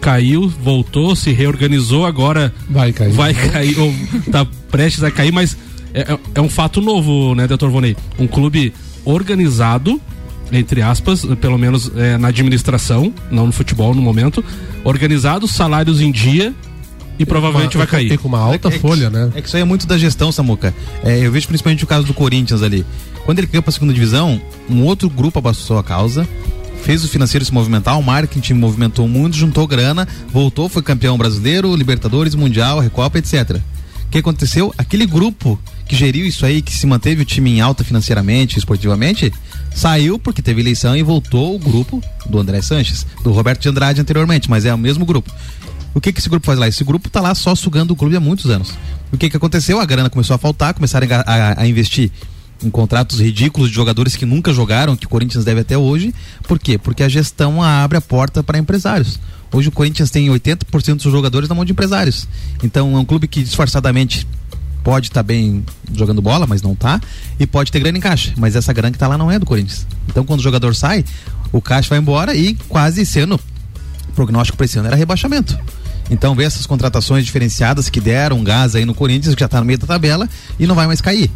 caiu, 0.00 0.48
voltou, 0.48 1.16
se 1.16 1.32
reorganizou, 1.32 2.04
agora 2.04 2.54
vai 2.68 2.92
cair. 2.92 3.12
Vai 3.12 3.32
cair, 3.32 3.78
ou 3.78 3.94
tá 4.30 4.46
prestes 4.70 5.02
a 5.02 5.10
cair, 5.10 5.32
mas 5.32 5.56
é, 5.94 6.12
é, 6.12 6.18
é 6.34 6.40
um 6.40 6.48
fato 6.48 6.80
novo, 6.80 7.34
né, 7.36 7.46
doutor 7.46 7.70
Vonei? 7.70 7.96
Um 8.18 8.26
clube 8.26 8.74
organizado, 9.04 10.00
entre 10.50 10.82
aspas, 10.82 11.24
pelo 11.40 11.56
menos 11.56 11.90
é, 11.96 12.18
na 12.18 12.28
administração, 12.28 13.14
não 13.30 13.46
no 13.46 13.52
futebol 13.52 13.94
no 13.94 14.02
momento, 14.02 14.44
organizados, 14.82 15.52
salários 15.52 16.00
em 16.00 16.10
dia 16.10 16.52
e 17.16 17.24
provavelmente 17.24 17.76
uma, 17.76 17.86
vai 17.86 18.00
cair. 18.08 18.18
com 18.18 18.26
uma 18.26 18.40
alta 18.40 18.68
é, 18.68 18.74
é 18.74 18.78
folha, 18.78 19.08
que, 19.08 19.16
né? 19.16 19.32
É 19.36 19.40
que 19.40 19.46
isso 19.46 19.56
aí 19.56 19.62
é 19.62 19.64
muito 19.64 19.86
da 19.86 19.96
gestão, 19.96 20.32
Samuca. 20.32 20.74
É, 21.04 21.24
eu 21.24 21.30
vejo 21.30 21.46
principalmente 21.46 21.84
o 21.84 21.86
caso 21.86 22.04
do 22.04 22.12
Corinthians 22.12 22.60
ali. 22.60 22.84
Quando 23.24 23.38
ele 23.38 23.46
caiu 23.46 23.62
para 23.62 23.70
a 23.70 23.72
segunda 23.72 23.94
divisão, 23.94 24.40
um 24.68 24.82
outro 24.82 25.08
grupo 25.08 25.38
abraçou 25.38 25.78
a 25.78 25.84
causa, 25.84 26.28
fez 26.82 27.04
o 27.04 27.08
financeiro 27.08 27.44
se 27.44 27.54
movimentar, 27.54 27.96
o 27.96 28.02
marketing 28.02 28.54
movimentou 28.54 29.06
muito, 29.06 29.36
juntou 29.36 29.64
grana, 29.64 30.08
voltou, 30.28 30.68
foi 30.68 30.82
campeão 30.82 31.16
brasileiro, 31.16 31.74
Libertadores, 31.76 32.34
Mundial, 32.34 32.80
Recopa, 32.80 33.18
etc 33.18 33.60
que 34.14 34.20
aconteceu? 34.20 34.72
Aquele 34.78 35.06
grupo 35.06 35.58
que 35.88 35.96
geriu 35.96 36.24
isso 36.24 36.46
aí, 36.46 36.62
que 36.62 36.72
se 36.72 36.86
manteve 36.86 37.22
o 37.22 37.24
time 37.24 37.50
em 37.50 37.60
alta 37.60 37.82
financeiramente, 37.82 38.56
esportivamente, 38.56 39.32
saiu 39.74 40.20
porque 40.20 40.40
teve 40.40 40.60
eleição 40.60 40.96
e 40.96 41.02
voltou 41.02 41.56
o 41.56 41.58
grupo 41.58 42.00
do 42.24 42.38
André 42.38 42.62
Sanches, 42.62 43.04
do 43.24 43.32
Roberto 43.32 43.62
de 43.62 43.68
Andrade 43.68 44.00
anteriormente, 44.00 44.48
mas 44.48 44.64
é 44.64 44.72
o 44.72 44.78
mesmo 44.78 45.04
grupo. 45.04 45.32
O 45.92 46.00
que, 46.00 46.12
que 46.12 46.20
esse 46.20 46.28
grupo 46.28 46.46
faz 46.46 46.58
lá? 46.58 46.68
Esse 46.68 46.84
grupo 46.84 47.10
tá 47.10 47.20
lá 47.20 47.34
só 47.34 47.56
sugando 47.56 47.92
o 47.92 47.96
clube 47.96 48.14
há 48.14 48.20
muitos 48.20 48.48
anos. 48.50 48.72
O 49.12 49.18
que, 49.18 49.28
que 49.28 49.36
aconteceu? 49.36 49.80
A 49.80 49.84
grana 49.84 50.08
começou 50.08 50.34
a 50.34 50.38
faltar, 50.38 50.74
começaram 50.74 51.08
a, 51.10 51.20
a, 51.20 51.62
a 51.62 51.66
investir 51.66 52.12
em 52.62 52.70
contratos 52.70 53.20
ridículos 53.20 53.68
de 53.68 53.74
jogadores 53.74 54.14
que 54.14 54.24
nunca 54.24 54.52
jogaram, 54.52 54.96
que 54.96 55.06
o 55.06 55.08
Corinthians 55.08 55.44
deve 55.44 55.62
até 55.62 55.76
hoje. 55.76 56.14
Por 56.46 56.60
quê? 56.60 56.78
Porque 56.78 57.02
a 57.02 57.08
gestão 57.08 57.60
abre 57.60 57.98
a 57.98 58.00
porta 58.00 58.44
para 58.44 58.58
empresários. 58.58 59.18
Hoje 59.54 59.68
o 59.68 59.72
Corinthians 59.72 60.10
tem 60.10 60.26
80% 60.26 61.04
dos 61.04 61.12
jogadores 61.12 61.48
na 61.48 61.54
mão 61.54 61.64
de 61.64 61.70
empresários. 61.70 62.26
Então 62.60 62.96
é 62.96 62.98
um 62.98 63.04
clube 63.04 63.28
que 63.28 63.40
disfarçadamente 63.40 64.26
pode 64.82 65.06
estar 65.06 65.20
tá 65.20 65.22
bem 65.22 65.64
jogando 65.94 66.20
bola, 66.20 66.44
mas 66.44 66.60
não 66.60 66.74
tá, 66.74 67.00
e 67.38 67.46
pode 67.46 67.70
ter 67.70 67.78
grana 67.78 67.96
em 67.96 68.00
caixa, 68.00 68.34
mas 68.36 68.56
essa 68.56 68.72
grana 68.72 68.90
que 68.90 68.98
tá 68.98 69.06
lá 69.06 69.16
não 69.16 69.30
é 69.30 69.38
do 69.38 69.46
Corinthians. 69.46 69.86
Então 70.08 70.24
quando 70.24 70.40
o 70.40 70.42
jogador 70.42 70.74
sai, 70.74 71.04
o 71.52 71.62
caixa 71.62 71.88
vai 71.88 72.00
embora 72.00 72.34
e 72.34 72.54
quase 72.68 73.00
ano, 73.20 73.38
o 74.08 74.12
prognóstico 74.12 74.56
para 74.58 74.66
esse 74.66 74.76
ano 74.76 74.88
era 74.88 74.96
rebaixamento. 74.96 75.56
Então 76.10 76.34
vê 76.34 76.42
essas 76.42 76.66
contratações 76.66 77.24
diferenciadas 77.24 77.88
que 77.88 78.00
deram 78.00 78.42
gás 78.42 78.74
aí 78.74 78.84
no 78.84 78.92
Corinthians, 78.92 79.36
que 79.36 79.40
já 79.40 79.46
está 79.46 79.60
no 79.60 79.66
meio 79.66 79.78
da 79.78 79.86
tabela 79.86 80.28
e 80.58 80.66
não 80.66 80.74
vai 80.74 80.88
mais 80.88 81.00
cair. 81.00 81.30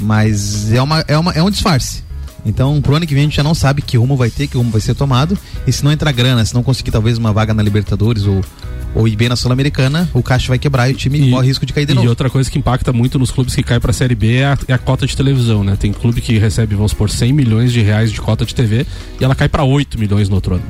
Mas 0.00 0.72
é, 0.72 0.80
uma, 0.80 1.04
é, 1.06 1.18
uma, 1.18 1.32
é 1.32 1.42
um 1.42 1.50
disfarce. 1.50 2.02
Então, 2.44 2.80
pro 2.80 2.94
ano 2.94 3.06
que 3.06 3.14
vem 3.14 3.22
a 3.22 3.26
gente 3.26 3.36
já 3.36 3.42
não 3.42 3.54
sabe 3.54 3.82
que 3.82 3.96
rumo 3.96 4.16
vai 4.16 4.30
ter, 4.30 4.46
que 4.46 4.56
rumo 4.56 4.70
vai 4.70 4.80
ser 4.80 4.94
tomado. 4.94 5.36
E 5.66 5.72
se 5.72 5.84
não 5.84 5.92
entrar 5.92 6.12
grana, 6.12 6.44
se 6.44 6.54
não 6.54 6.62
conseguir 6.62 6.90
talvez 6.90 7.18
uma 7.18 7.32
vaga 7.32 7.52
na 7.52 7.62
Libertadores 7.62 8.24
ou, 8.24 8.42
ou 8.94 9.08
ir 9.08 9.16
bem 9.16 9.28
na 9.28 9.36
Sul-Americana, 9.36 10.08
o 10.14 10.22
caixa 10.22 10.48
vai 10.48 10.58
quebrar 10.58 10.88
e 10.88 10.92
o 10.92 10.96
time 10.96 11.28
e, 11.28 11.30
corre 11.30 11.48
risco 11.48 11.66
de 11.66 11.72
cair 11.72 11.86
de 11.86 11.92
e 11.92 11.94
novo. 11.94 12.06
E 12.06 12.08
outra 12.08 12.30
coisa 12.30 12.50
que 12.50 12.58
impacta 12.58 12.92
muito 12.92 13.18
nos 13.18 13.30
clubes 13.30 13.54
que 13.54 13.62
caem 13.62 13.80
pra 13.80 13.92
Série 13.92 14.14
B 14.14 14.36
é 14.36 14.46
a, 14.46 14.58
é 14.68 14.72
a, 14.72 14.78
cota 14.78 15.06
de 15.06 15.16
televisão, 15.16 15.64
né? 15.64 15.76
Tem 15.76 15.92
clube 15.92 16.20
que 16.20 16.38
recebe, 16.38 16.74
vamos 16.74 16.94
por 16.94 17.10
100 17.10 17.32
milhões 17.32 17.72
de 17.72 17.82
reais 17.82 18.10
de 18.12 18.20
cota 18.20 18.44
de 18.44 18.54
TV 18.54 18.86
e 19.20 19.24
ela 19.24 19.34
cai 19.34 19.48
para 19.48 19.64
8 19.64 19.98
milhões 19.98 20.28
no 20.28 20.36
outro 20.36 20.54
ano. 20.54 20.64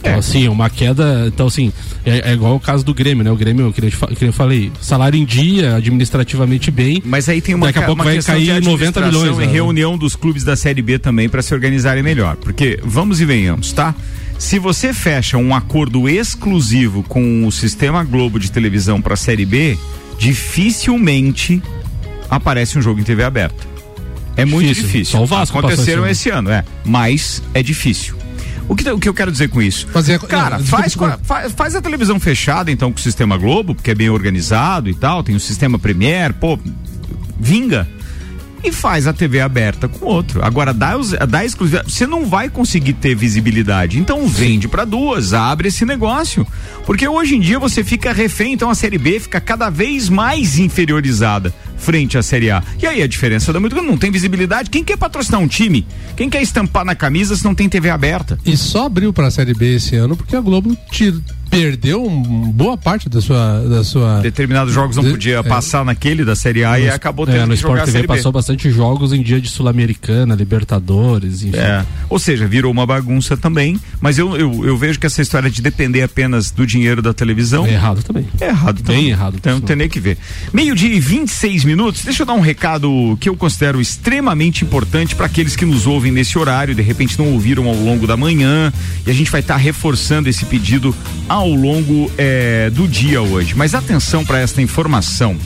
Então, 0.00 0.12
é. 0.12 0.16
assim, 0.16 0.48
uma 0.48 0.70
queda. 0.70 1.26
Então, 1.26 1.46
assim, 1.46 1.72
é, 2.04 2.30
é, 2.30 2.32
igual 2.32 2.56
o 2.56 2.60
caso 2.60 2.84
do 2.84 2.94
Grêmio, 2.94 3.22
né? 3.22 3.30
O 3.30 3.36
Grêmio, 3.36 3.72
que 3.72 3.84
eu, 3.84 4.08
que 4.08 4.24
eu 4.24 4.32
falei, 4.32 4.72
salário 4.80 5.18
em 5.18 5.24
dia, 5.24 5.76
administrativamente 5.76 6.70
bem. 6.70 7.02
Mas 7.04 7.28
aí 7.28 7.40
tem 7.40 7.54
uma 7.54 7.66
Daqui 7.66 7.80
a 7.80 7.82
pouco 7.82 8.02
vai 8.02 8.20
cair 8.22 8.62
90 8.62 9.00
milhões. 9.02 9.36
Em 9.36 9.40
né? 9.40 9.46
reunião 9.46 9.98
dos 9.98 10.16
clubes 10.16 10.42
da 10.42 10.56
Série 10.56 10.82
B 10.82 10.98
também 10.98 11.28
para 11.28 11.42
se 11.42 11.52
organizarem 11.52 12.02
melhor. 12.02 12.36
Porque, 12.36 12.80
vamos 12.82 13.20
e 13.20 13.24
venhamos, 13.24 13.72
tá? 13.72 13.94
Se 14.38 14.58
você 14.58 14.94
fecha 14.94 15.36
um 15.36 15.54
acordo 15.54 16.08
exclusivo 16.08 17.02
com 17.02 17.46
o 17.46 17.52
sistema 17.52 18.02
Globo 18.02 18.40
de 18.40 18.50
televisão 18.50 19.02
para 19.02 19.12
a 19.12 19.16
Série 19.16 19.44
B, 19.44 19.78
dificilmente 20.18 21.62
aparece 22.30 22.78
um 22.78 22.82
jogo 22.82 23.00
em 23.00 23.04
TV 23.04 23.22
aberta. 23.22 23.68
É 24.36 24.46
muito 24.46 24.68
difícil. 24.68 24.86
difícil. 24.86 25.18
Só 25.18 25.22
o 25.24 25.26
Vasco 25.26 25.58
Aconteceram 25.58 26.06
esse 26.06 26.30
ano, 26.30 26.50
é. 26.50 26.64
Mas 26.84 27.42
é 27.52 27.62
difícil. 27.62 28.19
O 28.70 28.76
que, 28.76 28.88
o 28.88 29.00
que 29.00 29.08
eu 29.08 29.14
quero 29.14 29.32
dizer 29.32 29.48
com 29.48 29.60
isso? 29.60 29.88
Fazer, 29.88 30.20
Cara, 30.20 30.58
não, 30.58 30.64
faz, 30.64 30.94
faz, 31.24 31.52
faz, 31.52 31.74
a 31.74 31.82
televisão 31.82 32.20
fechada, 32.20 32.70
então, 32.70 32.92
com 32.92 32.98
o 32.98 33.02
sistema 33.02 33.36
Globo, 33.36 33.74
porque 33.74 33.90
é 33.90 33.94
bem 33.96 34.08
organizado 34.08 34.88
e 34.88 34.94
tal, 34.94 35.24
tem 35.24 35.34
o 35.34 35.40
sistema 35.40 35.76
Premier, 35.76 36.32
pô, 36.32 36.56
vinga 37.36 37.88
e 38.62 38.72
faz 38.72 39.06
a 39.06 39.12
TV 39.12 39.40
aberta 39.40 39.88
com 39.88 40.06
outro. 40.06 40.44
Agora, 40.44 40.72
dá, 40.72 40.94
dá 41.28 41.44
exclusividade. 41.44 41.92
Você 41.92 42.06
não 42.06 42.26
vai 42.26 42.48
conseguir 42.48 42.94
ter 42.94 43.14
visibilidade. 43.14 43.98
Então, 43.98 44.26
vende 44.26 44.68
para 44.68 44.84
duas, 44.84 45.32
abre 45.32 45.68
esse 45.68 45.84
negócio. 45.84 46.46
Porque 46.84 47.06
hoje 47.06 47.36
em 47.36 47.40
dia 47.40 47.58
você 47.58 47.84
fica 47.84 48.12
refém, 48.12 48.52
então 48.52 48.70
a 48.70 48.74
Série 48.74 48.98
B 48.98 49.20
fica 49.20 49.40
cada 49.40 49.70
vez 49.70 50.08
mais 50.08 50.58
inferiorizada 50.58 51.54
frente 51.80 52.18
à 52.18 52.22
Série 52.22 52.50
A. 52.50 52.62
E 52.80 52.86
aí 52.86 53.02
a 53.02 53.06
diferença 53.06 53.52
da 53.52 53.58
muito 53.58 53.74
não 53.80 53.96
tem 53.96 54.10
visibilidade. 54.10 54.70
Quem 54.70 54.84
quer 54.84 54.96
patrocinar 54.96 55.40
um 55.40 55.48
time? 55.48 55.86
Quem 56.16 56.28
quer 56.28 56.42
estampar 56.42 56.84
na 56.84 56.94
camisa 56.94 57.34
se 57.34 57.44
não 57.44 57.54
tem 57.54 57.68
TV 57.68 57.90
aberta? 57.90 58.38
E 58.44 58.56
só 58.56 58.86
abriu 58.86 59.12
para 59.12 59.28
a 59.28 59.30
Série 59.30 59.54
B 59.54 59.76
esse 59.76 59.96
ano 59.96 60.16
porque 60.16 60.36
a 60.36 60.40
Globo 60.40 60.76
tira 60.90 61.18
perdeu 61.50 62.06
um, 62.06 62.50
boa 62.52 62.76
parte 62.76 63.08
da 63.08 63.20
sua, 63.20 63.60
da 63.68 63.82
sua. 63.82 64.20
Determinados 64.20 64.72
jogos 64.72 64.96
não 64.96 65.02
de, 65.02 65.10
podia 65.10 65.38
é, 65.38 65.42
passar 65.42 65.84
naquele 65.84 66.24
da 66.24 66.36
Série 66.36 66.64
A 66.64 66.78
no, 66.78 66.84
e 66.84 66.90
acabou 66.90 67.26
tendo 67.26 67.38
é, 67.38 67.42
no 67.42 67.48
que 67.48 67.54
Sport 67.54 67.84
TV 67.84 68.06
passou 68.06 68.30
bastante 68.30 68.70
jogos 68.70 69.12
em 69.12 69.20
dia 69.20 69.40
de 69.40 69.48
Sul-Americana, 69.48 70.34
Libertadores, 70.34 71.42
enfim. 71.42 71.58
É. 71.58 71.84
Ou 72.08 72.18
seja, 72.18 72.46
virou 72.46 72.70
uma 72.70 72.86
bagunça 72.86 73.36
também, 73.36 73.78
mas 74.00 74.16
eu, 74.16 74.36
eu, 74.36 74.64
eu, 74.64 74.76
vejo 74.76 75.00
que 75.00 75.06
essa 75.06 75.20
história 75.20 75.50
de 75.50 75.60
depender 75.60 76.02
apenas 76.02 76.50
do 76.52 76.64
dinheiro 76.64 77.02
da 77.02 77.12
televisão. 77.12 77.66
É 77.66 77.72
errado 77.72 78.02
também. 78.02 78.26
É 78.40 78.46
errado 78.46 78.82
também. 78.82 79.02
Bem 79.02 79.10
errado. 79.10 79.36
Então 79.36 79.60
tem 79.60 79.74
nem 79.74 79.88
que 79.88 79.98
ver. 79.98 80.18
Meio-dia 80.52 80.94
e 80.94 81.00
26 81.00 81.64
minutos, 81.64 82.04
deixa 82.04 82.22
eu 82.22 82.26
dar 82.26 82.34
um 82.34 82.40
recado 82.40 83.18
que 83.20 83.28
eu 83.28 83.36
considero 83.36 83.80
extremamente 83.80 84.64
importante 84.64 85.16
para 85.16 85.26
aqueles 85.26 85.56
que 85.56 85.64
nos 85.64 85.86
ouvem 85.86 86.12
nesse 86.12 86.38
horário, 86.38 86.74
de 86.74 86.82
repente 86.82 87.18
não 87.18 87.32
ouviram 87.32 87.68
ao 87.68 87.74
longo 87.74 88.06
da 88.06 88.16
manhã, 88.16 88.72
e 89.04 89.10
a 89.10 89.14
gente 89.14 89.30
vai 89.30 89.40
estar 89.40 89.54
tá 89.54 89.60
reforçando 89.60 90.28
esse 90.28 90.44
pedido 90.44 90.94
ao 91.28 91.39
longo 91.48 92.10
é, 92.18 92.70
do 92.70 92.86
dia 92.86 93.22
hoje. 93.22 93.54
Mas 93.54 93.74
atenção 93.74 94.24
para 94.24 94.38
esta 94.40 94.60
informação. 94.60 95.36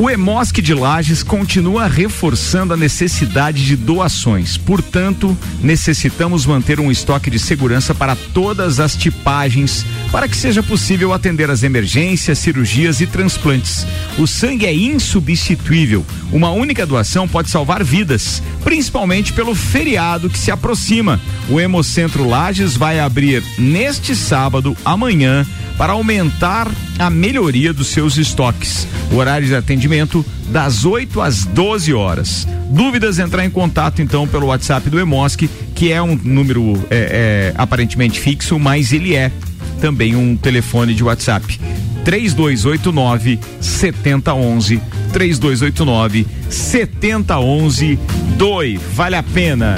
O 0.00 0.08
Emosc 0.08 0.62
de 0.62 0.72
Lages 0.72 1.22
continua 1.22 1.86
reforçando 1.86 2.72
a 2.72 2.76
necessidade 2.76 3.66
de 3.66 3.76
doações. 3.76 4.56
Portanto, 4.56 5.36
necessitamos 5.62 6.46
manter 6.46 6.80
um 6.80 6.90
estoque 6.90 7.28
de 7.28 7.38
segurança 7.38 7.94
para 7.94 8.16
todas 8.16 8.80
as 8.80 8.96
tipagens 8.96 9.84
para 10.10 10.26
que 10.26 10.34
seja 10.34 10.62
possível 10.62 11.12
atender 11.12 11.50
as 11.50 11.62
emergências, 11.62 12.38
cirurgias 12.38 13.02
e 13.02 13.06
transplantes. 13.06 13.86
O 14.16 14.26
sangue 14.26 14.64
é 14.64 14.74
insubstituível. 14.74 16.02
Uma 16.32 16.50
única 16.50 16.86
doação 16.86 17.28
pode 17.28 17.50
salvar 17.50 17.84
vidas, 17.84 18.42
principalmente 18.64 19.34
pelo 19.34 19.54
feriado 19.54 20.30
que 20.30 20.38
se 20.38 20.50
aproxima. 20.50 21.20
O 21.46 21.60
Hemocentro 21.60 22.26
Lages 22.26 22.74
vai 22.74 22.98
abrir 22.98 23.44
neste 23.58 24.16
sábado, 24.16 24.74
amanhã, 24.82 25.46
para 25.80 25.94
aumentar 25.94 26.70
a 26.98 27.08
melhoria 27.08 27.72
dos 27.72 27.86
seus 27.86 28.18
estoques. 28.18 28.86
Horário 29.10 29.46
de 29.46 29.54
atendimento 29.54 30.22
das 30.48 30.84
8 30.84 31.22
às 31.22 31.46
12 31.46 31.94
horas. 31.94 32.46
Dúvidas, 32.68 33.18
entrar 33.18 33.46
em 33.46 33.50
contato 33.50 34.02
então 34.02 34.28
pelo 34.28 34.48
WhatsApp 34.48 34.90
do 34.90 35.00
Emosc, 35.00 35.48
que 35.74 35.90
é 35.90 36.02
um 36.02 36.14
número 36.22 36.74
é, 36.90 37.54
é, 37.54 37.54
aparentemente 37.56 38.20
fixo, 38.20 38.58
mas 38.58 38.92
ele 38.92 39.16
é 39.16 39.32
também 39.80 40.14
um 40.14 40.36
telefone 40.36 40.92
de 40.92 41.02
WhatsApp. 41.02 41.58
3289 42.04 43.38
7011 43.58 44.82
3289 45.14 46.26
7011 46.50 47.98
Doi, 48.36 48.78
vale 48.92 49.16
a 49.16 49.22
pena. 49.22 49.76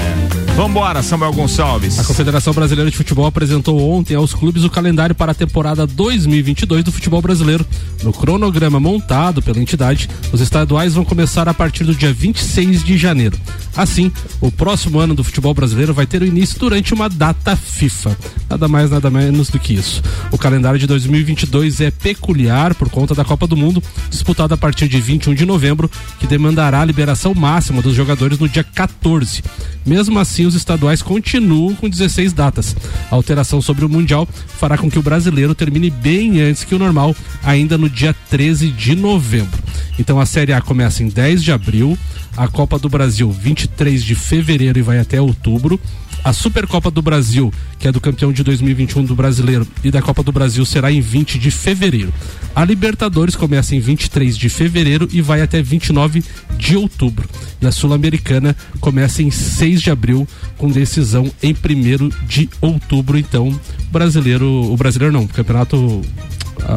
Vambora, 0.55 1.03
Samuel 1.03 1.33
Gonçalves. 1.33 1.99
A 1.99 2.05
Confederação 2.05 2.53
Brasileira 2.53 2.91
de 2.91 2.97
Futebol 2.97 3.25
apresentou 3.25 3.81
ontem 3.91 4.15
aos 4.15 4.35
clubes 4.35 4.65
o 4.65 4.71
calendário 4.71 5.15
para 5.15 5.33
a 5.33 5.35
temporada 5.35 5.87
2022 5.87 6.85
do 6.85 6.93
futebol 6.93 7.23
brasileiro. 7.23 7.65
No 8.03 8.13
cronograma 8.13 8.79
montado 8.79 9.41
pela 9.41 9.59
entidade, 9.59 10.11
os 10.31 10.43
estaduais 10.43 10.93
vão 10.93 11.07
começar 11.07 11.49
a 11.49 11.55
partir 11.55 11.85
do 11.85 11.95
dia 11.95 12.13
26 12.13 12.85
de 12.85 12.99
janeiro. 12.99 13.39
Assim, 13.75 14.13
o 14.43 14.53
próximo 14.53 14.99
ano 14.99 15.15
do 15.15 15.25
futebol 15.25 15.55
brasileiro 15.55 15.95
vai 15.95 16.07
ter 16.07 16.21
o 16.21 16.27
início 16.27 16.59
durante 16.59 16.93
uma 16.93 17.09
data 17.09 17.57
FIFA. 17.57 18.15
Nada 18.51 18.69
mais, 18.69 18.91
nada 18.91 19.09
menos 19.09 19.49
do 19.49 19.59
que 19.59 19.73
isso. 19.73 20.03
O 20.31 20.37
calendário 20.37 20.79
de 20.79 20.87
2022 20.87 21.81
é 21.81 21.91
peculiar 21.91 22.75
por 22.75 22.91
conta 22.91 23.15
da 23.15 23.25
Copa 23.25 23.47
do 23.47 23.57
Mundo, 23.57 23.83
disputada 24.11 24.55
a 24.55 24.59
partir 24.59 24.87
de 24.87 25.01
21 25.01 25.33
de 25.33 25.47
novembro, 25.47 25.91
que 26.21 26.27
demandará 26.27 26.83
a 26.83 26.85
liberação 26.85 27.33
máxima 27.35 27.81
dos 27.81 27.95
jogadores 27.95 28.39
no 28.39 28.47
dia 28.47 28.63
14. 28.63 29.43
Mesmo 29.87 30.19
assim, 30.19 30.42
os 30.47 30.55
estaduais 30.55 31.03
continuam 31.03 31.75
com 31.75 31.89
16 31.89 32.33
datas. 32.33 32.77
A 33.11 33.15
alteração 33.15 33.61
sobre 33.61 33.85
o 33.85 33.89
Mundial 33.89 34.27
fará 34.27 34.77
com 34.77 34.91
que 34.91 34.99
o 34.99 35.03
brasileiro 35.03 35.55
termine 35.55 35.91
bem 35.91 36.41
antes 36.41 36.65
que 36.65 36.75
o 36.75 36.79
normal, 36.79 37.15
ainda 37.43 37.77
no 37.79 37.89
dia 37.89 38.15
13 38.31 38.69
de 38.71 38.95
novembro. 38.95 39.63
Então 39.99 40.21
a 40.21 40.27
Série 40.27 40.53
A 40.53 40.61
começa 40.61 41.03
em 41.03 41.09
10 41.09 41.43
de 41.43 41.53
abril, 41.53 41.99
a 42.37 42.49
Copa 42.49 42.79
do 42.79 42.89
Brasil 42.89 43.31
23 43.31 44.03
de 44.03 44.15
fevereiro 44.15 44.79
e 44.79 44.83
vai 44.83 44.99
até 44.99 45.21
outubro. 45.21 45.79
A 46.25 46.33
Supercopa 46.33 46.89
do 46.89 47.03
Brasil, 47.03 47.53
que 47.81 47.89
é 47.89 47.93
do 47.93 48.01
campeão 48.01 48.33
de 48.33 48.45
2021 48.45 49.05
do 49.05 49.17
Brasileiro 49.17 49.67
e 49.83 49.91
da 49.91 50.01
Copa 50.01 50.23
do 50.23 50.31
Brasil, 50.31 50.65
será 50.65 50.93
em 50.93 51.01
20 51.01 51.37
de 51.37 51.51
fevereiro. 51.51 52.15
A 52.55 52.65
Libertadores 52.65 53.35
começa 53.35 53.75
em 53.75 53.81
23 53.81 54.39
de 54.39 54.49
fevereiro 54.49 55.09
e 55.11 55.21
vai 55.21 55.41
até 55.41 55.61
29 55.61 56.23
de 56.57 56.77
outubro. 56.77 57.29
E 57.61 57.67
a 57.67 57.73
Sul-Americana 57.73 58.57
começa 58.81 59.21
em 59.21 59.33
6 59.33 59.83
de 59.83 59.91
abril, 59.91 60.29
com 60.57 60.71
decisão 60.71 61.29
em 61.43 61.53
1 61.53 62.11
de 62.27 62.49
outubro. 62.61 63.19
Então, 63.19 63.59
brasileiro, 63.91 64.47
o 64.47 64.77
brasileiro 64.77 65.13
não, 65.13 65.25
o 65.25 65.29
campeonato 65.29 66.03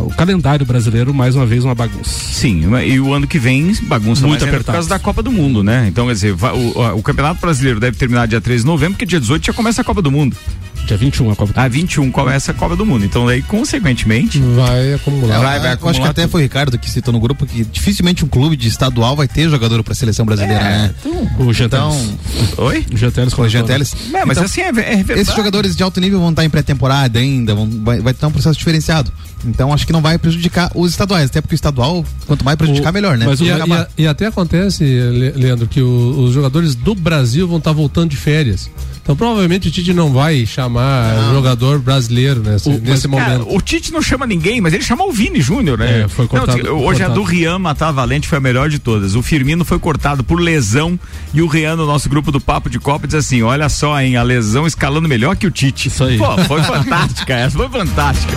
o 0.01 0.09
calendário 0.09 0.65
brasileiro, 0.65 1.13
mais 1.13 1.35
uma 1.35 1.45
vez, 1.45 1.63
uma 1.63 1.75
bagunça. 1.75 2.09
Sim, 2.09 2.63
e 2.85 2.99
o 2.99 3.13
ano 3.13 3.27
que 3.27 3.39
vem, 3.39 3.73
bagunça 3.83 4.25
Muito 4.25 4.45
mais 4.45 4.57
por 4.57 4.71
causa 4.71 4.89
da 4.89 4.99
Copa 4.99 5.21
do 5.21 5.31
Mundo, 5.31 5.63
né? 5.63 5.87
Então, 5.87 6.07
quer 6.07 6.13
dizer, 6.13 6.33
o, 6.33 6.97
o, 6.97 7.03
Campeonato 7.03 7.39
Brasileiro 7.39 7.79
deve 7.79 7.97
terminar 7.97 8.27
dia 8.27 8.41
13 8.41 8.63
de 8.63 8.67
novembro, 8.67 8.93
porque 8.93 9.05
dia 9.05 9.19
18 9.19 9.45
já 9.45 9.53
começa 9.53 9.81
a 9.81 9.83
Copa 9.83 10.01
do 10.01 10.11
Mundo. 10.11 10.35
Dia 10.85 10.97
21 10.97 11.31
a 11.31 11.35
Copa 11.35 11.53
do 11.53 11.57
Mundo. 11.57 11.65
Ah, 11.65 11.67
21 11.67 12.11
começa 12.11 12.51
a 12.51 12.53
Copa 12.53 12.75
do 12.75 12.85
Mundo. 12.85 13.05
Então 13.05 13.27
aí, 13.27 13.41
consequentemente. 13.41 14.39
Vai 14.39 14.93
acumular. 14.93 15.39
Vai, 15.39 15.59
vai 15.59 15.71
acumular. 15.73 15.91
Acho 15.91 16.01
que 16.01 16.07
até 16.07 16.27
foi 16.27 16.41
o 16.41 16.43
Ricardo 16.43 16.77
que 16.77 16.89
citou 16.89 17.13
no 17.13 17.19
grupo 17.19 17.45
que 17.45 17.65
dificilmente 17.65 18.23
um 18.23 18.27
clube 18.27 18.55
de 18.55 18.67
estadual 18.67 19.15
vai 19.15 19.27
ter 19.27 19.49
jogador 19.49 19.83
para 19.83 19.93
a 19.93 19.95
seleção 19.95 20.25
brasileira, 20.25 20.61
é, 20.61 20.69
né? 20.69 20.95
Então, 20.99 21.47
o 21.47 21.53
Janteles. 21.53 21.95
Então, 22.51 22.65
Oi? 22.65 22.85
O 22.93 22.97
Janteles 22.97 23.33
com 23.33 23.41
o 23.41 23.49
Janteles. 23.49 23.95
É, 24.13 24.25
mas 24.25 24.37
então, 24.37 24.43
assim 24.43 24.61
é, 24.61 24.69
é 24.69 25.19
Esses 25.19 25.35
jogadores 25.35 25.75
de 25.75 25.83
alto 25.83 25.99
nível 25.99 26.19
vão 26.19 26.29
estar 26.29 26.45
em 26.45 26.49
pré-temporada 26.49 27.19
ainda, 27.19 27.55
vão, 27.55 27.69
vai, 27.83 27.99
vai 27.99 28.13
ter 28.13 28.25
um 28.25 28.31
processo 28.31 28.57
diferenciado. 28.57 29.11
Então 29.45 29.73
acho 29.73 29.85
que 29.85 29.93
não 29.93 30.01
vai 30.01 30.17
prejudicar 30.17 30.71
os 30.75 30.91
estaduais, 30.91 31.25
até 31.29 31.41
porque 31.41 31.53
o 31.53 31.57
estadual, 31.57 32.05
quanto 32.25 32.43
mais 32.43 32.57
prejudicar, 32.57 32.91
o, 32.91 32.93
melhor, 32.93 33.17
né? 33.17 33.25
Mas 33.25 33.39
e, 33.39 33.51
a, 33.51 33.87
e, 33.97 34.07
até 34.07 34.27
acontece, 34.27 34.83
Leandro, 35.35 35.67
que 35.67 35.81
o, 35.81 36.23
os 36.23 36.33
jogadores 36.33 36.75
do 36.75 36.95
Brasil 36.95 37.47
vão 37.47 37.57
estar 37.57 37.71
voltando 37.71 38.09
de 38.09 38.17
férias. 38.17 38.69
Então 39.01 39.15
provavelmente 39.15 39.67
o 39.67 39.71
Tite 39.71 39.93
não 39.93 40.11
vai 40.11 40.45
chamar 40.47 40.74
não. 40.81 41.35
jogador 41.35 41.79
brasileiro 41.79 42.41
nesse, 42.41 42.69
o, 42.69 42.79
nesse 42.79 43.07
momento. 43.07 43.25
Cara, 43.27 43.43
o 43.43 43.61
Tite 43.61 43.91
não 43.91 44.01
chama 44.01 44.25
ninguém, 44.25 44.61
mas 44.61 44.73
ele 44.73 44.83
chamou 44.83 45.09
o 45.09 45.11
Vini 45.11 45.41
Júnior, 45.41 45.77
né? 45.77 46.01
É, 46.01 46.07
foi 46.07 46.27
cortado, 46.27 46.63
não, 46.63 46.73
hoje 46.73 46.99
cortado. 46.99 47.11
a 47.11 47.15
do 47.15 47.23
Rian 47.23 47.59
matar 47.59 47.91
Valente 47.91 48.27
foi 48.27 48.38
a 48.38 48.41
melhor 48.41 48.69
de 48.69 48.79
todas. 48.79 49.15
O 49.15 49.21
Firmino 49.21 49.63
foi 49.65 49.79
cortado 49.79 50.23
por 50.23 50.39
lesão 50.39 50.99
e 51.33 51.41
o 51.41 51.47
Rian 51.47 51.75
no 51.75 51.85
nosso 51.85 52.09
grupo 52.09 52.31
do 52.31 52.39
Papo 52.39 52.69
de 52.69 52.79
Copa 52.79 53.07
diz 53.07 53.15
assim: 53.15 53.41
olha 53.41 53.69
só, 53.69 53.99
hein, 53.99 54.17
a 54.17 54.23
lesão 54.23 54.67
escalando 54.67 55.07
melhor 55.07 55.35
que 55.35 55.47
o 55.47 55.51
Tite. 55.51 55.88
Isso 55.88 56.03
aí. 56.03 56.17
Pô, 56.17 56.38
foi 56.43 56.61
fantástica 56.63 57.33
essa, 57.33 57.57
foi 57.57 57.69
fantástica. 57.69 58.33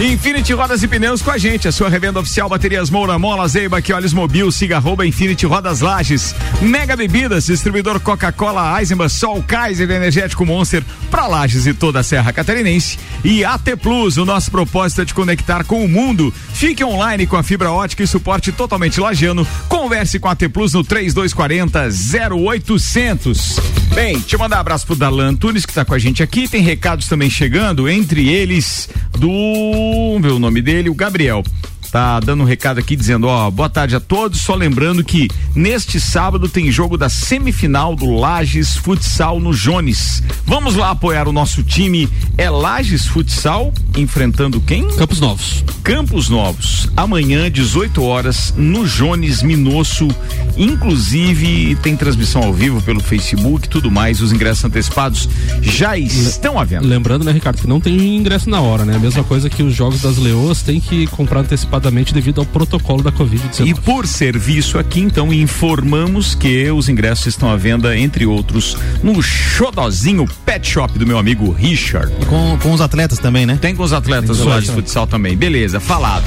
Infinity 0.00 0.52
Rodas 0.52 0.82
e 0.82 0.88
Pneus 0.88 1.22
com 1.22 1.30
a 1.30 1.38
gente, 1.38 1.66
a 1.66 1.72
sua 1.72 1.88
revenda 1.88 2.20
oficial 2.20 2.48
Baterias 2.48 2.90
Moura, 2.90 3.18
Mola, 3.18 3.48
Zeiba, 3.48 3.80
que 3.80 3.92
olhos 3.92 4.12
mobil, 4.12 4.50
siga 4.52 4.76
arroba 4.76 5.06
Infinity 5.06 5.46
Rodas 5.46 5.80
Lages. 5.80 6.34
Mega 6.60 6.94
Bebidas, 6.96 7.46
distribuidor 7.46 7.98
Coca-Cola, 8.00 8.78
Eisenbahn, 8.78 9.08
Sol, 9.08 9.42
Kaiser, 9.42 9.90
Energético 9.90 10.44
Monster, 10.44 10.84
para 11.10 11.26
Lages 11.26 11.66
e 11.66 11.72
toda 11.76 12.00
a 12.00 12.02
Serra 12.02 12.32
Catarinense. 12.32 12.98
E 13.24 13.44
AT 13.44 13.76
Plus, 13.80 14.16
o 14.16 14.24
nosso 14.24 14.50
propósito 14.50 15.02
é 15.02 15.04
te 15.04 15.14
conectar 15.14 15.64
com 15.64 15.84
o 15.84 15.88
mundo. 15.88 16.32
Fique 16.52 16.84
online 16.84 17.26
com 17.26 17.36
a 17.36 17.42
fibra 17.42 17.70
ótica 17.70 18.02
e 18.02 18.06
suporte 18.06 18.50
totalmente 18.52 19.00
lagiano. 19.00 19.46
Converse 19.68 20.18
com 20.18 20.28
a 20.28 20.32
AT 20.32 20.48
Plus 20.52 20.72
no 20.72 20.82
3240 20.82 21.88
0800. 22.34 23.60
Bem, 23.94 24.18
deixa 24.18 24.36
eu 24.36 24.40
mandar 24.40 24.56
um 24.56 24.60
abraço 24.60 24.86
pro 24.86 24.96
Darlan 24.96 25.30
Antunes 25.30 25.64
que 25.64 25.72
está 25.72 25.84
com 25.84 25.94
a 25.94 25.98
gente 25.98 26.22
aqui. 26.22 26.48
Tem 26.48 26.62
recados 26.62 27.06
também 27.06 27.30
chegando, 27.30 27.88
entre 27.88 28.28
eles 28.28 28.88
do. 29.18 30.18
Ver 30.20 30.32
o 30.32 30.38
nome 30.38 30.62
dele, 30.62 30.88
o 30.88 30.94
Gabriel 30.94 31.44
tá 31.90 32.20
dando 32.20 32.42
um 32.42 32.46
recado 32.46 32.78
aqui 32.78 32.96
dizendo, 32.96 33.26
ó, 33.26 33.50
boa 33.50 33.68
tarde 33.68 33.96
a 33.96 34.00
todos, 34.00 34.40
só 34.40 34.54
lembrando 34.54 35.04
que 35.04 35.28
neste 35.54 36.00
sábado 36.00 36.48
tem 36.48 36.70
jogo 36.70 36.96
da 36.96 37.08
semifinal 37.08 37.94
do 37.94 38.10
Lages 38.10 38.76
Futsal 38.76 39.40
no 39.40 39.54
Jones. 39.54 40.22
Vamos 40.44 40.76
lá 40.76 40.90
apoiar 40.90 41.28
o 41.28 41.32
nosso 41.32 41.62
time. 41.62 42.08
É 42.36 42.50
Lages 42.50 43.06
Futsal 43.06 43.72
enfrentando 43.96 44.60
quem? 44.60 44.88
Campos 44.96 45.20
Novos. 45.20 45.64
Campos 45.82 46.28
Novos. 46.28 46.88
Amanhã 46.96 47.50
18 47.50 48.02
horas 48.02 48.52
no 48.56 48.86
Jones 48.86 49.42
Minosso. 49.42 50.08
Inclusive 50.56 51.76
tem 51.82 51.96
transmissão 51.96 52.42
ao 52.42 52.52
vivo 52.52 52.80
pelo 52.82 53.00
Facebook, 53.00 53.68
tudo 53.68 53.90
mais. 53.90 54.20
Os 54.20 54.32
ingressos 54.32 54.64
antecipados 54.64 55.28
já 55.62 55.96
estão 55.96 56.58
à 56.58 56.64
venda. 56.64 56.86
Lembrando, 56.86 57.24
né, 57.24 57.32
Ricardo, 57.32 57.60
que 57.60 57.66
não 57.66 57.80
tem 57.80 58.16
ingresso 58.16 58.48
na 58.50 58.60
hora, 58.60 58.84
né? 58.84 58.96
A 58.96 58.98
mesma 58.98 59.24
coisa 59.24 59.48
que 59.48 59.62
os 59.62 59.74
jogos 59.74 60.02
das 60.02 60.16
Leoas 60.16 60.62
tem 60.62 60.80
que 60.80 61.06
comprar 61.08 61.40
antecipado 61.40 61.85
devido 62.12 62.40
ao 62.40 62.46
protocolo 62.46 63.02
da 63.02 63.12
Covid-19. 63.12 63.68
E 63.68 63.74
por 63.74 64.06
serviço 64.06 64.78
aqui, 64.78 65.00
então, 65.00 65.32
informamos 65.32 66.34
que 66.34 66.70
os 66.70 66.88
ingressos 66.88 67.26
estão 67.26 67.50
à 67.50 67.56
venda, 67.56 67.96
entre 67.96 68.26
outros, 68.26 68.76
no 69.02 69.22
Xodozinho 69.22 70.26
Pet 70.44 70.66
Shop 70.66 70.98
do 70.98 71.06
meu 71.06 71.18
amigo 71.18 71.50
Richard. 71.52 72.12
Com, 72.26 72.58
com 72.58 72.72
os 72.72 72.80
atletas 72.80 73.18
também, 73.18 73.46
né? 73.46 73.58
Tem 73.60 73.74
com 73.74 73.82
os 73.82 73.92
atletas 73.92 74.38
do 74.38 74.60
de 74.60 74.70
futsal 74.70 75.06
também. 75.06 75.36
Beleza, 75.36 75.80
falado. 75.80 76.24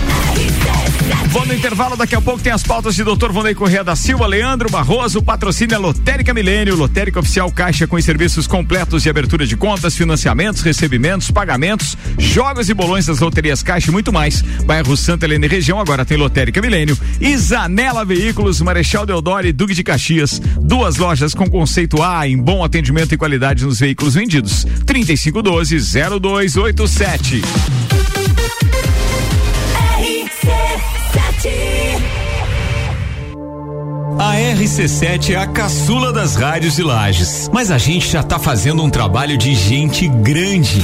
Vou 1.29 1.45
no 1.45 1.53
intervalo, 1.53 1.95
daqui 1.95 2.15
a 2.15 2.21
pouco 2.21 2.41
tem 2.41 2.51
as 2.51 2.63
pautas 2.63 2.95
de 2.95 3.03
Dr. 3.03 3.31
Vonei 3.31 3.53
Correia 3.53 3.83
da 3.83 3.95
Silva, 3.95 4.25
Leandro 4.25 4.69
Barroso, 4.69 5.21
patrocínio 5.21 5.75
é 5.75 5.77
Lotérica 5.77 6.33
Milênio, 6.33 6.75
Lotérica 6.75 7.19
Oficial 7.19 7.51
Caixa 7.51 7.85
com 7.85 8.01
serviços 8.01 8.47
completos 8.47 9.03
de 9.03 9.09
abertura 9.09 9.45
de 9.45 9.55
contas, 9.55 9.95
financiamentos, 9.95 10.61
recebimentos, 10.61 11.29
pagamentos, 11.29 11.95
jogos 12.17 12.69
e 12.69 12.73
bolões 12.73 13.05
das 13.05 13.19
loterias 13.19 13.61
Caixa 13.61 13.89
e 13.89 13.91
muito 13.91 14.11
mais. 14.11 14.41
Bairro 14.41 14.97
Santa 14.97 15.25
Helena 15.25 15.38
e 15.45 15.49
região 15.49 15.79
agora 15.79 16.05
tem 16.05 16.17
Lotérica 16.17 16.61
Milênio 16.61 16.97
e 17.19 17.35
Zanela 17.37 18.05
Veículos, 18.05 18.61
Marechal 18.61 19.05
Deodoro 19.05 19.47
e 19.47 19.51
Duque 19.51 19.73
de 19.73 19.83
Caxias. 19.83 20.39
Duas 20.61 20.97
lojas 20.97 21.33
com 21.33 21.49
conceito 21.49 22.01
A 22.01 22.27
em 22.27 22.37
bom 22.37 22.63
atendimento 22.63 23.13
e 23.13 23.17
qualidade 23.17 23.65
nos 23.65 23.79
veículos 23.79 24.15
vendidos. 24.15 24.65
3512 24.85 25.77
0287. 26.19 27.41
A 34.19 34.35
RC7 34.35 35.29
é 35.29 35.35
a 35.37 35.47
caçula 35.47 36.11
das 36.11 36.35
rádios 36.35 36.75
de 36.75 36.83
Lages, 36.83 37.49
mas 37.53 37.71
a 37.71 37.77
gente 37.77 38.09
já 38.09 38.21
tá 38.21 38.37
fazendo 38.37 38.83
um 38.83 38.89
trabalho 38.89 39.37
de 39.37 39.55
gente 39.55 40.09
grande. 40.09 40.83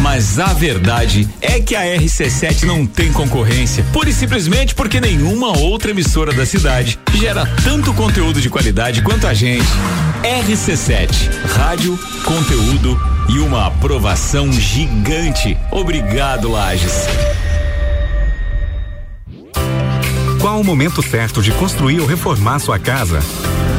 Mas 0.00 0.38
a 0.38 0.52
verdade 0.52 1.28
é 1.40 1.60
que 1.60 1.74
a 1.74 1.82
RC7 1.82 2.62
não 2.62 2.86
tem 2.86 3.12
concorrência, 3.12 3.84
pura 3.92 4.08
e 4.08 4.12
simplesmente 4.12 4.74
porque 4.74 5.00
nenhuma 5.00 5.56
outra 5.58 5.90
emissora 5.90 6.32
da 6.32 6.46
cidade 6.46 6.98
gera 7.14 7.44
tanto 7.64 7.92
conteúdo 7.92 8.40
de 8.40 8.48
qualidade 8.48 9.02
quanto 9.02 9.26
a 9.26 9.34
gente. 9.34 9.66
RC7, 10.22 11.08
rádio, 11.56 11.98
conteúdo 12.24 13.00
e 13.28 13.38
uma 13.40 13.66
aprovação 13.66 14.50
gigante. 14.52 15.56
Obrigado, 15.70 16.48
Lages. 16.48 17.06
Qual 20.40 20.60
o 20.60 20.64
momento 20.64 21.02
certo 21.02 21.42
de 21.42 21.50
construir 21.52 22.00
ou 22.00 22.06
reformar 22.06 22.58
sua 22.58 22.78
casa? 22.78 23.20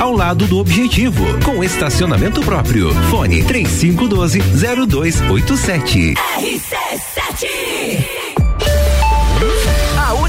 ao 0.00 0.12
lado 0.12 0.46
do 0.46 0.58
objetivo, 0.58 1.24
com 1.44 1.64
estacionamento 1.64 2.40
próprio. 2.40 2.94
Fone 3.10 3.42
3512 3.42 4.40
0287. 4.86 6.14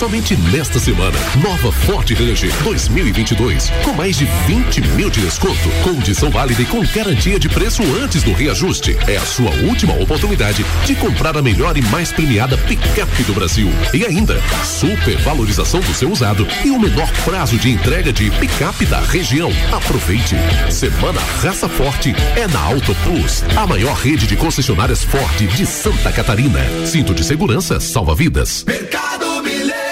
Somente 0.00 0.34
nesta 0.34 0.78
semana, 0.78 1.18
nova 1.42 1.70
Ford 1.70 2.10
Ranger 2.10 2.50
2022, 2.62 3.68
com 3.84 3.92
mais 3.92 4.16
de 4.16 4.24
20 4.46 4.80
mil 4.96 5.10
de 5.10 5.20
desconto, 5.20 5.68
condição 5.84 6.30
válida 6.30 6.62
e 6.62 6.64
com 6.64 6.80
garantia 6.80 7.38
de 7.38 7.50
preço 7.50 7.82
antes 8.02 8.22
do 8.22 8.32
reajuste. 8.32 8.96
É 9.06 9.18
a 9.18 9.26
sua 9.26 9.50
última 9.56 9.92
oportunidade 9.92 10.64
de 10.86 10.94
comprar 10.94 11.36
a 11.36 11.42
melhor 11.42 11.76
e 11.76 11.82
mais 11.82 12.10
premiada 12.10 12.56
picape 12.56 13.24
do 13.24 13.34
Brasil. 13.34 13.68
E 13.92 14.06
ainda, 14.06 14.40
super 14.64 15.18
valorização 15.18 15.80
do 15.80 15.92
seu 15.92 16.10
usado 16.10 16.48
e 16.64 16.70
o 16.70 16.80
menor 16.80 17.12
prazo 17.22 17.58
de 17.58 17.68
entrega 17.68 18.10
de 18.10 18.30
picape 18.30 18.86
da 18.86 19.00
região. 19.00 19.52
Aproveite. 19.70 20.34
Semana 20.70 21.20
Raça 21.42 21.68
Forte 21.68 22.14
é 22.36 22.48
na 22.48 22.60
Auto 22.60 22.94
Plus, 23.04 23.44
a 23.54 23.66
maior 23.66 23.96
rede 23.96 24.26
de 24.26 24.34
concessionárias 24.34 25.04
Ford 25.04 25.46
de 25.46 25.66
Santa 25.66 26.10
Catarina. 26.10 26.60
Cinto 26.86 27.12
de 27.12 27.22
segurança 27.22 27.78
salva 27.78 28.14
vidas. 28.14 28.64
Mercado 28.66 29.42
Milênio. 29.42 29.89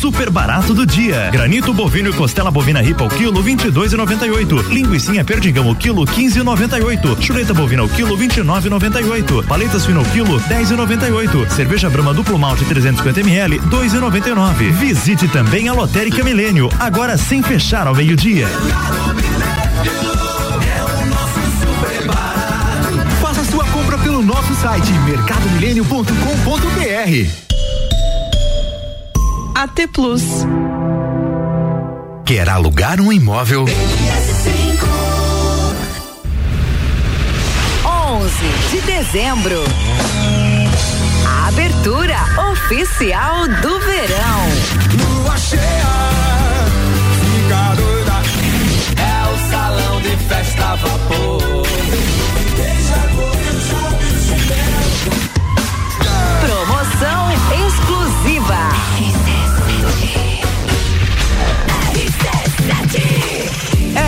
Super 0.00 0.30
barato 0.30 0.72
do 0.72 0.86
dia. 0.86 1.28
Granito 1.32 1.74
bovino 1.74 2.10
e 2.10 2.12
costela 2.12 2.52
bovina 2.52 2.80
ripa 2.80 3.02
ao 3.02 3.10
quilo 3.10 3.42
22,98. 3.42 4.68
Linguiça 4.68 5.24
perdigão 5.24 5.66
ao 5.66 5.74
quilo 5.74 6.06
15,98. 6.06 7.20
Chuleta 7.20 7.52
bovina 7.52 7.82
ao 7.82 7.88
quilo 7.88 8.16
29,98. 8.16 9.44
Paletas 9.44 9.84
fino 9.84 9.98
ao 9.98 10.06
quilo 10.06 10.40
10,98. 10.42 11.50
Cerveja 11.50 11.90
Brahma 11.90 12.14
duplo 12.14 12.38
malte 12.38 12.64
350 12.64 13.20
ml 13.20 13.58
2,99. 13.58 14.70
Visite 14.70 15.26
também 15.26 15.68
a 15.68 15.72
Lotérica 15.72 16.22
Milênio, 16.22 16.70
agora 16.78 17.18
sem 17.18 17.42
fechar 17.42 17.88
ao 17.88 17.94
meio-dia. 17.96 18.46
Faça 23.20 23.44
sua 23.44 23.64
compra 23.64 23.98
pelo 23.98 24.22
nosso 24.22 24.54
site 24.54 24.92
mercadomilênio.com.br. 24.92 27.57
AT 29.58 29.88
Plus. 29.92 30.22
Quer 32.24 32.48
alugar 32.48 33.00
um 33.00 33.12
imóvel? 33.12 33.64
11 33.64 33.70
de 38.70 38.80
dezembro. 38.82 39.64
A 41.26 41.48
abertura 41.48 42.18
oficial 42.52 43.48
do 43.48 43.80
verão. 43.80 44.46
Lua 44.96 45.36
cheia, 45.36 45.60
fica 47.18 47.74
doida. 47.74 48.22
É 49.02 49.26
o 49.26 49.50
salão 49.50 50.00
de 50.02 50.16
festa 50.28 50.66
a 50.66 50.76
vapor. 50.76 51.42
Promoção 56.42 57.32
exclusiva. 57.66 58.97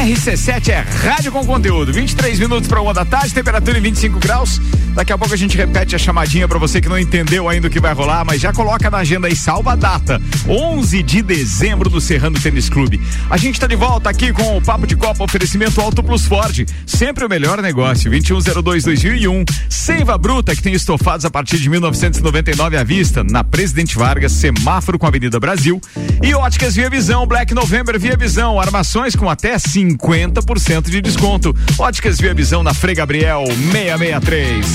RC7 0.01 0.69
é 0.71 0.79
rádio 0.79 1.31
com 1.31 1.45
conteúdo. 1.45 1.93
23 1.93 2.39
minutos 2.39 2.67
para 2.67 2.81
uma 2.81 2.95
da 2.95 3.05
tarde, 3.05 3.35
temperatura 3.35 3.77
em 3.77 3.83
25 3.83 4.19
graus. 4.19 4.59
Daqui 4.95 5.13
a 5.13 5.19
pouco 5.19 5.35
a 5.35 5.37
gente 5.37 5.59
repete 5.59 5.95
a 5.95 5.99
chamadinha 5.99 6.49
para 6.49 6.59
você 6.59 6.81
que 6.81 6.89
não 6.89 6.99
entendeu 6.99 7.51
ainda 7.51 7.69
o 7.69 7.71
que 7.71 7.79
vai 7.79 7.93
rolar, 7.93 8.25
mas 8.25 8.41
já 8.41 8.51
coloca 8.51 8.91
na 8.91 8.99
agenda 8.99 9.27
aí, 9.27 9.37
salva 9.37 9.73
a 9.73 9.77
data. 9.77 10.19
11 10.49 11.03
de 11.03 11.21
dezembro 11.21 11.91
do 11.91 12.01
Serrano 12.01 12.41
Tênis 12.41 12.71
Clube. 12.71 12.99
A 13.29 13.37
gente 13.37 13.57
está 13.57 13.67
de 13.67 13.77
volta 13.77 14.09
aqui 14.09 14.33
com 14.33 14.57
o 14.57 14.63
Papo 14.63 14.87
de 14.87 14.97
Copa, 14.97 15.23
oferecimento 15.23 15.79
Auto 15.83 16.03
Plus 16.03 16.25
Ford. 16.25 16.67
Sempre 16.87 17.27
o 17.27 17.29
melhor 17.29 17.61
negócio. 17.61 18.11
2102-2001. 18.11 19.45
Seiva 19.69 20.17
Bruta, 20.17 20.57
que 20.57 20.63
tem 20.63 20.73
estofados 20.73 21.27
a 21.27 21.31
partir 21.31 21.59
de 21.59 21.69
1999 21.69 22.79
à 22.79 22.83
vista, 22.83 23.23
na 23.23 23.45
Presidente 23.45 23.99
Vargas, 23.99 24.33
semáforo 24.33 24.99
com 24.99 25.05
a 25.05 25.11
Avenida 25.11 25.39
Brasil. 25.39 25.79
E 26.23 26.35
Óticas 26.35 26.75
Via 26.75 26.91
Visão, 26.91 27.27
Black 27.27 27.55
November 27.55 27.99
Via 27.99 28.17
Visão. 28.17 28.61
Armações 28.61 29.17
com 29.17 29.29
até 29.29 29.57
50% 29.57 30.91
de 30.91 31.01
desconto. 31.01 31.57
Óticas 31.79 32.19
Via 32.19 32.35
Visão 32.35 32.63
na 32.63 32.75
Frei 32.75 32.95
Gabriel 32.95 33.45
663. 33.47 34.67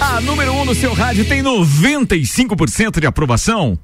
A 0.00 0.20
número 0.20 0.52
1 0.52 0.60
um 0.60 0.64
no 0.64 0.74
seu 0.74 0.92
rádio 0.92 1.24
tem 1.24 1.42
95% 1.42 3.00
de 3.00 3.06
aprovação. 3.06 3.78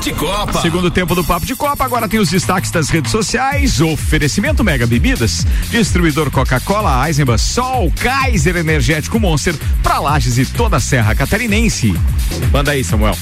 De 0.00 0.14
Copa. 0.14 0.62
Segundo 0.62 0.90
tempo 0.90 1.14
do 1.14 1.22
Papo 1.22 1.44
de 1.44 1.54
Copa, 1.54 1.84
agora 1.84 2.08
tem 2.08 2.18
os 2.18 2.30
destaques 2.30 2.70
das 2.70 2.88
redes 2.88 3.10
sociais. 3.10 3.82
Oferecimento 3.82 4.64
Mega 4.64 4.86
Bebidas, 4.86 5.46
distribuidor 5.70 6.30
Coca-Cola, 6.30 7.06
Eisenbahn, 7.06 7.36
Sol, 7.36 7.92
Kaiser 8.00 8.56
Energético 8.56 9.20
Monster, 9.20 9.54
pra 9.82 9.98
Lages 9.98 10.38
e 10.38 10.46
toda 10.46 10.78
a 10.78 10.80
Serra 10.80 11.14
Catarinense. 11.14 11.94
Manda 12.50 12.70
aí, 12.70 12.82
Samuel. 12.82 13.14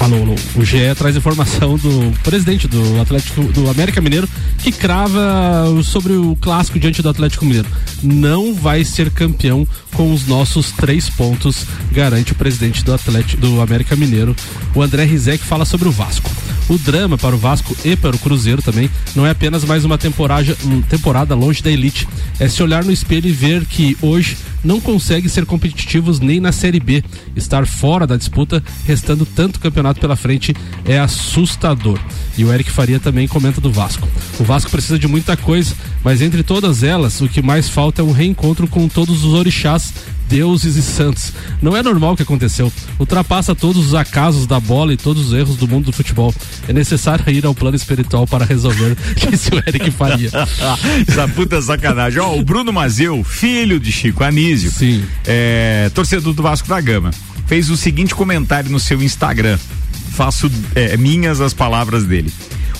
Alô. 0.00 0.34
O 0.56 0.64
GE 0.64 0.94
traz 0.96 1.16
informação 1.16 1.76
do 1.76 2.12
presidente 2.22 2.68
do 2.68 3.00
Atlético 3.00 3.42
do 3.44 3.70
América 3.70 4.00
Mineiro 4.00 4.28
que 4.58 4.72
crava 4.72 5.66
sobre 5.82 6.14
o 6.14 6.36
clássico 6.36 6.78
diante 6.78 7.00
do 7.00 7.08
Atlético 7.08 7.44
Mineiro. 7.44 7.68
Não 8.02 8.54
vai 8.54 8.84
ser 8.84 9.10
campeão 9.10 9.66
com 9.94 10.12
os 10.12 10.26
nossos 10.26 10.72
três 10.72 11.08
pontos, 11.08 11.64
garante 11.92 12.32
o 12.32 12.34
presidente 12.34 12.84
do 12.84 12.92
Atlético 12.92 13.40
do 13.40 13.60
América 13.60 13.94
Mineiro. 13.94 14.34
O 14.74 14.82
André 14.82 15.04
Rizek 15.04 15.44
fala 15.44 15.64
sobre 15.64 15.88
o 15.88 15.92
Vasco. 15.92 16.30
O 16.68 16.78
drama 16.78 17.18
para 17.18 17.34
o 17.34 17.38
Vasco 17.38 17.76
e 17.84 17.94
para 17.94 18.16
o 18.16 18.18
Cruzeiro 18.18 18.62
também 18.62 18.90
não 19.14 19.26
é 19.26 19.30
apenas 19.30 19.64
mais 19.64 19.84
uma 19.84 19.98
temporada, 19.98 20.56
temporada 20.88 21.34
longe 21.34 21.62
da 21.62 21.70
elite. 21.70 22.08
É 22.40 22.48
se 22.48 22.62
olhar 22.62 22.84
no 22.84 22.92
espelho 22.92 23.28
e 23.28 23.32
ver 23.32 23.66
que 23.66 23.96
hoje 24.00 24.36
não 24.64 24.80
consegue 24.80 25.28
ser 25.28 25.44
competitivos 25.44 26.20
nem 26.20 26.40
na 26.40 26.52
Série 26.52 26.80
B. 26.80 27.04
Estar 27.36 27.66
fora 27.66 28.06
da 28.06 28.16
disputa, 28.16 28.64
restando 28.86 29.26
tanto 29.26 29.60
campeonato 29.60 29.83
pela 29.92 30.16
frente, 30.16 30.54
é 30.84 30.98
assustador. 30.98 31.98
E 32.38 32.44
o 32.44 32.52
Eric 32.52 32.70
Faria 32.70 32.98
também 32.98 33.28
comenta 33.28 33.60
do 33.60 33.70
Vasco. 33.70 34.08
O 34.38 34.44
Vasco 34.44 34.70
precisa 34.70 34.98
de 34.98 35.06
muita 35.06 35.36
coisa, 35.36 35.74
mas 36.02 36.22
entre 36.22 36.42
todas 36.42 36.82
elas, 36.82 37.20
o 37.20 37.28
que 37.28 37.42
mais 37.42 37.68
falta 37.68 38.00
é 38.00 38.04
um 38.04 38.12
reencontro 38.12 38.66
com 38.66 38.88
todos 38.88 39.24
os 39.24 39.34
orixás 39.34 39.92
deuses 40.34 40.74
e 40.74 40.82
santos. 40.82 41.32
Não 41.62 41.76
é 41.76 41.82
normal 41.82 42.14
o 42.14 42.16
que 42.16 42.24
aconteceu. 42.24 42.72
Ultrapassa 42.98 43.54
todos 43.54 43.86
os 43.86 43.94
acasos 43.94 44.48
da 44.48 44.58
bola 44.58 44.92
e 44.92 44.96
todos 44.96 45.28
os 45.28 45.32
erros 45.32 45.56
do 45.56 45.68
mundo 45.68 45.84
do 45.84 45.92
futebol. 45.92 46.34
É 46.66 46.72
necessário 46.72 47.24
ir 47.30 47.46
ao 47.46 47.54
plano 47.54 47.76
espiritual 47.76 48.26
para 48.26 48.44
resolver, 48.44 48.96
disse 49.14 49.50
o 49.54 49.58
Eric 49.64 49.92
Faria. 49.92 50.30
Essa 51.06 51.28
puta 51.28 51.62
sacanagem. 51.62 52.18
Ó, 52.20 52.36
o 52.36 52.42
Bruno 52.42 52.72
Mazeu, 52.72 53.22
filho 53.22 53.78
de 53.78 53.92
Chico 53.92 54.24
Anísio, 54.24 54.72
Sim. 54.72 55.04
É, 55.24 55.88
torcedor 55.94 56.34
do 56.34 56.42
Vasco 56.42 56.66
da 56.66 56.80
Gama, 56.80 57.12
fez 57.46 57.70
o 57.70 57.76
seguinte 57.76 58.12
comentário 58.12 58.68
no 58.70 58.80
seu 58.80 59.00
Instagram. 59.00 59.56
Faço 60.14 60.50
é, 60.74 60.96
minhas 60.96 61.40
as 61.40 61.54
palavras 61.54 62.04
dele. 62.04 62.32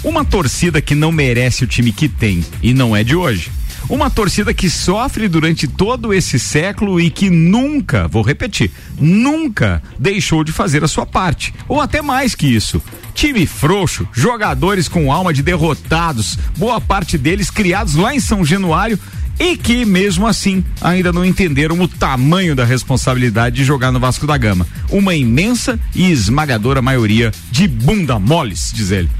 Uma 0.02 0.24
torcida 0.24 0.82
que 0.82 0.96
não 0.96 1.12
merece 1.12 1.62
o 1.62 1.68
time 1.68 1.92
que 1.92 2.09
tem, 2.09 2.44
e 2.61 2.74
não 2.74 2.96
é 2.96 3.05
de 3.05 3.14
hoje. 3.14 3.52
Uma 3.89 4.09
torcida 4.09 4.55
que 4.55 4.70
sofre 4.70 5.28
durante 5.28 5.66
todo 5.66 6.12
esse 6.12 6.39
século 6.39 7.01
e 7.01 7.11
que 7.11 7.28
nunca, 7.28 8.09
vou 8.09 8.22
repetir, 8.22 8.70
nunca 8.99 9.82
deixou 9.99 10.43
de 10.43 10.53
fazer 10.53 10.82
a 10.82 10.89
sua 10.89 11.05
parte. 11.05 11.55
Ou 11.68 11.80
até 11.80 12.01
mais 12.01 12.35
que 12.35 12.47
isso. 12.47 12.82
Time 13.14 13.47
frouxo, 13.47 14.09
jogadores 14.12 14.89
com 14.89 15.12
alma 15.12 15.32
de 15.32 15.43
derrotados, 15.43 16.39
boa 16.57 16.80
parte 16.80 17.18
deles 17.18 17.51
criados 17.51 17.95
lá 17.95 18.14
em 18.14 18.20
São 18.20 18.45
Januário 18.45 18.99
e 19.39 19.57
que, 19.57 19.85
mesmo 19.85 20.26
assim, 20.26 20.64
ainda 20.80 21.12
não 21.12 21.24
entenderam 21.24 21.80
o 21.80 21.89
tamanho 21.89 22.55
da 22.55 22.64
responsabilidade 22.64 23.57
de 23.57 23.64
jogar 23.64 23.91
no 23.93 24.01
Vasco 24.01 24.26
da 24.26 24.37
Gama. 24.37 24.66
Uma 24.89 25.14
imensa 25.14 25.78
e 25.95 26.11
esmagadora 26.11 26.80
maioria 26.80 27.32
de 27.51 27.66
bunda 27.66 28.18
moles, 28.18 28.72
diz 28.74 28.91
ele. 28.91 29.11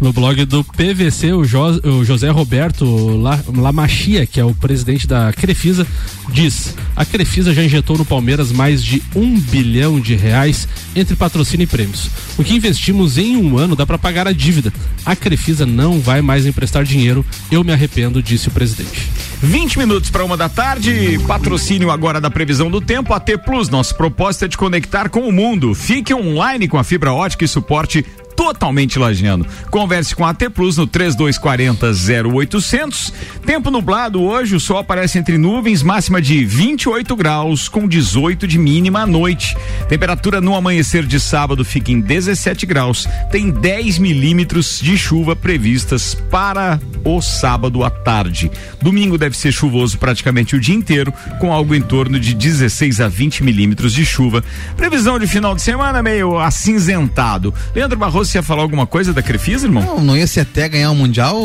No 0.00 0.14
blog 0.14 0.46
do 0.46 0.64
PVC, 0.64 1.34
o, 1.34 1.44
jo, 1.44 1.60
o 1.84 2.02
José 2.06 2.30
Roberto 2.30 3.18
La, 3.18 3.38
Lamachia, 3.54 4.24
que 4.24 4.40
é 4.40 4.44
o 4.44 4.54
presidente 4.54 5.06
da 5.06 5.30
Crefisa, 5.30 5.86
diz: 6.32 6.74
a 6.96 7.04
Crefisa 7.04 7.52
já 7.52 7.62
injetou 7.62 7.98
no 7.98 8.04
Palmeiras 8.06 8.50
mais 8.50 8.82
de 8.82 9.02
um 9.14 9.38
bilhão 9.38 10.00
de 10.00 10.14
reais 10.14 10.66
entre 10.96 11.14
patrocínio 11.16 11.64
e 11.64 11.66
prêmios. 11.66 12.08
O 12.38 12.42
que 12.42 12.54
investimos 12.54 13.18
em 13.18 13.36
um 13.36 13.58
ano 13.58 13.76
dá 13.76 13.84
para 13.84 13.98
pagar 13.98 14.26
a 14.26 14.32
dívida. 14.32 14.72
A 15.04 15.14
Crefisa 15.14 15.66
não 15.66 16.00
vai 16.00 16.22
mais 16.22 16.46
emprestar 16.46 16.82
dinheiro. 16.82 17.22
Eu 17.52 17.62
me 17.62 17.70
arrependo, 17.70 18.22
disse 18.22 18.48
o 18.48 18.52
presidente. 18.52 19.06
20 19.42 19.78
minutos 19.78 20.08
para 20.08 20.24
uma 20.24 20.36
da 20.36 20.48
tarde. 20.48 21.18
Patrocínio 21.26 21.90
agora 21.90 22.22
da 22.22 22.30
previsão 22.30 22.70
do 22.70 22.80
tempo. 22.80 23.12
AT 23.12 23.36
Plus. 23.44 23.68
Nosso 23.68 23.94
propósito 23.94 24.46
é 24.46 24.48
te 24.48 24.56
conectar 24.56 25.10
com 25.10 25.28
o 25.28 25.32
mundo. 25.32 25.74
Fique 25.74 26.14
online 26.14 26.68
com 26.68 26.78
a 26.78 26.84
fibra 26.84 27.12
ótica 27.12 27.44
e 27.44 27.48
suporte 27.48 28.04
totalmente 28.40 28.98
lajeando. 28.98 29.46
Converse 29.70 30.16
com 30.16 30.24
a 30.24 30.30
AT 30.30 30.48
Plus 30.48 30.78
no 30.78 30.86
3240 30.86 31.92
0800. 32.26 33.12
Tempo 33.44 33.70
nublado 33.70 34.22
hoje, 34.22 34.56
o 34.56 34.60
sol 34.60 34.78
aparece 34.78 35.18
entre 35.18 35.36
nuvens, 35.36 35.82
máxima 35.82 36.22
de 36.22 36.42
28 36.42 37.14
graus, 37.14 37.68
com 37.68 37.86
18 37.86 38.46
de 38.46 38.56
mínima 38.56 39.02
à 39.02 39.06
noite. 39.06 39.54
Temperatura 39.90 40.40
no 40.40 40.56
amanhecer 40.56 41.04
de 41.04 41.20
sábado 41.20 41.66
fica 41.66 41.92
em 41.92 42.00
17 42.00 42.64
graus. 42.64 43.06
Tem 43.30 43.50
10 43.50 43.98
milímetros 43.98 44.80
de 44.80 44.96
chuva 44.96 45.36
previstas 45.36 46.14
para 46.14 46.80
o 47.04 47.20
sábado 47.20 47.84
à 47.84 47.90
tarde. 47.90 48.50
Domingo 48.80 49.18
deve 49.18 49.36
ser 49.36 49.52
chuvoso 49.52 49.98
praticamente 49.98 50.56
o 50.56 50.60
dia 50.60 50.74
inteiro, 50.74 51.12
com 51.38 51.52
algo 51.52 51.74
em 51.74 51.82
torno 51.82 52.18
de 52.18 52.34
16 52.34 53.02
a 53.02 53.08
20 53.08 53.44
milímetros 53.44 53.92
de 53.92 54.06
chuva. 54.06 54.42
Previsão 54.78 55.18
de 55.18 55.26
final 55.26 55.54
de 55.54 55.60
semana 55.60 56.02
meio 56.02 56.38
acinzentado. 56.38 57.52
Leandro 57.74 57.98
Barroso, 57.98 58.29
você 58.30 58.38
ia 58.38 58.42
falar 58.42 58.62
alguma 58.62 58.86
coisa 58.86 59.12
da 59.12 59.22
Crefisa, 59.22 59.66
irmão? 59.66 59.82
Não, 59.82 60.00
não 60.00 60.16
ia 60.16 60.26
ser 60.26 60.40
até 60.40 60.68
ganhar 60.68 60.90
o 60.90 60.94
Mundial, 60.94 61.36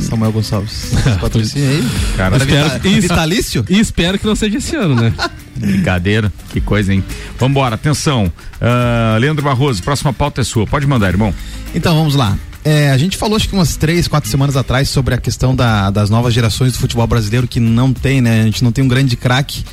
Samuel 0.00 0.32
Gonçalves? 0.32 0.92
Patrocínio 1.20 1.68
aí. 1.70 1.88
Cara, 2.16 2.36
espero- 2.36 2.70
vita- 2.70 2.88
isso- 2.88 3.00
vitalício? 3.02 3.64
E 3.68 3.78
espero 3.80 4.18
que 4.18 4.26
não 4.26 4.34
seja 4.36 4.58
esse 4.58 4.76
ano, 4.76 4.94
né? 4.94 5.12
Brincadeira, 5.56 6.32
que 6.52 6.60
coisa, 6.60 6.92
hein? 6.92 7.02
Vambora, 7.38 7.74
atenção. 7.76 8.30
Ah, 8.60 9.16
Leandro 9.20 9.44
Barroso, 9.44 9.82
próxima 9.82 10.12
pauta 10.12 10.40
é 10.40 10.44
sua. 10.44 10.66
Pode 10.66 10.86
mandar, 10.86 11.08
irmão. 11.08 11.32
Então, 11.74 11.94
vamos 11.96 12.14
lá. 12.14 12.36
É, 12.64 12.90
a 12.90 12.96
gente 12.98 13.16
falou 13.16 13.36
acho 13.36 13.48
que 13.48 13.54
umas 13.54 13.76
três, 13.76 14.08
quatro 14.08 14.28
semanas 14.30 14.56
atrás 14.56 14.88
sobre 14.88 15.14
a 15.14 15.18
questão 15.18 15.54
da- 15.54 15.90
das 15.90 16.08
novas 16.10 16.32
gerações 16.34 16.72
do 16.72 16.78
futebol 16.78 17.06
brasileiro 17.06 17.46
que 17.46 17.60
não 17.60 17.92
tem, 17.92 18.20
né? 18.20 18.40
A 18.40 18.44
gente 18.44 18.64
não 18.64 18.72
tem 18.72 18.82
um 18.82 18.88
grande 18.88 19.16
craque 19.16 19.64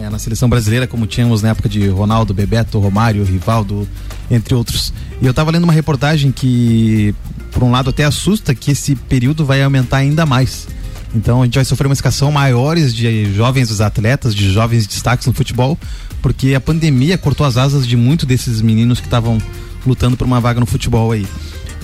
é, 0.00 0.08
na 0.08 0.18
seleção 0.18 0.48
brasileira 0.48 0.86
como 0.86 1.06
tínhamos 1.06 1.42
na 1.42 1.50
época 1.50 1.68
de 1.68 1.86
Ronaldo, 1.88 2.32
Bebeto, 2.32 2.78
Romário, 2.78 3.22
Rivaldo, 3.22 3.86
entre 4.30 4.54
outros. 4.54 4.92
E 5.20 5.26
eu 5.26 5.34
tava 5.34 5.50
lendo 5.50 5.64
uma 5.64 5.72
reportagem 5.72 6.32
que, 6.32 7.14
por 7.52 7.62
um 7.62 7.70
lado, 7.70 7.90
até 7.90 8.04
assusta 8.04 8.54
que 8.54 8.70
esse 8.70 8.94
período 8.94 9.44
vai 9.44 9.62
aumentar 9.62 9.98
ainda 9.98 10.24
mais. 10.24 10.66
Então 11.14 11.42
a 11.42 11.44
gente 11.44 11.56
vai 11.56 11.64
sofrer 11.64 11.86
uma 11.86 11.92
escassão 11.92 12.32
maiores 12.32 12.94
de 12.94 13.32
jovens 13.34 13.80
atletas, 13.80 14.34
de 14.34 14.50
jovens 14.50 14.86
destaques 14.86 15.26
no 15.26 15.34
futebol, 15.34 15.78
porque 16.22 16.54
a 16.54 16.60
pandemia 16.60 17.18
cortou 17.18 17.44
as 17.46 17.56
asas 17.56 17.86
de 17.86 17.96
muito 17.96 18.24
desses 18.24 18.62
meninos 18.62 19.00
que 19.00 19.06
estavam 19.06 19.38
lutando 19.86 20.16
por 20.16 20.26
uma 20.26 20.40
vaga 20.40 20.60
no 20.60 20.66
futebol 20.66 21.12
aí. 21.12 21.26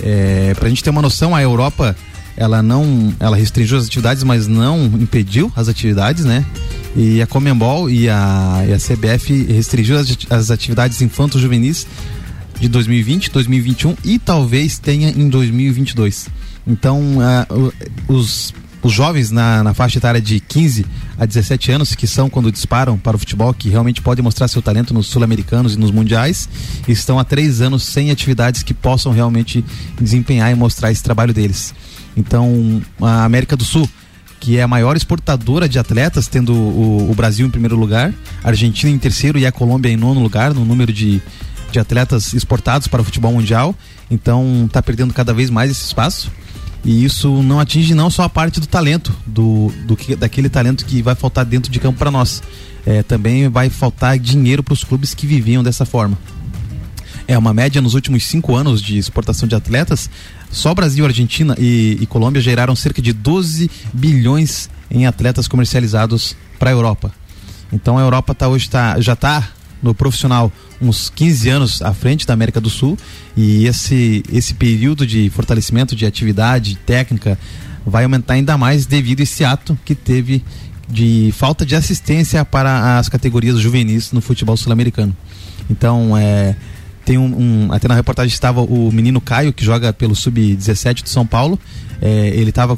É, 0.03 0.55
pra 0.55 0.69
gente 0.69 0.83
ter 0.83 0.91
uma 0.91 1.03
noção, 1.03 1.35
a 1.35 1.43
Europa 1.43 1.97
ela 2.37 2.63
não, 2.63 3.13
ela 3.19 3.37
restringiu 3.37 3.79
as 3.79 3.87
atividades, 3.87 4.23
mas 4.23 4.47
não 4.47 4.85
impediu 4.87 5.51
as 5.57 5.69
atividades, 5.69 6.25
né? 6.25 6.45
E 6.95 7.21
a 7.21 7.27
Comembol 7.27 7.89
e 7.91 8.09
a, 8.09 8.65
e 8.69 8.73
a 8.73 8.79
CBF 8.79 9.45
restringiu 9.53 9.99
as, 9.99 10.17
as 10.31 10.51
atividades 10.51 11.01
infanto-juvenis 11.03 11.87
de 12.61 12.69
2020, 12.69 13.31
2021 13.31 13.97
e 14.05 14.19
talvez 14.19 14.79
tenha 14.79 15.11
em 15.11 15.29
2022. 15.29 16.29
Então, 16.67 17.01
o- 18.09 18.15
os, 18.15 18.55
os 18.83 18.93
jovens 18.93 19.31
na, 19.31 19.63
na 19.63 19.75
faixa 19.75 19.99
etária 19.99 20.21
de 20.21 20.41
15 20.41 20.87
a 21.19 21.27
17 21.27 21.73
anos, 21.73 21.95
que 21.95 22.07
são 22.07 22.29
quando 22.31 22.51
disparam 22.51 22.97
para 22.97 23.17
o 23.17 23.19
futebol, 23.19 23.53
que 23.53 23.69
realmente 23.69 24.01
podem 24.01 24.23
mostrar 24.23 24.49
seu 24.49 24.63
talento 24.63 24.93
nos 24.95 25.07
sul-americanos 25.07 25.75
e 25.75 25.79
nos 25.79 25.91
mundiais, 25.91 26.49
estão 26.89 27.19
há 27.19 27.25
três 27.25 27.61
anos 27.61 27.83
sem 27.85 28.11
atividades 28.11 28.63
que 28.63 28.73
possam 28.75 29.13
realmente 29.13 29.65
desempenhar 30.01 30.51
e 30.51 30.55
mostrar 30.55 30.91
esse 30.91 31.03
trabalho 31.03 31.33
deles. 31.35 31.75
Então, 32.17 32.83
a 33.01 33.25
América 33.25 33.57
do 33.57 33.65
Sul, 33.65 33.89
que 34.41 34.57
é 34.57 34.63
a 34.63 34.69
maior 34.69 34.97
exportadora 34.97 35.69
de 35.69 35.79
atletas, 35.79 36.29
tendo 36.29 36.55
o, 36.55 37.11
o 37.11 37.15
Brasil 37.15 37.47
em 37.47 37.51
primeiro 37.51 37.77
lugar, 37.77 38.13
a 38.43 38.49
Argentina 38.49 38.91
em 38.91 38.99
terceiro 38.99 39.39
e 39.39 39.47
a 39.47 39.53
Colômbia 39.53 39.91
em 39.91 39.97
nono 39.97 40.21
lugar 40.23 40.55
no 40.55 40.65
número 40.65 40.93
de, 40.93 41.21
de 41.71 41.79
atletas 41.79 42.33
exportados 42.33 42.89
para 42.89 43.03
o 43.03 43.05
futebol 43.05 43.33
mundial. 43.33 43.75
Então, 44.11 44.65
está 44.67 44.83
perdendo 44.83 45.13
cada 45.13 45.35
vez 45.35 45.51
mais 45.51 45.71
esse 45.71 45.85
espaço. 45.85 46.31
E 46.85 47.05
isso 47.05 47.43
não 47.43 47.59
atinge 47.59 47.95
não 47.95 48.09
só 48.09 48.23
a 48.23 48.29
parte 48.29 48.61
do 48.61 48.67
talento, 48.67 49.13
do, 49.27 49.73
do 49.85 49.97
que, 49.97 50.15
daquele 50.15 50.49
talento 50.49 50.85
que 50.85 51.03
vai 51.03 51.17
faltar 51.17 51.45
dentro 51.45 51.71
de 51.71 51.81
campo 51.81 51.99
para 51.99 52.13
nós. 52.13 52.43
É, 52.87 53.03
também 53.03 53.49
vai 53.49 53.69
faltar 53.69 54.17
dinheiro 54.17 54.63
para 54.63 54.73
os 54.73 54.85
clubes 54.85 55.13
que 55.13 55.27
viviam 55.27 55.65
dessa 55.65 55.85
forma. 55.85 56.17
É 57.29 57.37
uma 57.37 57.53
média 57.53 57.83
nos 57.83 57.95
últimos 57.95 58.25
cinco 58.25 58.55
anos 58.55 58.81
de 58.81 58.99
exportação 58.99 59.49
de 59.49 59.55
atletas. 59.55 60.09
Só 60.51 60.75
Brasil, 60.75 61.05
Argentina 61.05 61.57
e, 61.59 61.99
e 62.01 62.07
Colômbia 62.07 62.41
geraram 62.41 62.77
cerca 62.77 63.03
de 63.03 63.13
12 63.13 63.71
bilhões 63.93 64.71
em 64.91 65.07
atletas 65.07 65.49
comercializados 65.49 66.37
para 66.59 66.71
a 66.71 66.73
Europa. 66.73 67.13
Então 67.73 67.99
a 67.99 68.01
Europa 68.01 68.35
tá 68.35 68.49
hoje 68.49 68.71
tá, 68.71 69.01
já 69.01 69.15
está 69.15 69.49
no 69.83 69.95
profissional 69.95 70.53
uns 70.81 71.11
15 71.11 71.49
anos 71.49 71.83
à 71.83 71.93
frente 71.93 72.27
da 72.27 72.35
América 72.35 72.61
do 72.61 72.71
Sul 72.71 72.97
e 73.37 73.67
esse, 73.67 74.23
esse 74.33 74.55
período 74.55 75.07
de 75.07 75.29
fortalecimento 75.31 75.95
de 75.97 76.07
atividade 76.07 76.77
técnica 76.87 77.39
vai 77.85 78.05
aumentar 78.05 78.35
ainda 78.35 78.57
mais 78.57 78.87
devido 78.87 79.21
a 79.21 79.23
esse 79.25 79.45
ato 79.45 79.79
que 79.85 79.95
teve 79.95 80.45
de 80.89 81.33
falta 81.37 81.67
de 81.67 81.75
assistência 81.75 82.45
para 82.45 82.99
as 82.99 83.09
categorias 83.09 83.59
juvenis 83.59 84.13
no 84.13 84.21
futebol 84.21 84.57
sul-americano. 84.57 85.17
Então, 85.69 86.17
é, 86.17 86.55
tem 87.07 87.17
um, 87.17 87.25
um- 87.69 87.73
até 87.73 87.89
na 87.89 87.95
reportagem 87.95 88.35
estava 88.35 88.61
o 88.61 88.91
menino 88.93 89.21
Caio 89.21 89.53
que 89.53 89.65
joga 89.65 89.93
pelo 89.93 90.15
sub-17 90.15 91.03
do 91.05 91.09
São 91.09 91.25
Paulo. 91.25 91.59
É, 92.03 92.29
ele 92.35 92.51
estava 92.51 92.77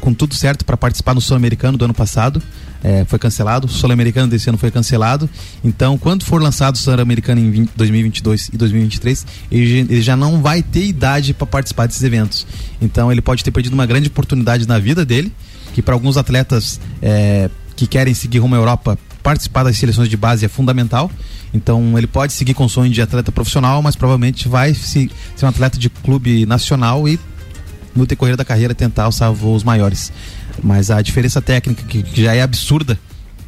com 0.00 0.12
tudo 0.12 0.34
certo 0.34 0.64
para 0.64 0.76
participar 0.76 1.14
no 1.14 1.20
Sul-Americano 1.20 1.78
do 1.78 1.84
ano 1.84 1.94
passado. 1.94 2.42
É, 2.82 3.04
foi 3.04 3.18
cancelado. 3.18 3.66
O 3.66 3.70
Sul-Americano 3.70 4.26
desse 4.28 4.48
ano 4.48 4.58
foi 4.58 4.70
cancelado. 4.70 5.30
Então, 5.62 5.96
quando 5.96 6.24
for 6.24 6.42
lançado 6.42 6.74
o 6.74 6.78
Sul-Americano 6.78 7.40
em 7.40 7.50
20 7.50 7.70
2022 7.76 8.50
e 8.52 8.56
2023, 8.56 9.26
ele, 9.52 9.78
ele 9.80 10.02
já 10.02 10.16
não 10.16 10.42
vai 10.42 10.62
ter 10.62 10.86
idade 10.86 11.32
para 11.32 11.46
participar 11.46 11.86
desses 11.86 12.02
eventos. 12.02 12.46
Então, 12.82 13.12
ele 13.12 13.20
pode 13.20 13.44
ter 13.44 13.50
perdido 13.50 13.74
uma 13.74 13.86
grande 13.86 14.08
oportunidade 14.08 14.66
na 14.66 14.78
vida 14.78 15.04
dele, 15.04 15.30
que 15.74 15.80
para 15.82 15.94
alguns 15.94 16.16
atletas 16.16 16.80
é, 17.00 17.48
que 17.76 17.86
querem 17.86 18.14
seguir 18.14 18.38
rumo 18.38 18.54
à 18.54 18.58
Europa 18.58 18.98
participar 19.22 19.64
das 19.64 19.76
seleções 19.76 20.08
de 20.08 20.16
base 20.16 20.44
é 20.44 20.48
fundamental. 20.48 21.10
Então 21.52 21.96
ele 21.98 22.06
pode 22.06 22.32
seguir 22.32 22.54
com 22.54 22.64
o 22.64 22.68
sonho 22.68 22.90
de 22.90 23.02
atleta 23.02 23.32
profissional, 23.32 23.82
mas 23.82 23.96
provavelmente 23.96 24.48
vai 24.48 24.74
se, 24.74 25.10
ser 25.36 25.46
um 25.46 25.48
atleta 25.48 25.78
de 25.78 25.90
clube 25.90 26.46
nacional 26.46 27.08
e 27.08 27.18
no 27.94 28.06
decorrer 28.06 28.36
da 28.36 28.44
carreira 28.44 28.74
tentar 28.74 29.04
alçar 29.04 29.32
voos 29.32 29.64
maiores. 29.64 30.12
Mas 30.62 30.90
a 30.90 31.00
diferença 31.02 31.40
técnica, 31.40 31.82
que, 31.84 32.02
que 32.02 32.22
já 32.22 32.34
é 32.34 32.42
absurda 32.42 32.98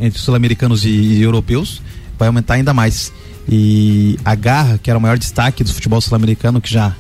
entre 0.01 0.19
sul-americanos 0.19 0.85
e, 0.85 0.89
e 0.89 1.23
europeus, 1.23 1.81
vai 2.19 2.29
aumentar 2.29 2.55
ainda 2.55 2.75
mais. 2.75 3.13
E 3.49 4.19
a 4.25 4.35
garra, 4.35 4.79
que 4.79 4.91
era 4.91 4.99
o 4.99 5.03
maior 5.03 5.19
destaque 5.19 5.63
do 5.63 5.73
futebol 5.73 6.01
sul-americano, 6.01 6.61
que 6.61 6.73
já 6.73 6.95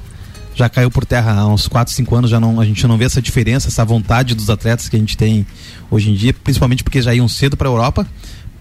já 0.54 0.68
caiu 0.68 0.90
por 0.90 1.06
terra 1.06 1.32
há 1.32 1.46
uns 1.46 1.66
4, 1.66 1.92
5 1.94 2.14
anos, 2.14 2.30
já 2.30 2.38
não, 2.38 2.60
a 2.60 2.64
gente 2.64 2.86
não 2.86 2.98
vê 2.98 3.04
essa 3.04 3.22
diferença, 3.22 3.68
essa 3.68 3.84
vontade 3.84 4.34
dos 4.34 4.50
atletas 4.50 4.88
que 4.88 4.96
a 4.96 4.98
gente 4.98 5.16
tem 5.16 5.46
hoje 5.90 6.10
em 6.10 6.14
dia, 6.14 6.34
principalmente 6.34 6.84
porque 6.84 7.00
já 7.00 7.14
iam 7.14 7.26
cedo 7.26 7.56
para 7.56 7.68
a 7.68 7.70
Europa. 7.70 8.06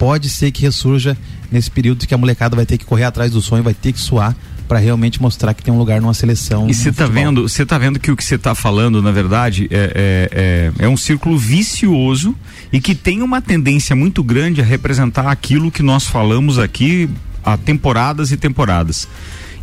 Pode 0.02 0.30
ser 0.30 0.50
que 0.50 0.64
ressurja 0.64 1.16
nesse 1.52 1.70
período 1.70 2.08
que 2.08 2.14
a 2.16 2.18
molecada 2.18 2.56
vai 2.56 2.66
ter 2.66 2.76
que 2.76 2.86
correr 2.86 3.04
atrás 3.04 3.30
do 3.32 3.40
sonho, 3.40 3.62
vai 3.62 3.76
ter 3.76 3.94
que 3.94 4.00
suar 4.00 4.36
para 4.68 4.80
realmente 4.80 5.22
mostrar 5.22 5.54
que 5.54 5.62
tem 5.62 5.72
um 5.72 5.78
lugar 5.78 6.02
numa 6.02 6.16
seleção. 6.16 6.68
E 6.68 6.74
você 6.74 6.92
tá 6.92 7.06
futebol. 7.06 7.24
vendo, 7.24 7.48
você 7.48 7.64
tá 7.64 7.78
vendo 7.78 8.00
que 8.00 8.10
o 8.10 8.18
que 8.18 8.24
você 8.24 8.36
tá 8.36 8.56
falando, 8.56 9.00
na 9.00 9.12
verdade, 9.12 9.68
é, 9.70 10.72
é, 10.74 10.74
é, 10.80 10.86
é 10.86 10.90
um 10.90 10.98
círculo 10.98 11.38
vicioso 11.38 12.36
e 12.74 12.82
que 12.82 12.96
tem 12.96 13.22
uma 13.22 13.44
tendência 13.44 13.96
muito 13.96 14.24
grande 14.24 14.60
a 14.60 14.64
representar 14.64 15.30
aquilo 15.30 15.70
que 15.70 15.84
nós 15.84 16.08
falamos 16.08 16.58
aqui 16.58 17.08
há 17.44 17.56
temporadas 17.56 18.32
e 18.32 18.38
temporadas. 18.38 19.08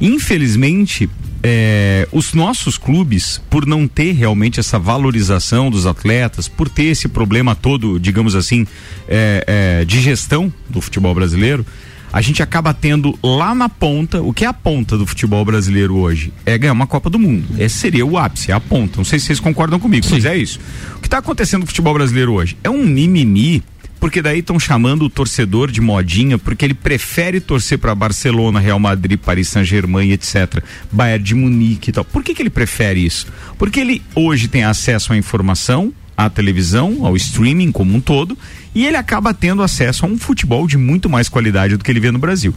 Infelizmente, 0.01 1.11
é, 1.43 2.09
os 2.13 2.35
nossos 2.35 2.77
clubes, 2.77 3.41
por 3.49 3.67
não 3.67 3.87
ter 3.87 4.13
realmente 4.13 4.59
essa 4.61 4.79
valorização 4.79 5.71
dos 5.71 5.87
atletas, 5.87 6.49
por 6.49 6.69
ter 6.69 6.85
esse 6.85 7.09
problema 7.09 7.55
todo, 7.55 7.99
digamos 7.99 8.35
assim, 8.35 8.67
é, 9.09 9.45
é, 9.47 9.85
de 9.85 10.01
gestão 10.01 10.53
do 10.69 10.81
futebol 10.81 11.15
brasileiro, 11.15 11.65
a 12.13 12.21
gente 12.21 12.43
acaba 12.43 12.73
tendo 12.73 13.19
lá 13.23 13.55
na 13.55 13.69
ponta, 13.69 14.23
o 14.23 14.33
que 14.33 14.45
é 14.45 14.49
a 14.49 14.53
ponta 14.53 14.97
do 14.97 15.07
futebol 15.07 15.45
brasileiro 15.45 15.97
hoje? 15.97 16.33
É 16.47 16.57
ganhar 16.57 16.73
uma 16.73 16.87
Copa 16.87 17.11
do 17.11 17.19
Mundo. 17.19 17.47
Esse 17.59 17.77
seria 17.77 18.05
o 18.05 18.17
ápice, 18.17 18.51
é 18.51 18.55
a 18.55 18.61
ponta. 18.61 18.97
Não 18.97 19.05
sei 19.05 19.19
se 19.19 19.27
vocês 19.27 19.41
concordam 19.41 19.79
comigo, 19.79 20.07
mas 20.11 20.25
é 20.25 20.37
isso. 20.37 20.59
O 20.97 21.01
que 21.01 21.07
está 21.07 21.19
acontecendo 21.19 21.61
no 21.61 21.67
futebol 21.67 21.93
brasileiro 21.93 22.33
hoje? 22.33 22.57
É 22.65 22.71
um 22.71 22.85
mimimi 22.85 23.63
porque 23.99 24.23
daí 24.23 24.39
estão 24.39 24.59
chamando 24.59 25.05
o 25.05 25.11
torcedor 25.11 25.71
de 25.71 25.81
modinha, 25.81 26.39
porque 26.39 26.65
ele 26.65 26.75
prefere 26.75 27.41
torcer 27.41 27.79
para 27.79 27.95
Barcelona, 27.95 28.61
Real 28.61 28.79
Madrid, 28.79 29.19
Paris 29.19 29.49
Saint-Germain, 29.49 30.11
etc. 30.13 30.63
Bayern 30.91 31.25
de 31.25 31.35
Munique 31.35 31.91
e 31.91 31.93
tal. 31.93 32.05
Por 32.05 32.23
que, 32.23 32.35
que 32.35 32.43
ele 32.43 32.51
prefere 32.51 33.05
isso? 33.05 33.27
Porque 33.59 33.81
ele 33.81 34.03
hoje 34.15 34.49
tem 34.49 34.65
acesso 34.65 35.13
à 35.13 35.17
informação, 35.17 35.93
à 36.17 36.29
televisão, 36.29 37.05
ao 37.07 37.17
streaming 37.17 37.71
como 37.71 37.95
um 37.95 38.01
todo, 38.01 38.37
e 38.75 38.87
ele 38.87 38.97
acaba 38.97 39.33
tendo 39.33 39.63
acesso 39.63 40.05
a 40.05 40.09
um 40.09 40.19
futebol 40.19 40.67
de 40.67 40.77
muito 40.77 41.09
mais 41.09 41.29
qualidade 41.29 41.77
do 41.77 41.85
que 41.85 41.91
ele 41.91 42.01
vê 42.01 42.11
no 42.11 42.19
Brasil. 42.19 42.55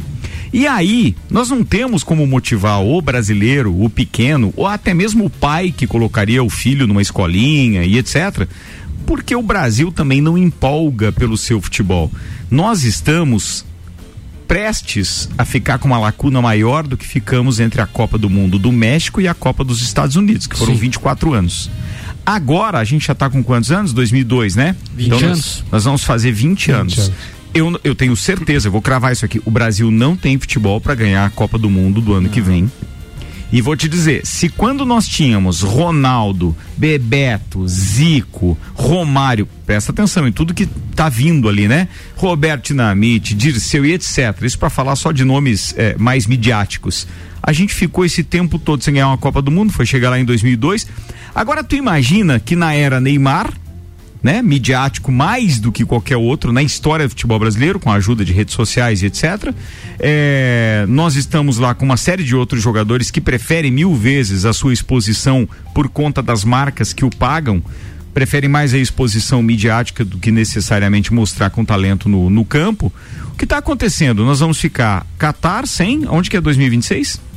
E 0.53 0.67
aí, 0.67 1.15
nós 1.29 1.49
não 1.49 1.63
temos 1.63 2.03
como 2.03 2.27
motivar 2.27 2.83
o 2.83 3.01
brasileiro, 3.01 3.73
o 3.81 3.89
pequeno, 3.89 4.53
ou 4.57 4.67
até 4.67 4.93
mesmo 4.93 5.25
o 5.25 5.29
pai 5.29 5.71
que 5.71 5.87
colocaria 5.87 6.43
o 6.43 6.49
filho 6.49 6.85
numa 6.85 7.01
escolinha 7.01 7.83
e 7.83 7.97
etc 7.97 8.47
porque 9.05 9.35
o 9.35 9.41
Brasil 9.41 9.91
também 9.91 10.21
não 10.21 10.37
empolga 10.37 11.11
pelo 11.11 11.37
seu 11.37 11.61
futebol. 11.61 12.11
Nós 12.49 12.83
estamos 12.83 13.65
prestes 14.47 15.29
a 15.37 15.45
ficar 15.45 15.79
com 15.79 15.87
uma 15.87 15.97
lacuna 15.97 16.41
maior 16.41 16.85
do 16.85 16.97
que 16.97 17.07
ficamos 17.07 17.61
entre 17.61 17.79
a 17.79 17.87
Copa 17.87 18.17
do 18.17 18.29
Mundo 18.29 18.59
do 18.59 18.69
México 18.69 19.21
e 19.21 19.27
a 19.27 19.33
Copa 19.33 19.63
dos 19.63 19.81
Estados 19.81 20.17
Unidos, 20.17 20.45
que 20.45 20.57
foram 20.57 20.73
Sim. 20.73 20.79
24 20.79 21.33
anos. 21.33 21.69
Agora 22.25 22.77
a 22.77 22.83
gente 22.83 23.07
já 23.07 23.13
está 23.13 23.29
com 23.29 23.41
quantos 23.41 23.71
anos? 23.71 23.93
2002, 23.93 24.55
né? 24.55 24.75
20 24.93 25.07
então 25.07 25.19
anos. 25.19 25.63
Nós, 25.71 25.83
vamos 25.85 26.03
fazer 26.03 26.33
20, 26.33 26.71
anos. 26.71 26.99
anos. 26.99 27.11
Eu, 27.53 27.79
eu 27.83 27.95
tenho 27.95 28.15
certeza, 28.15 28.67
eu 28.67 28.71
vou 28.73 28.81
cravar 28.81 29.13
isso 29.13 29.23
aqui. 29.23 29.41
O 29.45 29.51
Brasil 29.51 29.89
não 29.89 30.17
tem 30.17 30.37
futebol 30.37 30.81
para 30.81 30.95
ganhar 30.95 31.25
a 31.25 31.29
Copa 31.29 31.57
do 31.57 31.69
Mundo 31.69 32.01
do 32.01 32.13
ano 32.13 32.27
que 32.29 32.41
vem. 32.41 32.69
E 33.51 33.61
vou 33.61 33.75
te 33.75 33.89
dizer, 33.89 34.25
se 34.25 34.47
quando 34.47 34.85
nós 34.85 35.05
tínhamos 35.05 35.61
Ronaldo, 35.61 36.55
Bebeto, 36.77 37.67
Zico, 37.67 38.57
Romário, 38.73 39.45
presta 39.65 39.91
atenção 39.91 40.25
em 40.25 40.31
tudo 40.31 40.53
que 40.53 40.65
tá 40.95 41.09
vindo 41.09 41.49
ali, 41.49 41.67
né? 41.67 41.89
Roberto 42.15 42.67
Dinamite, 42.67 43.35
Dirceu 43.35 43.85
e 43.85 43.91
etc. 43.91 44.41
Isso 44.43 44.57
para 44.57 44.69
falar 44.69 44.95
só 44.95 45.11
de 45.11 45.25
nomes 45.25 45.75
eh, 45.77 45.95
mais 45.99 46.27
midiáticos. 46.27 47.05
A 47.43 47.51
gente 47.51 47.73
ficou 47.73 48.05
esse 48.05 48.23
tempo 48.23 48.57
todo 48.57 48.83
sem 48.83 48.93
ganhar 48.93 49.07
uma 49.07 49.17
Copa 49.17 49.41
do 49.41 49.51
Mundo, 49.51 49.73
foi 49.73 49.85
chegar 49.85 50.11
lá 50.11 50.19
em 50.19 50.23
2002. 50.23 50.87
Agora 51.35 51.61
tu 51.61 51.75
imagina 51.75 52.39
que 52.39 52.55
na 52.55 52.73
era 52.73 53.01
Neymar, 53.01 53.51
né, 54.23 54.41
midiático 54.41 55.11
mais 55.11 55.59
do 55.59 55.71
que 55.71 55.83
qualquer 55.83 56.17
outro 56.17 56.51
na 56.51 56.61
história 56.61 57.07
do 57.07 57.09
futebol 57.09 57.39
brasileiro, 57.39 57.79
com 57.79 57.91
a 57.91 57.95
ajuda 57.95 58.23
de 58.23 58.31
redes 58.31 58.53
sociais 58.53 59.01
e 59.01 59.07
etc. 59.07 59.53
É, 59.99 60.85
nós 60.87 61.15
estamos 61.15 61.57
lá 61.57 61.73
com 61.73 61.85
uma 61.85 61.97
série 61.97 62.23
de 62.23 62.35
outros 62.35 62.61
jogadores 62.61 63.09
que 63.09 63.19
preferem 63.19 63.71
mil 63.71 63.95
vezes 63.95 64.45
a 64.45 64.53
sua 64.53 64.73
exposição 64.73 65.47
por 65.73 65.89
conta 65.89 66.21
das 66.21 66.43
marcas 66.43 66.93
que 66.93 67.05
o 67.05 67.09
pagam. 67.09 67.61
Preferem 68.13 68.49
mais 68.49 68.73
a 68.73 68.77
exposição 68.77 69.41
midiática 69.41 70.03
do 70.03 70.17
que 70.17 70.31
necessariamente 70.31 71.13
mostrar 71.13 71.49
com 71.49 71.63
talento 71.63 72.09
no, 72.09 72.29
no 72.29 72.43
campo. 72.43 72.91
O 73.33 73.37
que 73.37 73.45
está 73.45 73.57
acontecendo? 73.57 74.25
Nós 74.25 74.41
vamos 74.41 74.59
ficar 74.59 75.07
Qatar 75.17 75.65
sem. 75.65 76.05
Onde 76.09 76.29
que 76.29 76.35
é 76.35 76.41
2026? 76.41 77.30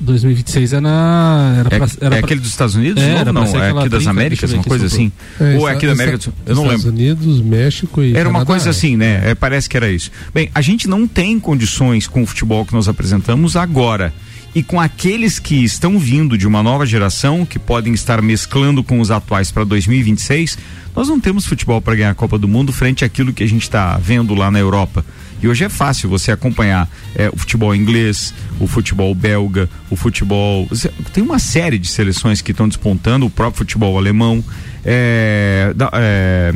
2026 0.00 0.72
é 0.74 0.80
na. 0.80 1.56
Era 1.60 1.74
É, 1.74 1.78
pra, 1.78 1.88
era 2.00 2.16
é 2.16 2.18
aquele 2.20 2.40
dos 2.40 2.50
Estados 2.50 2.74
Unidos? 2.74 3.02
É, 3.02 3.16
era 3.16 3.32
não, 3.32 3.46
ser 3.46 3.56
é 3.58 3.70
aqui 3.70 3.88
das 3.88 4.04
30, 4.04 4.10
Américas, 4.10 4.52
uma 4.52 4.62
coisa 4.64 4.86
assim. 4.86 5.10
tô- 5.36 5.44
Ou 5.60 5.68
é 5.68 5.72
aqui 5.72 5.86
da 5.86 5.92
América 5.92 6.18
do 6.18 6.24
Sul? 6.24 6.32
Eu 6.46 6.54
não 6.54 6.62
Estados 6.64 6.84
lembro. 6.84 7.00
Unidos, 7.00 7.40
México 7.40 8.02
e 8.02 8.10
Era 8.16 8.28
uma 8.28 8.40
Canadá. 8.40 8.46
coisa 8.46 8.70
assim, 8.70 8.96
né? 8.96 9.20
É, 9.30 9.34
parece 9.34 9.68
que 9.68 9.76
era 9.76 9.90
isso. 9.90 10.10
Bem, 10.32 10.50
a 10.54 10.60
gente 10.60 10.88
não 10.88 11.06
tem 11.06 11.38
condições 11.40 12.06
com 12.06 12.22
o 12.22 12.26
futebol 12.26 12.64
que 12.64 12.72
nós 12.72 12.88
apresentamos 12.88 13.56
agora. 13.56 14.12
E 14.54 14.62
com 14.62 14.80
aqueles 14.80 15.38
que 15.38 15.62
estão 15.62 15.98
vindo 15.98 16.36
de 16.38 16.46
uma 16.46 16.62
nova 16.62 16.86
geração, 16.86 17.44
que 17.44 17.58
podem 17.58 17.92
estar 17.92 18.20
mesclando 18.22 18.82
com 18.82 18.98
os 18.98 19.10
atuais 19.10 19.50
para 19.52 19.62
2026, 19.62 20.56
nós 20.96 21.06
não 21.06 21.20
temos 21.20 21.44
futebol 21.44 21.80
para 21.82 21.94
ganhar 21.94 22.10
a 22.10 22.14
Copa 22.14 22.38
do 22.38 22.48
Mundo 22.48 22.72
frente 22.72 23.04
àquilo 23.04 23.32
que 23.32 23.44
a 23.44 23.46
gente 23.48 23.62
está 23.62 23.98
vendo 23.98 24.34
lá 24.34 24.50
na 24.50 24.58
Europa. 24.58 25.04
E 25.42 25.48
hoje 25.48 25.64
é 25.64 25.68
fácil 25.68 26.08
você 26.08 26.32
acompanhar 26.32 26.88
é, 27.14 27.28
o 27.28 27.36
futebol 27.36 27.74
inglês, 27.74 28.34
o 28.58 28.66
futebol 28.66 29.14
belga, 29.14 29.68
o 29.90 29.96
futebol. 29.96 30.68
Tem 31.12 31.22
uma 31.22 31.38
série 31.38 31.78
de 31.78 31.88
seleções 31.88 32.40
que 32.40 32.50
estão 32.50 32.68
despontando, 32.68 33.26
o 33.26 33.30
próprio 33.30 33.58
futebol 33.58 33.96
alemão. 33.96 34.42
É, 34.84 35.74
é, 35.92 36.54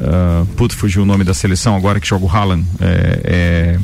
ah, 0.00 0.44
puto, 0.56 0.74
fugiu 0.74 1.02
o 1.02 1.06
nome 1.06 1.24
da 1.24 1.34
seleção 1.34 1.76
agora 1.76 2.00
que 2.00 2.06
joga 2.06 2.24
o 2.24 2.28
Haaland. 2.28 2.64
É, 2.80 3.20
é, 3.24 3.78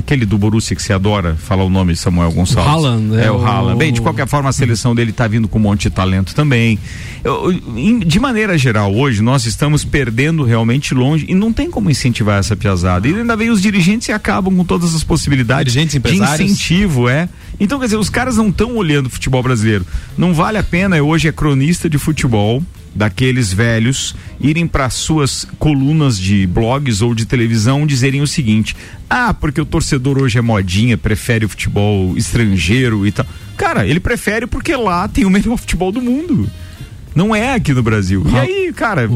aquele 0.00 0.26
do 0.26 0.36
Borussia 0.36 0.74
que 0.74 0.82
você 0.82 0.92
adora 0.92 1.36
falar 1.36 1.62
o 1.64 1.70
nome 1.70 1.92
de 1.92 1.98
Samuel 2.00 2.32
Gonçalves. 2.32 2.66
O 2.66 2.68
Haaland, 2.86 3.16
é, 3.16 3.26
é 3.26 3.30
o 3.30 3.36
o- 3.36 3.46
Haaland. 3.46 3.78
Bem, 3.78 3.92
de 3.92 4.00
qualquer 4.00 4.26
forma, 4.26 4.48
a 4.48 4.52
seleção 4.52 4.94
dele 4.94 5.12
tá 5.12 5.28
vindo 5.28 5.46
com 5.46 5.58
um 5.58 5.62
monte 5.62 5.82
de 5.82 5.90
talento 5.90 6.34
também. 6.34 6.78
Eu- 7.22 7.52
em- 7.52 8.00
de 8.00 8.18
maneira 8.18 8.58
geral, 8.58 8.92
hoje, 8.94 9.22
nós 9.22 9.46
estamos 9.46 9.84
perdendo 9.84 10.42
realmente 10.42 10.92
longe 10.94 11.24
e 11.28 11.34
não 11.34 11.52
tem 11.52 11.70
como 11.70 11.88
incentivar 11.90 12.38
essa 12.38 12.56
piazada. 12.56 13.06
E 13.08 13.14
ainda 13.14 13.36
vem 13.36 13.50
os 13.50 13.62
dirigentes 13.62 14.08
e 14.08 14.12
acabam 14.12 14.54
com 14.56 14.64
todas 14.64 14.94
as 14.94 15.04
possibilidades 15.04 15.72
Dirigentes, 15.72 15.92
de 15.92 15.98
empresários. 15.98 16.50
incentivo, 16.50 17.08
é. 17.08 17.28
Então, 17.60 17.78
quer 17.78 17.84
dizer, 17.86 17.96
os 17.98 18.10
caras 18.10 18.36
não 18.36 18.48
estão 18.48 18.74
olhando 18.76 19.06
o 19.06 19.10
futebol 19.10 19.42
brasileiro. 19.42 19.86
Não 20.16 20.32
vale 20.34 20.58
a 20.58 20.62
pena, 20.62 20.96
eu 20.96 21.06
hoje 21.06 21.28
é 21.28 21.32
cronista 21.32 21.88
de 21.90 21.98
futebol, 21.98 22.62
daqueles 22.94 23.52
velhos, 23.52 24.14
irem 24.40 24.66
para 24.66 24.90
suas 24.90 25.46
colunas 25.58 26.18
de 26.18 26.46
blogs 26.46 27.00
ou 27.02 27.14
de 27.14 27.24
televisão 27.26 27.86
dizerem 27.86 28.20
o 28.20 28.26
seguinte: 28.26 28.76
ah, 29.08 29.32
porque 29.32 29.60
o 29.60 29.66
torcedor 29.66 30.18
hoje 30.18 30.38
é 30.38 30.42
modinha, 30.42 30.98
prefere 30.98 31.44
o 31.44 31.48
futebol 31.48 32.16
estrangeiro 32.16 33.06
e 33.06 33.12
tal. 33.12 33.26
Cara, 33.56 33.86
ele 33.86 34.00
prefere 34.00 34.46
porque 34.46 34.74
lá 34.74 35.06
tem 35.08 35.24
o 35.24 35.30
melhor 35.30 35.56
futebol 35.58 35.92
do 35.92 36.00
mundo. 36.00 36.48
Não 37.12 37.34
é 37.34 37.54
aqui 37.54 37.72
no 37.72 37.82
Brasil. 37.82 38.24
E 38.32 38.38
aí, 38.38 38.72
cara. 38.72 39.08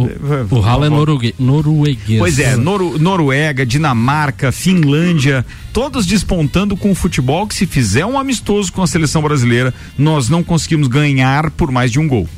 O 0.50 0.60
Haaland 0.64 0.92
é 0.94 0.98
norugue- 0.98 1.34
norueguês. 1.38 2.18
Pois 2.18 2.40
é, 2.40 2.56
Noru- 2.56 2.98
Noruega, 2.98 3.64
Dinamarca, 3.64 4.50
Finlândia, 4.50 5.46
todos 5.72 6.04
despontando 6.04 6.76
com 6.76 6.90
o 6.90 6.94
futebol 6.94 7.46
que 7.46 7.54
se 7.54 7.66
fizer 7.66 8.04
um 8.04 8.18
amistoso 8.18 8.72
com 8.72 8.82
a 8.82 8.86
seleção 8.88 9.22
brasileira, 9.22 9.72
nós 9.96 10.28
não 10.28 10.42
conseguimos 10.42 10.88
ganhar 10.88 11.52
por 11.52 11.70
mais 11.70 11.92
de 11.92 12.00
um 12.00 12.08
gol. 12.08 12.28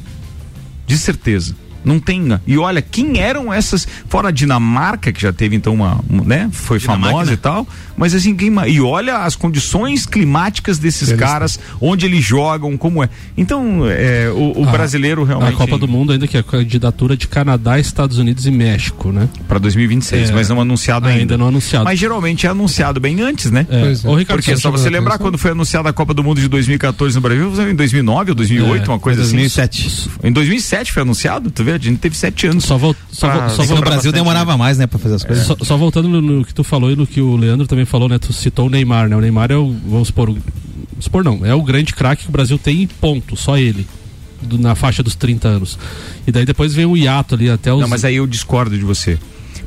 De 0.86 0.96
certeza. 0.96 1.54
Não 1.86 2.00
tem. 2.00 2.16
E 2.46 2.58
olha, 2.58 2.82
quem 2.82 3.20
eram 3.20 3.52
essas. 3.52 3.86
Fora 4.08 4.28
a 4.28 4.30
Dinamarca, 4.32 5.12
que 5.12 5.22
já 5.22 5.32
teve 5.32 5.54
então 5.54 5.72
uma. 5.72 6.00
uma, 6.10 6.24
né? 6.24 6.48
Foi 6.52 6.80
famosa 6.80 7.32
e 7.32 7.36
tal. 7.36 7.66
Mas 7.96 8.12
assim, 8.14 8.34
quem, 8.34 8.52
e 8.66 8.80
olha 8.80 9.18
as 9.18 9.36
condições 9.36 10.04
climáticas 10.04 10.78
desses 10.78 11.08
Eles- 11.10 11.20
caras, 11.20 11.60
onde 11.80 12.04
eles 12.04 12.24
jogam, 12.24 12.76
como 12.76 13.02
é. 13.04 13.08
Então, 13.36 13.82
é, 13.88 14.28
o, 14.34 14.60
o 14.62 14.68
A- 14.68 14.72
brasileiro 14.72 15.22
realmente. 15.24 15.54
A 15.54 15.56
Copa 15.56 15.78
do 15.78 15.86
Mundo 15.86 16.12
ainda 16.12 16.26
que 16.26 16.36
é 16.36 16.40
a 16.40 16.42
candidatura 16.42 17.16
de 17.16 17.28
Canadá, 17.28 17.78
Estados 17.78 18.18
Unidos 18.18 18.46
e 18.46 18.50
México, 18.50 19.12
né? 19.12 19.28
Para 19.46 19.58
2026, 19.60 20.30
É, 20.30 20.32
mas 20.32 20.48
não 20.48 20.60
anunciado 20.60 21.06
ainda. 21.06 21.20
Ainda 21.20 21.38
não 21.38 21.46
anunciado. 21.48 21.84
Mas 21.84 21.98
geralmente 22.00 22.46
é 22.46 22.50
anunciado 22.50 22.98
bem 22.98 23.20
antes, 23.20 23.50
né? 23.52 23.64
É. 23.70 23.80
Pois 23.80 24.04
é. 24.04 24.08
Ô, 24.08 24.14
Ricardo, 24.16 24.40
Porque 24.40 24.56
só 24.56 24.62
só 24.62 24.70
você 24.72 24.90
lembrar 24.90 25.14
atenção. 25.14 25.26
quando 25.28 25.38
foi 25.38 25.52
anunciada 25.52 25.88
a 25.88 25.92
Copa 25.92 26.12
do 26.12 26.24
Mundo 26.24 26.40
de 26.40 26.48
2014 26.48 27.14
no 27.14 27.20
Brasil, 27.20 27.52
em 27.70 27.74
2009 27.74 28.32
ou 28.32 28.34
2008, 28.34 28.90
É, 28.90 28.92
uma 28.92 28.98
coisa 28.98 29.20
foi 29.20 29.26
assim. 29.28 29.36
2007. 29.36 30.10
Em 30.24 30.32
2007 30.32 30.92
foi 30.92 31.02
anunciado, 31.02 31.50
tu 31.50 31.62
vê? 31.62 31.75
A 31.76 31.90
gente 31.90 31.98
teve 31.98 32.16
sete 32.16 32.46
anos. 32.46 32.64
Só, 32.64 32.76
vol 32.76 32.94
só, 33.10 33.28
pra- 33.28 33.48
só 33.50 33.62
É 33.62 33.66
no 33.66 33.80
Brasil 33.80 34.10
demorava 34.12 34.56
mais, 34.56 34.78
né, 34.78 34.86
pra 34.86 34.98
fazer 34.98 35.14
as 35.16 35.24
coisas. 35.24 35.46
Só, 35.46 35.56
só 35.62 35.76
voltando 35.76 36.08
no, 36.08 36.20
no 36.20 36.44
que 36.44 36.54
tu 36.54 36.64
falou 36.64 36.90
e 36.90 36.96
no 36.96 37.06
que 37.06 37.20
o 37.20 37.36
Leandro 37.36 37.66
também 37.66 37.84
falou, 37.84 38.08
né? 38.08 38.18
Tu 38.18 38.32
citou 38.32 38.66
o 38.66 38.70
Neymar, 38.70 39.08
né? 39.08 39.16
O 39.16 39.20
Neymar 39.20 39.50
é 39.52 39.56
o, 39.56 39.74
vamos 39.86 40.08
supor, 40.08 40.30
o, 40.30 40.38
supor 41.00 41.22
não, 41.24 41.44
é 41.44 41.54
o 41.54 41.62
grande 41.62 41.92
craque 41.94 42.22
que 42.24 42.28
o 42.28 42.32
Brasil 42.32 42.58
tem 42.58 42.82
e 42.82 42.86
ponto, 42.86 43.36
só 43.36 43.56
ele. 43.58 43.86
do- 44.42 44.58
na 44.58 44.74
faixa 44.74 45.02
dos 45.02 45.14
30 45.14 45.48
anos. 45.48 45.78
E 46.26 46.30
daí 46.30 46.44
depois 46.44 46.72
vem 46.74 46.84
o 46.84 46.96
hiato 46.96 47.34
ali 47.34 47.48
até 47.50 47.72
os. 47.72 47.80
Não, 47.80 47.88
mas 47.88 48.04
aí 48.04 48.16
eu 48.16 48.26
discordo 48.26 48.76
de 48.78 48.84
você. 48.84 49.18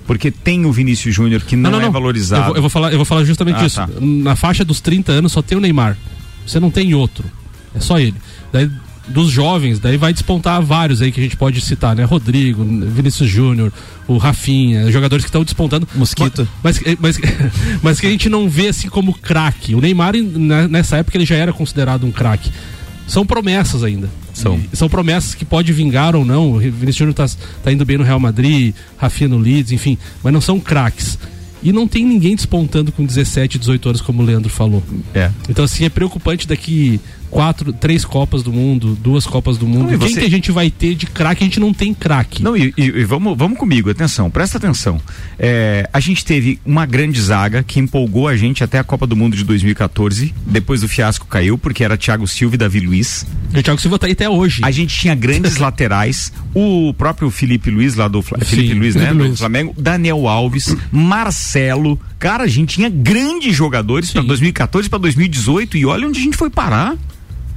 Porque 0.05 0.31
tem 0.31 0.65
o 0.65 0.71
Vinícius 0.71 1.13
Júnior 1.13 1.41
que 1.41 1.55
não, 1.55 1.81
é 1.81 1.89
valorizado. 1.89 2.41
Eu 2.41 2.47
vou, 2.47 2.55
eu 2.55 2.61
vou 2.61 2.69
falar, 2.69 2.91
eu 2.91 2.97
vou 2.97 3.05
falar 3.05 3.23
justamente 3.25 3.57
Ah, 3.61 3.65
isso. 3.65 3.75
tá. 3.77 3.89
Na 3.99 4.35
faixa 4.35 4.63
dos 4.65 4.79
30 4.79 5.11
anos 5.11 5.31
só 5.31 5.41
tem 5.41 5.57
o 5.57 5.61
Neymar. 5.61 5.97
Você 6.45 6.59
não 6.59 6.71
tem 6.71 6.93
outro. 6.93 7.25
É 7.75 7.79
só 7.79 7.99
ele. 7.99 8.15
Daí 8.51 8.69
dos 9.09 9.31
jovens, 9.31 9.79
daí 9.79 9.97
vai 9.97 10.13
despontar 10.13 10.61
vários 10.61 11.01
aí 11.01 11.11
que 11.11 11.19
a 11.19 11.23
gente 11.23 11.35
pode 11.35 11.59
citar, 11.61 11.95
né? 11.95 12.03
Rodrigo, 12.03 12.63
Vinícius 12.63 13.29
Júnior, 13.29 13.71
o 14.07 14.17
Rafinha, 14.17 14.91
jogadores 14.91 15.25
que 15.25 15.29
estão 15.29 15.43
despontando. 15.43 15.87
Mosquito. 15.95 16.47
Mas, 16.63 16.79
mas, 16.99 17.19
mas 17.81 17.99
que 17.99 18.07
a 18.07 18.09
gente 18.09 18.29
não 18.29 18.47
vê 18.49 18.67
assim 18.67 18.87
como 18.87 19.13
craque. 19.13 19.73
O 19.75 19.81
Neymar, 19.81 20.13
na- 20.15 20.67
nessa 20.67 20.97
época, 20.97 21.17
ele 21.17 21.25
já 21.25 21.35
era 21.35 21.51
considerado 21.51 22.05
um 22.05 22.11
craque. 22.11 22.51
São 23.07 23.25
promessas 23.25 23.83
ainda. 23.83 24.07
São. 24.33 24.59
E 24.71 24.77
São 24.77 24.87
promessas 24.87 25.33
que 25.33 25.43
pode 25.43 25.73
vingar 25.73 26.15
ou 26.15 26.23
não. 26.23 26.51
O 26.53 26.59
Vinícius 26.59 26.97
Júnior 26.97 27.15
tá, 27.15 27.25
tá 27.63 27.71
indo 27.71 27.83
bem 27.83 27.97
no 27.97 28.03
Real 28.03 28.19
Madrid, 28.19 28.75
Rafinha 28.97 29.27
no 29.27 29.37
Leeds, 29.39 29.71
enfim. 29.71 29.97
Mas 30.23 30.31
não 30.31 30.39
são 30.41 30.59
craques. 30.59 31.17
E 31.61 31.73
não 31.73 31.87
tem 31.87 32.05
ninguém 32.05 32.35
despontando 32.35 32.91
com 32.91 33.03
17, 33.05 33.57
18 33.59 33.89
anos, 33.89 34.01
como 34.01 34.21
o 34.21 34.25
Leandro 34.25 34.49
falou. 34.49 34.81
É. 35.13 35.29
Então, 35.49 35.65
assim, 35.65 35.83
é 35.83 35.89
preocupante 35.89 36.47
daqui 36.47 37.01
quatro, 37.29 37.71
três 37.71 38.03
Copas 38.03 38.43
do 38.43 38.51
Mundo, 38.51 38.97
duas 39.01 39.25
Copas 39.25 39.57
do 39.57 39.67
Mundo. 39.67 39.85
Não, 39.87 39.93
e 39.95 39.97
Quem 39.97 40.09
você- 40.09 40.19
que 40.21 40.25
a 40.25 40.29
gente 40.29 40.51
vai 40.51 40.69
ter 40.69 40.95
de 40.95 41.05
craque? 41.05 41.43
A 41.43 41.45
gente 41.45 41.59
não 41.59 41.73
tem 41.73 41.93
craque. 41.93 42.41
Não, 42.43 42.55
e, 42.57 42.73
e- 42.77 42.83
e 42.85 43.03
vamos, 43.05 43.37
vamos 43.37 43.57
comigo, 43.57 43.89
atenção, 43.89 44.29
presta 44.29 44.57
atenção. 44.57 44.99
É, 45.37 45.89
a 45.93 45.99
gente 45.99 46.23
teve 46.25 46.59
uma 46.65 46.85
grande 46.85 47.21
zaga 47.21 47.63
que 47.63 47.79
empolgou 47.79 48.27
a 48.27 48.35
gente 48.35 48.63
até 48.63 48.79
a 48.79 48.83
Copa 48.83 49.05
do 49.07 49.15
Mundo 49.15 49.35
de 49.35 49.43
2014. 49.43 50.33
Depois 50.45 50.83
o 50.83 50.87
fiasco 50.87 51.25
caiu, 51.27 51.57
porque 51.57 51.83
era 51.83 51.97
Thiago 51.97 52.27
Silva 52.27 52.55
e 52.55 52.57
Davi 52.57 52.79
Luiz. 52.79 53.25
O 53.55 53.61
Thiago 53.63 53.79
Silva 53.79 53.97
tá 53.99 54.07
aí 54.07 54.13
até 54.13 54.29
hoje. 54.29 54.61
A 54.63 54.71
gente 54.71 54.95
tinha 54.97 55.15
grandes 55.15 55.57
laterais. 55.57 56.31
O 56.53 56.93
próprio 56.95 57.29
Felipe 57.29 57.69
Luiz, 57.69 57.95
lá 57.95 58.07
do 58.07 58.21
Fla- 58.21 58.39
Sim, 58.39 58.45
Felipe 58.45 58.73
Luiz, 58.73 58.95
né? 58.95 59.01
Felipe 59.05 59.17
Do 59.17 59.27
Luiz. 59.27 59.39
Flamengo. 59.39 59.75
Daniel 59.77 60.27
Alves, 60.27 60.75
Marcelo. 60.91 61.99
Cara, 62.17 62.43
a 62.43 62.47
gente 62.47 62.75
tinha 62.75 62.89
grandes 62.89 63.55
jogadores 63.55 64.11
para 64.11 64.21
2014 64.21 64.89
para 64.89 64.99
2018 64.99 65.77
e 65.77 65.85
olha 65.85 66.07
onde 66.07 66.19
a 66.19 66.23
gente 66.23 66.37
foi 66.37 66.49
parar. 66.49 66.95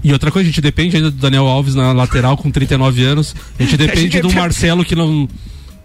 E 0.04 0.12
outra 0.12 0.30
coisa, 0.30 0.48
a 0.48 0.50
gente 0.50 0.60
depende 0.60 0.96
ainda 0.96 1.10
do 1.10 1.16
Daniel 1.16 1.46
Alves 1.46 1.74
na 1.74 1.92
lateral 1.92 2.36
com 2.36 2.50
39 2.50 3.04
anos. 3.04 3.34
A 3.58 3.62
gente 3.62 3.76
depende 3.78 4.00
gente 4.02 4.12
do 4.20 4.28
depende- 4.28 4.36
Marcelo 4.40 4.84
que 4.84 4.96
não, 4.96 5.28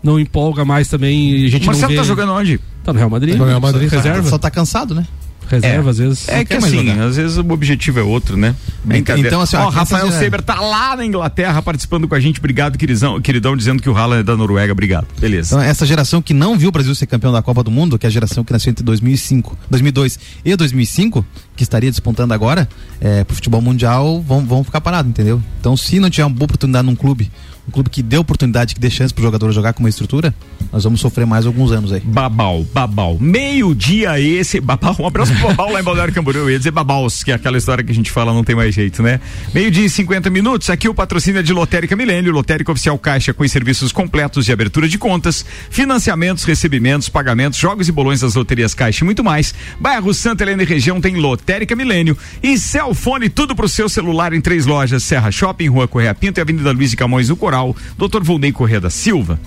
não 0.04 0.20
empolga 0.20 0.66
mais 0.66 0.88
também. 0.88 1.46
A 1.46 1.50
gente 1.50 1.64
O 1.64 1.66
Marcelo 1.68 1.82
não 1.84 1.90
vê... 1.90 1.96
tá 1.98 2.04
jogando 2.04 2.32
onde? 2.34 2.60
Tá 2.84 2.92
no 2.94 2.98
Real 3.00 3.10
Madrid. 3.10 3.36
No 3.36 3.46
Real 3.46 3.62
Madrid. 3.62 3.90
Reserva. 3.92 4.28
Só 4.30 4.38
tá 4.38 4.50
cansado, 4.50 4.96
né? 4.96 5.06
Reserva, 5.50 5.90
às 5.90 5.98
vezes. 5.98 6.28
É 6.30 6.44
que 6.44 6.54
assim, 6.54 6.88
jogar. 6.88 7.04
às 7.06 7.16
vezes 7.16 7.38
o 7.38 7.52
objetivo 7.52 8.00
é 8.00 8.04
outro, 8.04 8.36
né? 8.38 8.56
Brincadeira. 8.84 9.30
então, 9.30 9.42
assim, 9.42 9.56
ó, 9.56 9.66
ó, 9.66 9.70
Rafael 9.70 10.08
essas- 10.08 10.20
Seber 10.20 10.42
tá 10.42 10.60
lá 10.60 10.96
na 10.96 11.06
Inglaterra 11.06 11.62
participando 11.62 12.08
com 12.08 12.16
a 12.16 12.20
gente. 12.20 12.40
Obrigado, 12.40 12.78
queridão, 12.78 13.20
queridão 13.22 13.56
dizendo 13.56 13.82
que 13.82 13.90
o 13.90 13.96
Haaland 13.98 14.22
é 14.22 14.24
da 14.24 14.36
Noruega. 14.36 14.72
Obrigado. 14.72 15.08
Beleza. 15.20 15.56
Então, 15.56 15.62
essa 15.62 15.86
geração 15.86 16.22
que 16.22 16.34
não 16.34 16.58
viu 16.58 16.70
o 16.70 16.72
Brasil 16.72 16.94
ser 16.94 17.06
campeão 17.08 17.32
da 17.32 17.42
Copa 17.42 17.64
do 17.64 17.72
Mundo, 17.72 17.98
que 17.98 18.06
é 18.06 18.10
a 18.10 18.12
geração 18.12 18.44
que 18.44 18.52
nasceu 18.52 18.72
entre 18.72 18.84
2005, 18.84 19.58
2002 19.70 20.20
e 20.44 20.56
2005, 20.56 21.26
que 21.56 21.64
estaria 21.64 21.90
despontando 21.90 22.34
agora, 22.34 22.68
é, 23.00 23.24
pro 23.24 23.36
futebol 23.36 23.62
mundial, 23.62 24.22
vão, 24.22 24.46
vão 24.46 24.64
ficar 24.64 24.82
parados, 24.82 25.10
entendeu? 25.10 25.42
Então, 25.60 25.76
se 25.78 26.00
não 26.00 26.10
tiver 26.10 26.26
uma 26.26 26.36
boa 26.36 26.46
oportunidade 26.46 26.86
num 26.86 26.96
clube, 26.96 27.32
um 27.68 27.72
clube 27.72 27.90
que 27.90 28.02
dê 28.02 28.18
oportunidade, 28.18 28.74
que 28.74 28.80
dê 28.80 28.90
chance 28.90 29.14
pro 29.14 29.24
jogador 29.24 29.52
jogar 29.52 29.74
com 29.74 29.82
uma 29.82 29.90
estrutura, 29.90 30.34
nós 30.72 30.84
vamos 30.84 31.00
sofrer 31.00 31.26
mais 31.26 31.46
alguns 31.46 31.72
anos 31.72 31.92
aí. 31.92 32.00
Babal, 32.00 32.66
babal. 32.74 33.18
Meio-dia 33.20 34.20
esse. 34.20 34.60
Babal, 34.60 34.96
um 35.00 35.08
abraço 35.08 35.34
pro 35.34 35.48
Babal 35.48 35.72
lá 35.72 35.80
em 35.80 35.84
Balneário 35.84 36.14
Camboriú. 36.14 36.44
Eu 36.44 36.52
ia 36.52 36.58
dizer 36.58 36.72
babaus, 36.72 37.24
que 37.24 37.32
é 37.32 37.36
aquela 37.36 37.58
história 37.58 37.84
que 37.84 37.92
a 37.92 37.96
gente 37.96 38.12
fala, 38.12 38.34
não 38.34 38.44
tem 38.44 38.56
mais 38.56 38.74
jeito, 38.74 39.02
né? 39.04 39.20
Meio-dia 39.54 39.86
e 39.86 39.90
50 39.90 40.30
minutos. 40.30 40.70
Aqui 40.70 40.88
o 40.88 40.94
patrocínio 40.94 41.40
é 41.40 41.44
de 41.44 41.54
Lotérica 41.54 41.96
Milênio, 41.96 42.32
Lotérica 42.32 42.72
Oficial 42.72 42.98
Caixa, 42.98 43.34
com 43.34 43.44
os 43.44 43.52
serviços 43.52 43.92
completos 43.92 44.46
de 44.46 44.52
abertura 44.52 44.88
de 44.88 44.98
contas, 44.98 45.46
financiamentos, 45.70 46.44
recebimentos, 46.44 47.10
pagamentos, 47.10 47.60
jogos 47.60 47.88
e 47.88 47.92
bolões 47.92 48.22
das 48.22 48.36
loterias 48.36 48.74
Caixa 48.74 49.04
e 49.04 49.06
muito 49.06 49.24
mais. 49.24 49.54
Bairro 49.80 50.14
Santa 50.14 50.44
Helena 50.44 50.64
e 50.64 50.66
região 50.66 51.02
tem 51.02 51.16
Lotérica 51.16 51.76
Milênio 51.76 52.18
e 52.42 52.58
Celfone, 52.58 53.30
tudo 53.30 53.56
pro 53.56 53.68
seu 53.68 53.90
celular 53.90 54.34
em 54.34 54.42
três 54.42 54.66
lojas: 54.66 55.04
Serra 55.04 55.32
Shopping, 55.32 55.68
Rua 55.68 55.88
Correia 55.88 56.16
Pinto 56.16 56.40
e 56.40 56.42
Avenida 56.42 56.72
Luiz 56.72 56.92
de 56.92 56.98
Camões 56.98 57.30
no 57.30 57.36
Coral. 57.36 57.57
Dr. 57.98 58.22
Volney 58.24 58.52
Corrêa 58.52 58.80
da 58.80 58.90
Silva. 58.90 59.40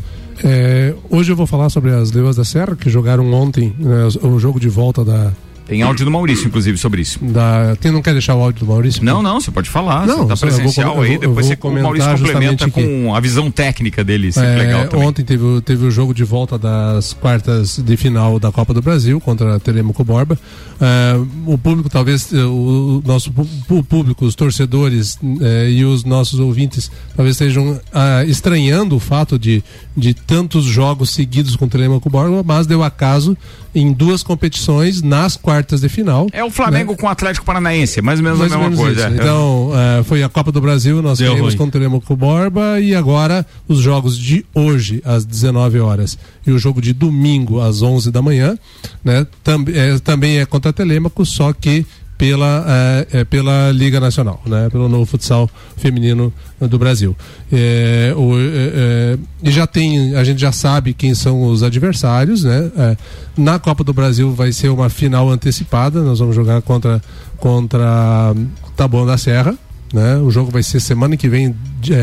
É, 0.42 0.94
hoje 1.10 1.32
eu 1.32 1.36
vou 1.36 1.46
falar 1.46 1.68
sobre 1.68 1.90
as 1.90 2.12
Leoas 2.12 2.36
da 2.36 2.44
Serra, 2.44 2.74
que 2.74 2.88
jogaram 2.88 3.30
ontem 3.32 3.74
né, 3.78 4.08
o 4.22 4.38
jogo 4.38 4.58
de 4.58 4.68
volta 4.68 5.04
da. 5.04 5.32
Tem 5.70 5.82
áudio 5.82 6.04
do 6.04 6.10
Maurício, 6.10 6.46
inclusive, 6.48 6.76
sobre 6.76 7.00
isso. 7.02 7.18
da 7.24 7.76
quem 7.80 7.90
não 7.92 8.02
quer 8.02 8.12
deixar 8.12 8.34
o 8.34 8.42
áudio 8.42 8.66
do 8.66 8.70
Maurício? 8.72 9.04
Não, 9.04 9.22
não, 9.22 9.40
você 9.40 9.50
pode 9.52 9.70
falar. 9.70 10.04
Não, 10.06 10.26
tá 10.26 10.34
vou 10.34 10.36
presencial 10.36 11.00
aí, 11.00 11.06
vou- 11.06 11.14
eu 11.14 11.20
depois 11.20 11.46
você, 11.46 11.54
o 11.62 11.70
Maurício 11.82 12.08
complementa 12.10 12.16
justamente 12.16 12.70
com 12.70 13.14
a 13.14 13.20
visão 13.20 13.50
técnica 13.50 14.02
dele, 14.02 14.32
sempre 14.32 14.50
É, 14.50 14.56
legal 14.56 14.88
também. 14.88 15.06
Ontem 15.06 15.24
teve, 15.24 15.44
o- 15.44 15.60
teve 15.62 15.86
o 15.86 15.90
jogo 15.90 16.12
de 16.12 16.24
volta 16.24 16.58
das 16.58 17.12
quartas 17.12 17.78
de 17.78 17.96
final 17.96 18.38
da 18.40 18.50
Copa 18.50 18.74
do 18.74 18.82
Brasil 18.82 19.20
contra 19.20 19.54
a 19.56 19.60
Telemaco 19.60 20.02
Borba. 20.04 20.36
É, 20.80 21.16
o 21.46 21.56
público, 21.56 21.88
talvez, 21.88 22.32
eh, 22.32 22.36
o, 22.44 23.00
nosso 23.06 23.32
o 23.68 23.82
público, 23.84 24.24
os 24.24 24.34
torcedores 24.34 25.18
e 25.70 25.84
os 25.84 26.04
nossos 26.04 26.40
ouvintes, 26.40 26.90
talvez 27.14 27.34
estejam 27.36 27.80
ah, 27.92 28.24
estranhando 28.26 28.96
o 28.96 28.98
fato 29.00 29.38
de, 29.38 29.62
de 30.00 30.14
tantos 30.14 30.64
jogos 30.64 31.10
seguidos 31.10 31.54
com 31.54 31.66
o 31.66 31.68
Telemaco 31.68 32.08
Borba, 32.10 32.42
mas 32.44 32.66
deu 32.66 32.82
acaso 32.82 33.36
em 33.74 33.92
duas 33.92 34.22
competições 34.24 35.00
nas 35.02 35.36
quartas 35.36 35.80
de 35.82 35.88
final. 35.88 36.26
É 36.32 36.42
o 36.42 36.50
Flamengo 36.50 36.96
com 36.96 37.06
o 37.06 37.08
Atlético 37.08 37.46
Paranaense, 37.46 38.02
mais 38.02 38.18
ou 38.18 38.24
menos 38.24 38.38
Mais 38.40 38.50
a 38.50 38.56
mesma 38.56 38.70
menos 38.70 38.84
coisa. 38.84 39.00
isso. 39.08 39.18
é. 39.20 39.22
Então, 39.22 39.70
eh, 39.74 40.02
foi 40.02 40.22
a 40.24 40.28
Copa 40.28 40.50
do 40.50 40.60
Brasil, 40.60 41.00
nós 41.00 41.18
Deu 41.18 41.36
ruim. 41.36 41.50
contra 41.56 41.64
o 41.66 41.70
Telemaco 41.70 42.16
Borba 42.16 42.80
e 42.80 42.94
agora 42.94 43.46
os 43.68 43.78
jogos 43.78 44.18
de 44.18 44.44
hoje, 44.54 45.00
às 45.04 45.24
19 45.24 45.78
horas, 45.78 46.18
e 46.44 46.50
o 46.50 46.58
jogo 46.58 46.80
de 46.80 46.92
domingo, 46.92 47.60
às 47.60 47.80
11 47.82 48.10
da 48.10 48.20
manhã, 48.22 48.58
né? 49.04 49.24
Tam, 49.44 49.64
eh, 49.68 49.98
também 50.02 50.38
é 50.40 50.46
contra 50.46 50.72
Telemaco, 50.72 51.24
só 51.24 51.52
que 51.52 51.86
pela, 52.20 53.06
eh, 53.12 53.24
pela 53.24 53.72
Liga 53.72 53.98
Nacional, 53.98 54.42
né? 54.44 54.68
Pelo 54.70 54.90
novo 54.90 55.06
futsal 55.06 55.48
feminino 55.78 56.30
do 56.60 56.78
Brasil. 56.78 57.16
Eh, 57.50 58.12
o, 58.14 58.34
eh, 58.38 59.16
e 59.42 59.50
já 59.50 59.66
tem, 59.66 60.14
a 60.14 60.22
gente 60.22 60.38
já 60.38 60.52
sabe 60.52 60.92
quem 60.92 61.14
são 61.14 61.44
os 61.44 61.62
adversários, 61.62 62.44
né? 62.44 62.70
Na 63.38 63.58
Copa 63.58 63.82
do 63.82 63.94
Brasil 63.94 64.34
vai 64.34 64.52
ser 64.52 64.68
uma 64.68 64.90
final 64.90 65.30
antecipada, 65.30 66.02
nós 66.02 66.18
vamos 66.18 66.36
jogar 66.36 66.60
contra, 66.60 67.00
contra 67.38 68.34
Taboão 68.76 69.06
da 69.06 69.16
Serra, 69.16 69.54
né? 69.90 70.16
O 70.16 70.30
jogo 70.30 70.50
vai 70.50 70.62
ser 70.62 70.78
semana 70.78 71.16
que 71.16 71.26
vem, 71.26 71.56
di- 71.80 71.94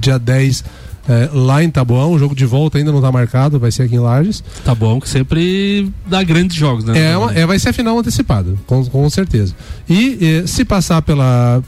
dia 0.00 0.18
10, 0.18 0.64
eh, 1.08 1.28
lá 1.32 1.62
em 1.62 1.70
Taboão. 1.70 2.12
O 2.12 2.18
jogo 2.18 2.34
de 2.34 2.44
volta 2.46 2.78
ainda 2.78 2.90
não 2.90 2.98
está 2.98 3.10
marcado, 3.12 3.58
vai 3.58 3.70
ser 3.70 3.84
aqui 3.84 3.94
em 3.96 3.98
Lages. 4.00 4.42
Tá 4.64 4.74
bom 4.74 5.00
que 5.00 5.08
sempre 5.08 5.90
dá 6.06 6.22
grandes 6.22 6.56
jogos, 6.56 6.84
né? 6.84 7.10
É, 7.12 7.16
uma- 7.16 7.34
é, 7.34 7.46
vai 7.46 7.58
ser 7.58 7.70
a 7.70 7.72
final 7.72 7.98
antecipada, 7.98 8.54
com, 8.66 8.84
com 8.86 9.08
certeza. 9.10 9.54
E 9.88 10.18
eh, 10.42 10.46
se 10.46 10.64
passar 10.64 11.02
pela, 11.02 11.62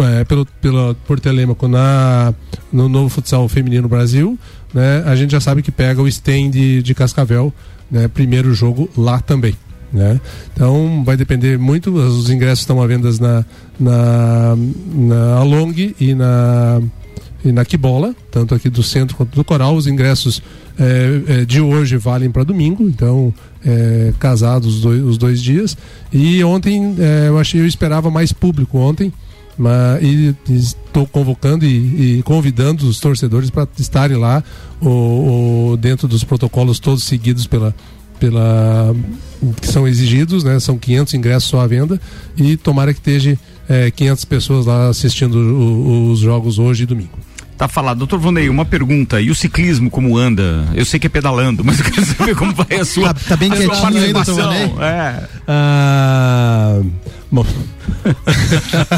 eh, 0.00 0.24
pelo, 0.24 0.46
pela, 0.60 0.94
por 1.06 1.18
Telêmaco 1.20 1.66
na, 1.68 2.32
no 2.72 2.88
novo 2.88 3.08
futsal 3.08 3.48
feminino 3.48 3.88
Brasil, 3.88 4.38
né, 4.74 5.02
a 5.06 5.16
gente 5.16 5.30
já 5.32 5.40
sabe 5.40 5.62
que 5.62 5.70
pega 5.72 6.02
o 6.02 6.08
stand 6.08 6.50
de, 6.50 6.82
de 6.82 6.94
Cascavel, 6.94 7.52
né, 7.90 8.06
primeiro 8.08 8.52
jogo 8.54 8.88
lá 8.96 9.18
também. 9.20 9.54
Né? 9.90 10.20
Então 10.52 11.02
vai 11.02 11.16
depender 11.16 11.58
muito, 11.58 11.90
os 11.90 12.28
ingressos 12.28 12.60
estão 12.60 12.82
à 12.82 12.86
venda 12.86 13.08
na, 13.18 13.42
na, 13.80 14.56
na 14.94 15.36
Along 15.38 15.94
e 15.98 16.14
na 16.14 16.82
e 17.44 17.52
na 17.52 17.64
Quibola, 17.64 18.14
tanto 18.30 18.54
aqui 18.54 18.68
do 18.68 18.82
centro 18.82 19.16
quanto 19.16 19.34
do 19.34 19.44
Coral. 19.44 19.74
Os 19.76 19.86
ingressos 19.86 20.42
eh, 20.78 21.44
de 21.44 21.60
hoje 21.60 21.96
valem 21.96 22.30
para 22.30 22.42
domingo, 22.44 22.82
então 22.88 23.32
eh, 23.64 24.12
casados 24.18 24.76
os 24.76 24.80
dois, 24.80 25.02
os 25.02 25.18
dois 25.18 25.40
dias. 25.42 25.76
E 26.12 26.42
ontem 26.42 26.96
eh, 26.98 27.26
eu 27.28 27.38
achei 27.38 27.60
eu 27.60 27.66
esperava 27.66 28.10
mais 28.10 28.32
público 28.32 28.78
ontem. 28.78 29.12
Mas, 29.60 30.00
e 30.04 30.36
estou 30.52 31.04
convocando 31.04 31.64
e, 31.66 32.18
e 32.18 32.22
convidando 32.22 32.86
os 32.88 33.00
torcedores 33.00 33.50
para 33.50 33.66
estarem 33.76 34.16
lá 34.16 34.40
o, 34.80 35.72
o- 35.72 35.76
dentro 35.76 36.06
dos 36.06 36.22
protocolos 36.22 36.78
todos 36.78 37.02
seguidos 37.02 37.44
pela, 37.44 37.74
pela 38.20 38.94
que 39.60 39.66
são 39.66 39.86
exigidos, 39.88 40.44
né? 40.44 40.60
São 40.60 40.78
500 40.78 41.14
ingressos 41.14 41.50
só 41.50 41.60
à 41.60 41.66
venda 41.66 42.00
e 42.36 42.56
tomara 42.56 42.92
que 42.94 43.00
esteja 43.00 43.36
eh, 43.68 43.90
500 43.90 44.24
pessoas 44.26 44.66
lá 44.66 44.88
assistindo 44.90 45.34
o- 45.36 46.12
os 46.12 46.20
jogos 46.20 46.60
hoje 46.60 46.84
e 46.84 46.86
domingo. 46.86 47.10
Tá 47.58 47.66
falado. 47.66 47.98
Doutor 47.98 48.20
Vonei, 48.20 48.48
uma 48.48 48.64
pergunta. 48.64 49.20
E 49.20 49.30
o 49.30 49.34
ciclismo, 49.34 49.90
como 49.90 50.16
anda? 50.16 50.64
Eu 50.74 50.84
sei 50.84 51.00
que 51.00 51.08
é 51.08 51.10
pedalando, 51.10 51.62
mas 51.66 51.80
eu 51.80 51.84
quero 51.86 52.06
saber 52.06 52.36
como 52.36 52.54
vai 52.54 52.78
a 52.78 52.84
sua, 52.84 53.12
Tá- 53.12 53.20
tá 53.30 53.36
bem 53.36 53.50
quietinho 53.50 53.98
aí, 54.00 54.12
doutor. 54.12 54.34
Vonei? 54.34 54.72
É. 54.80 55.24
Ah, 55.48 56.80
bom, 57.32 57.44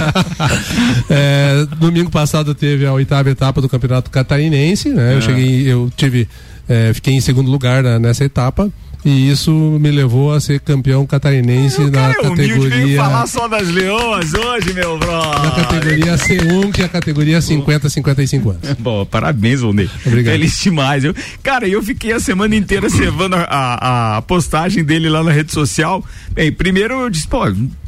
É, 1.08 1.66
domingo 1.78 2.10
passado 2.10 2.54
teve 2.54 2.86
a 2.86 2.92
oitava 2.92 3.30
etapa 3.30 3.60
do 3.60 3.68
Campeonato 3.68 4.10
Catarinense, 4.10 4.90
né? 4.90 5.14
Eu 5.14 5.18
É. 5.18 5.20
cheguei, 5.20 5.72
eu 5.72 5.90
tive, 5.96 6.28
é, 6.68 6.92
fiquei 6.94 7.14
em 7.14 7.20
segundo 7.20 7.50
lugar 7.50 7.82
na- 7.82 7.98
nessa 7.98 8.24
etapa. 8.24 8.70
E 9.04 9.30
isso 9.30 9.50
me 9.80 9.90
levou 9.90 10.32
a 10.32 10.40
ser 10.40 10.60
campeão 10.60 11.06
catarinense 11.06 11.80
na 11.90 12.10
humilde 12.10 12.36
veio 12.36 12.58
categoria 12.58 12.96
falar 12.96 13.26
só 13.26 13.48
das 13.48 13.68
leoas 13.68 14.34
hoje, 14.34 14.74
meu 14.74 14.98
brother. 14.98 15.42
na 15.42 15.50
categoria 15.52 16.14
C1, 16.16 16.72
que 16.72 16.82
é 16.82 16.84
a 16.84 16.88
categoria 16.88 17.40
50 17.40 17.88
55 17.88 18.50
anos. 18.50 18.60
Bom, 18.78 19.06
parabéns, 19.06 19.62
Valnei. 19.62 19.88
Obrigado. 20.04 20.34
Feliz 20.34 20.58
demais. 20.58 21.04
Eu, 21.04 21.14
cara, 21.42 21.66
eu 21.66 21.82
fiquei 21.82 22.12
a 22.12 22.20
semana 22.20 22.54
inteira 22.54 22.90
cevando 22.90 23.36
a, 23.36 23.44
a, 23.44 24.16
a 24.18 24.22
postagem 24.22 24.84
dele 24.84 25.08
lá 25.08 25.22
na 25.24 25.32
rede 25.32 25.52
social. 25.52 26.04
Bem, 26.32 26.52
primeiro 26.52 27.00
eu 27.00 27.10
disse, 27.10 27.26
pô, 27.26 27.40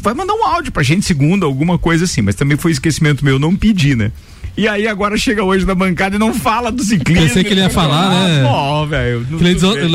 vai 0.03 0.15
mandar 0.15 0.33
um 0.33 0.45
áudio 0.45 0.73
pra 0.73 0.83
gente 0.83 1.05
segunda, 1.05 1.45
alguma 1.45 1.79
coisa 1.79 2.05
assim, 2.05 2.23
mas 2.23 2.35
também 2.35 2.57
foi 2.57 2.73
esquecimento 2.73 3.25
meu, 3.25 3.39
não 3.39 3.55
pedi, 3.55 3.95
né? 3.95 4.11
E 4.57 4.69
aí 4.69 4.87
agora 4.87 5.17
chega 5.17 5.43
hoje 5.43 5.65
na 5.65 5.75
bancada 5.75 6.17
e 6.17 6.19
não 6.19 6.35
fala 6.35 6.71
do 6.71 6.83
ciclismo. 6.83 7.27
Pensei 7.27 7.43
que 7.43 7.51
ele 7.51 7.63
ia 7.63 7.71
falar, 7.71 8.11
né? 8.11 8.45
Ó, 8.45 8.85
velho. 8.85 9.27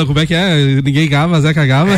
Como 0.05 0.19
é 0.19 0.25
que 0.25 0.33
é? 0.33 0.81
Ninguém 0.81 1.07
gava, 1.07 1.39
Zé 1.39 1.53
cagava. 1.53 1.91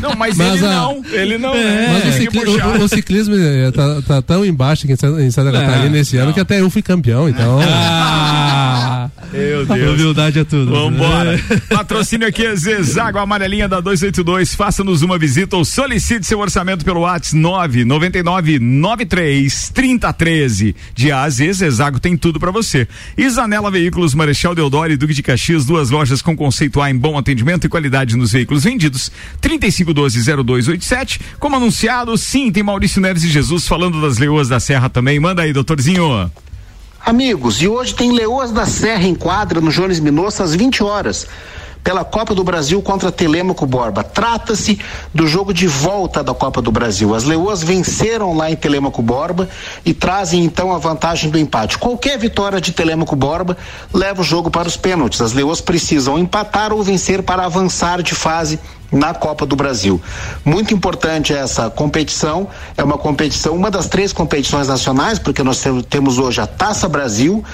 Não, 0.00 0.14
mas, 0.16 0.36
Mas 0.36 0.54
ele 0.56 0.66
a- 0.66 0.70
não. 0.70 1.02
Ele 1.12 1.38
não. 1.38 1.54
Mas 1.54 1.64
né? 1.64 1.98
o, 1.98 2.02
Tem 2.02 2.10
que 2.12 2.38
cicli- 2.40 2.50
o- 2.62 2.84
o 2.84 2.88
ciclismo 2.88 3.34
eh, 3.36 3.70
tá, 3.70 4.02
tá 4.02 4.22
tão 4.22 4.44
embaixo 4.44 4.84
aqui 4.84 4.92
em 4.92 5.30
Santa, 5.30 5.48
É, 5.56 5.60
Catarina 5.66 5.98
esse 5.98 6.16
ano 6.16 6.32
que 6.32 6.40
até 6.40 6.60
eu 6.60 6.68
fui 6.70 6.82
campeão, 6.82 7.28
então. 7.28 7.58
Ah, 7.62 9.08
Meu 9.32 9.66
Deus. 9.66 10.00
humildade 10.00 10.38
é 10.38 10.44
tudo. 10.44 10.70
Vambora. 10.70 11.40
Patrocínio 11.68 12.26
aqui 12.28 12.44
é 12.46 12.54
Zezago, 12.54 13.18
amarelinha 13.18 13.68
da 13.68 13.80
282. 13.80 14.54
Faça-nos 14.54 15.02
uma 15.02 15.18
visita 15.18 15.56
ou 15.56 15.64
solicite 15.64 16.26
seu 16.26 16.38
orçamento 16.38 16.84
pelo 16.84 17.00
WhatsApp 17.00 17.36
999 17.36 18.58
93 18.60 19.70
3013. 19.70 20.76
De 20.94 21.10
A 21.10 21.22
a 21.22 21.30
Z, 21.30 21.52
Zezago 21.52 21.98
tem 21.98 22.16
tudo 22.16 22.38
pra 22.38 22.50
você. 22.50 22.86
Zanela 23.30 23.70
Veículos, 23.70 24.14
Marechal 24.14 24.54
Deodoro 24.54 24.92
e 24.92 24.96
Duque 24.96 25.14
de 25.14 25.22
Caxias, 25.22 25.64
duas 25.64 25.90
lojas 25.90 26.22
com 26.22 26.36
conceito 26.36 26.80
A 26.80 26.90
em 26.90 26.96
bom 26.96 27.18
atendimento 27.18 27.64
e 27.66 27.68
qualidade 27.68 28.16
nos 28.16 28.30
veículos 28.32 28.62
vendidos. 28.64 29.10
3512-0287. 29.84 31.20
Como 31.38 31.56
anunciado, 31.56 32.16
sim, 32.16 32.50
tem 32.50 32.62
Maurício 32.62 33.00
Neres 33.00 33.24
e 33.24 33.28
Jesus 33.28 33.66
falando 33.66 34.00
das 34.00 34.18
leoas 34.18 34.48
da 34.48 34.58
Serra 34.60 34.88
também. 34.88 35.20
Manda 35.20 35.42
aí, 35.42 35.52
doutorzinho. 35.52 36.30
Amigos, 37.04 37.60
e 37.60 37.68
hoje 37.68 37.94
tem 37.94 38.12
Leoas 38.12 38.50
da 38.50 38.64
Serra 38.64 39.06
em 39.06 39.14
quadra 39.14 39.60
no 39.60 39.70
Jones 39.70 40.00
Minosso 40.00 40.42
às 40.42 40.54
20 40.54 40.82
horas. 40.82 41.26
Pela 41.82 42.02
Copa 42.02 42.34
do 42.34 42.42
Brasil 42.42 42.80
contra 42.80 43.12
Telêmaco 43.12 43.66
Borba. 43.66 44.02
Trata-se 44.02 44.78
do 45.12 45.26
jogo 45.26 45.52
de 45.52 45.66
volta 45.66 46.24
da 46.24 46.32
Copa 46.32 46.62
do 46.62 46.72
Brasil. 46.72 47.14
As 47.14 47.24
Leoas 47.24 47.62
venceram 47.62 48.34
lá 48.34 48.50
em 48.50 48.56
Telêmaco 48.56 49.02
Borba 49.02 49.50
e 49.84 49.92
trazem 49.92 50.42
então 50.42 50.72
a 50.72 50.78
vantagem 50.78 51.28
do 51.28 51.38
empate. 51.38 51.76
Qualquer 51.76 52.18
vitória 52.18 52.58
de 52.58 52.72
Telêmaco 52.72 53.14
Borba 53.14 53.54
leva 53.92 54.22
o 54.22 54.24
jogo 54.24 54.50
para 54.50 54.66
os 54.66 54.78
pênaltis. 54.78 55.20
As 55.20 55.34
Leoas 55.34 55.60
precisam 55.60 56.18
empatar 56.18 56.72
ou 56.72 56.82
vencer 56.82 57.22
para 57.22 57.44
avançar 57.44 58.02
de 58.02 58.14
fase 58.14 58.58
na 58.94 59.12
Copa 59.12 59.44
do 59.44 59.56
Brasil. 59.56 60.00
Muito 60.44 60.72
importante 60.72 61.32
essa 61.32 61.68
competição, 61.68 62.48
é 62.76 62.84
uma 62.84 62.96
competição, 62.96 63.54
uma 63.54 63.70
das 63.70 63.88
três 63.88 64.12
competições 64.12 64.68
nacionais, 64.68 65.18
porque 65.18 65.42
nós 65.42 65.60
tem- 65.60 65.80
temos 65.82 66.18
hoje 66.18 66.40
a 66.40 66.46
Taça 66.46 66.88
Brasil, 66.88 67.44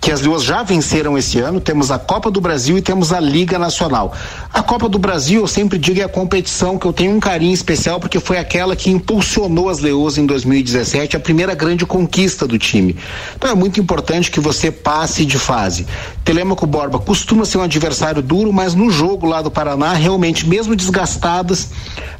que 0.00 0.10
as 0.12 0.20
duas 0.20 0.42
já 0.42 0.62
venceram 0.62 1.16
esse 1.16 1.38
ano, 1.38 1.60
temos 1.60 1.90
a 1.90 1.98
Copa 1.98 2.30
do 2.30 2.40
Brasil 2.40 2.76
e 2.76 2.82
temos 2.82 3.12
a 3.12 3.18
Liga 3.20 3.58
Nacional. 3.58 4.12
A 4.52 4.62
Copa 4.62 4.88
do 4.88 4.98
Brasil, 4.98 5.40
eu 5.40 5.46
sempre 5.46 5.78
digo, 5.78 6.00
é 6.00 6.04
a 6.04 6.08
competição 6.08 6.76
que 6.78 6.86
eu 6.86 6.92
tenho 6.92 7.12
um 7.14 7.20
carinho 7.20 7.54
especial, 7.54 7.98
porque 7.98 8.20
foi 8.20 8.36
aquela 8.38 8.76
que 8.76 8.90
impulsionou 8.90 9.68
as 9.68 9.78
Leoas 9.78 10.18
em 10.18 10.26
2017, 10.26 11.16
a 11.16 11.20
primeira 11.20 11.54
grande 11.54 11.86
conquista 11.86 12.46
do 12.46 12.58
time. 12.58 12.96
Então 13.36 13.50
é 13.50 13.54
muito 13.54 13.80
importante 13.80 14.30
que 14.30 14.40
você 14.40 14.70
passe 14.70 15.24
de 15.24 15.38
fase. 15.38 15.86
Telêmaco 16.24 16.66
Borba 16.66 16.98
costuma 16.98 17.44
ser 17.44 17.58
um 17.58 17.62
adversário 17.62 18.22
duro, 18.22 18.52
mas 18.52 18.74
no 18.74 18.90
jogo 18.90 19.26
lá 19.26 19.40
do 19.40 19.50
Paraná, 19.50 19.92
realmente, 19.94 20.48
mesmo 20.48 20.74
desgastadas, 20.82 21.70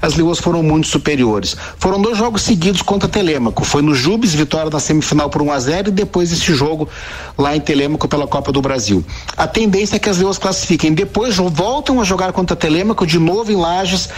as 0.01 0.15
Leoas 0.15 0.39
foram 0.39 0.63
muito 0.63 0.89
superiores. 0.89 1.57
Foram 1.79 2.01
dois 2.01 2.19
jogos 2.19 2.43
seguidos 2.43 2.83
contra 2.83 3.09
Telêmaco. 3.09 3.65
Foi 3.65 3.83
no 3.83 3.95
Jubes, 3.95 4.35
vitória 4.35 4.71
na 4.71 4.81
semifinal 4.81 5.31
por 5.31 5.43
1 5.43 5.53
a 5.53 5.61
0 5.61 5.89
e 5.89 5.93
depois 5.93 6.33
esse 6.33 6.53
jogo 6.55 6.89
lá 7.37 7.55
em 7.55 7.61
Telêmaco 7.61 8.09
pela 8.09 8.27
Copa 8.27 8.51
do 8.51 8.61
Brasil. 8.61 9.05
A 9.37 9.47
tendência 9.47 9.97
é 9.97 9.99
que 9.99 10.09
as 10.09 10.19
Leoas 10.19 10.39
classifiquem. 10.39 10.93
Depois 10.93 11.37
voltam 11.37 12.01
a 12.01 12.05
jogar 12.05 12.33
contra 12.33 12.57
Telêmaco 12.57 13.07
de 13.07 13.19
novo 13.19 13.53
em 13.53 13.57
Lages. 13.57 14.09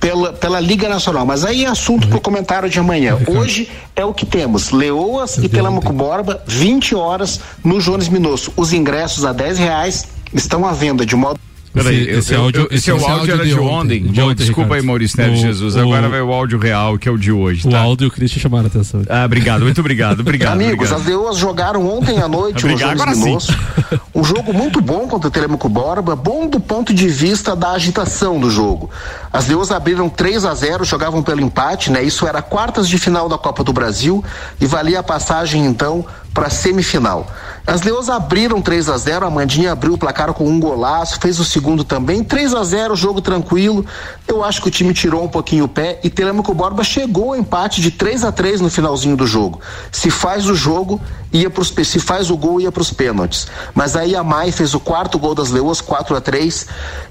Pela, 0.00 0.32
pela 0.32 0.60
Liga 0.60 0.88
Nacional, 0.88 1.26
mas 1.26 1.44
aí 1.44 1.64
é 1.64 1.66
assunto 1.66 2.06
para 2.06 2.18
o 2.18 2.20
comentário 2.20 2.70
de 2.70 2.78
amanhã. 2.78 3.18
Hoje 3.26 3.68
é 3.96 4.04
o 4.04 4.14
que 4.14 4.24
temos: 4.24 4.70
Leoas 4.70 5.38
e 5.38 5.48
Telêmaco 5.48 5.92
Borba, 5.92 6.40
20 6.46 6.94
horas 6.94 7.40
no 7.64 7.80
Jones 7.80 8.08
Minosso. 8.08 8.52
Os 8.56 8.72
ingressos 8.72 9.24
a 9.24 9.32
10 9.32 9.58
reais 9.58 10.06
estão 10.32 10.64
à 10.64 10.72
venda 10.72 11.04
de 11.04 11.16
modo. 11.16 11.40
Peraí, 11.72 12.00
Esse- 12.02 12.10
esse 12.18 12.34
eu- 12.34 12.42
áudio- 12.42 12.60
eu- 12.62 12.68
esse 12.70 12.84
seu 12.86 12.94
áudio 12.96 13.10
áudio 13.12 13.34
era 13.34 13.42
de 13.44 13.48
de 13.50 13.54
ontem, 13.58 13.68
ontem. 13.68 14.02
de 14.02 14.20
Bom, 14.20 14.26
ontem, 14.26 14.34
desculpa 14.36 14.60
Ricardo. 14.62 14.80
aí, 14.80 14.86
Maurício 14.86 15.20
Neves 15.20 15.38
O- 15.38 15.42
Jesus. 15.42 15.76
o- 15.76 15.78
Agora 15.80 16.08
vai 16.08 16.20
o 16.22 16.32
áudio 16.32 16.58
real, 16.58 16.98
que 16.98 17.08
é 17.08 17.12
o 17.12 17.18
de 17.18 17.30
hoje. 17.30 17.66
O 17.66 17.70
Tá? 17.70 17.78
Aldo 17.80 18.04
e 18.04 18.06
o 18.06 18.10
Christian 18.10 18.40
chamaram 18.40 18.64
a 18.64 18.68
atenção. 18.68 19.02
Ah, 19.08 19.24
obrigado, 19.24 19.62
muito 19.62 19.80
obrigado, 19.80 20.20
obrigado. 20.20 20.52
Amigos, 20.54 20.74
obrigado. 20.92 21.00
as 21.00 21.06
Leoas 21.06 21.36
jogaram 21.36 21.86
ontem 21.88 22.18
à 22.20 22.26
noite 22.28 22.64
no 22.64 22.72
Obrigado, 22.72 22.96
Jones 22.98 23.18
agora 23.22 23.40
sim. 23.40 23.98
Um 24.14 24.24
jogo 24.24 24.52
muito 24.52 24.80
bom 24.80 25.06
contra 25.06 25.28
o 25.28 25.30
Telemaco 25.30 25.68
Borba, 25.68 26.16
bom 26.16 26.46
do 26.48 26.58
ponto 26.58 26.92
de 26.92 27.08
vista 27.08 27.54
da 27.54 27.72
agitação 27.72 28.40
do 28.40 28.50
jogo. 28.50 28.90
As 29.32 29.46
Leoas 29.46 29.70
abriram 29.70 30.08
3 30.08 30.44
a 30.44 30.54
0 30.54 30.84
jogavam 30.84 31.22
pelo 31.22 31.40
empate, 31.40 31.90
né? 31.92 32.02
Isso 32.02 32.26
era 32.26 32.42
quartas 32.42 32.88
de 32.88 32.98
final 32.98 33.28
da 33.28 33.38
Copa 33.38 33.62
do 33.62 33.72
Brasil 33.72 34.24
e 34.60 34.66
valia 34.66 35.00
a 35.00 35.02
passagem 35.02 35.64
então 35.66 36.04
para 36.32 36.50
semifinal. 36.50 37.26
As 37.66 37.82
Leoas 37.82 38.08
abriram 38.08 38.62
3 38.62 38.88
a 38.88 38.96
0 38.96 39.26
a 39.26 39.30
Mandinha 39.30 39.72
abriu 39.72 39.92
o 39.92 39.98
placar 39.98 40.32
com 40.32 40.48
um 40.48 40.58
golaço, 40.58 41.18
fez 41.20 41.38
o 41.38 41.44
segundo 41.44 41.84
também, 41.84 42.24
3 42.24 42.54
a 42.54 42.64
0 42.64 42.96
jogo 42.96 43.20
tranquilo. 43.20 43.84
Eu 44.26 44.42
acho 44.42 44.62
que 44.62 44.68
o 44.68 44.70
time 44.70 44.94
tirou 44.94 45.22
um 45.22 45.28
pouquinho 45.28 45.64
o 45.64 45.68
pé 45.68 46.00
e 46.02 46.08
Telemaco 46.08 46.54
Borba 46.54 46.82
chegou 46.82 47.34
ao 47.34 47.36
empate 47.36 47.82
de 47.82 47.90
3 47.90 48.24
a 48.24 48.32
3 48.32 48.62
no 48.62 48.70
finalzinho 48.70 49.16
do 49.16 49.26
jogo. 49.26 49.60
Se 49.92 50.10
faz 50.10 50.46
o 50.46 50.54
jogo, 50.54 50.98
ia 51.30 51.50
pros, 51.50 51.74
se 51.84 52.00
faz 52.00 52.30
o 52.30 52.38
gol, 52.38 52.58
ia 52.58 52.72
para 52.72 52.80
os 52.80 52.90
pênaltis. 52.90 53.46
Mas 53.74 53.96
aí 53.96 54.16
a 54.16 54.24
Mai 54.24 54.50
fez 54.50 54.72
o 54.72 54.80
quarto 54.80 55.18
gol 55.18 55.34
das 55.34 55.50
Leoas, 55.50 55.82
4 55.82 56.16
a 56.16 56.20
3 56.22 56.66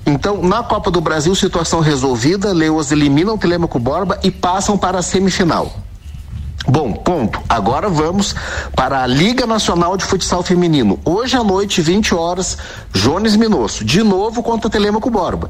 Então, 0.08 0.42
na 0.42 0.64
Copa 0.64 0.90
do 0.90 1.00
Brasil, 1.00 1.36
situação 1.36 1.82
resolvida, 1.82 2.52
Leoas 2.52 2.92
eliminam 2.92 3.38
Telemaco 3.38 3.78
Borba 3.78 4.20
e 4.24 4.32
passam 4.32 4.76
para 4.76 4.98
a 4.98 5.04
semifinal. 5.04 5.87
Bom, 6.70 6.92
ponto. 6.92 7.40
Agora 7.48 7.88
vamos 7.88 8.36
para 8.76 9.02
a 9.02 9.08
Liga 9.08 9.48
Nacional 9.48 9.96
de 9.96 10.04
Futsal 10.04 10.44
Feminino. 10.44 11.00
Hoje 11.06 11.38
à 11.38 11.44
noite, 11.44 11.82
20 11.82 12.14
horas, 12.14 12.58
Jones 12.94 13.38
Minosso, 13.38 13.86
de 13.86 14.04
novo 14.04 14.44
contra 14.44 14.70
Telemaco 14.70 15.10
Borba. 15.10 15.50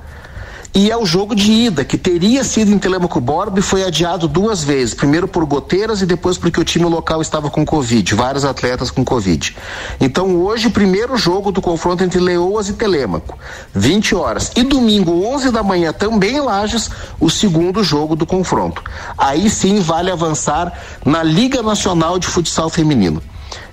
E 0.73 0.91
é 0.91 0.97
o 0.97 1.05
jogo 1.05 1.33
de 1.33 1.51
ida, 1.51 1.83
que 1.83 1.97
teria 1.97 2.43
sido 2.43 2.71
em 2.71 2.77
Telemaco 2.77 3.19
Borba 3.19 3.59
e 3.59 3.61
foi 3.63 3.83
adiado 3.83 4.27
duas 4.27 4.63
vezes. 4.63 4.93
Primeiro 4.93 5.27
por 5.27 5.43
goteiras 5.45 6.01
e 6.01 6.05
depois 6.05 6.37
porque 6.37 6.59
o 6.59 6.63
time 6.63 6.85
local 6.85 7.21
estava 7.21 7.49
com 7.49 7.65
Covid, 7.65 8.13
vários 8.13 8.45
atletas 8.45 8.91
com 8.91 9.03
Covid. 9.03 9.55
Então 9.99 10.35
hoje, 10.35 10.69
primeiro 10.69 11.17
jogo 11.17 11.51
do 11.51 11.61
confronto 11.61 12.03
entre 12.03 12.19
Leoas 12.19 12.69
e 12.69 12.73
Telemaco, 12.73 13.37
20 13.73 14.15
horas. 14.15 14.51
E 14.55 14.63
domingo, 14.63 15.25
11 15.25 15.51
da 15.51 15.63
manhã, 15.63 15.91
também 15.91 16.35
em 16.35 16.41
Lages, 16.41 16.89
o 17.19 17.29
segundo 17.29 17.83
jogo 17.83 18.15
do 18.15 18.25
confronto. 18.25 18.83
Aí 19.17 19.49
sim 19.49 19.79
vale 19.79 20.11
avançar 20.11 20.71
na 21.03 21.23
Liga 21.23 21.63
Nacional 21.63 22.19
de 22.19 22.27
Futsal 22.27 22.69
Feminino. 22.69 23.21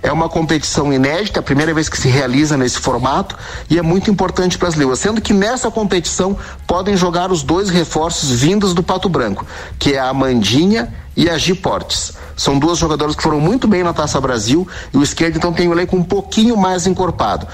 É 0.02 0.12
uma 0.12 0.28
competição 0.28 0.92
inédita, 0.92 1.40
a 1.40 1.42
primeira 1.42 1.72
vez 1.72 1.88
que 1.88 1.96
se 1.96 2.08
realiza 2.08 2.56
nesse 2.56 2.78
formato 2.78 3.36
e 3.70 3.78
é 3.78 3.82
muito 3.82 4.10
importante 4.10 4.58
para 4.58 4.68
as 4.68 4.74
Leoas, 4.74 4.98
sendo 4.98 5.20
que 5.20 5.32
nessa 5.32 5.70
competição 5.70 6.36
podem 6.66 6.96
jogar 6.96 7.32
os 7.32 7.42
dois 7.42 7.70
reforços 7.70 8.30
vindos 8.30 8.74
do 8.74 8.82
Pato 8.82 9.08
Branco, 9.08 9.46
que 9.78 9.94
é 9.94 9.98
a 9.98 10.08
Amandinha 10.08 10.92
e 11.16 11.30
a 11.30 11.38
Gi 11.38 11.54
Portes. 11.54 12.12
São 12.36 12.58
duas 12.58 12.78
jogadoras 12.78 13.14
que 13.14 13.22
foram 13.22 13.40
muito 13.40 13.66
bem 13.66 13.82
na 13.82 13.92
Taça 13.92 14.20
Brasil 14.20 14.66
e 14.92 14.98
o 14.98 15.02
esquerdo 15.02 15.36
então 15.36 15.52
tem 15.52 15.68
o 15.68 15.72
elenco 15.72 15.96
um 15.96 16.02
pouquinho 16.02 16.56
mais 16.56 16.86
encorpado. 16.86 17.46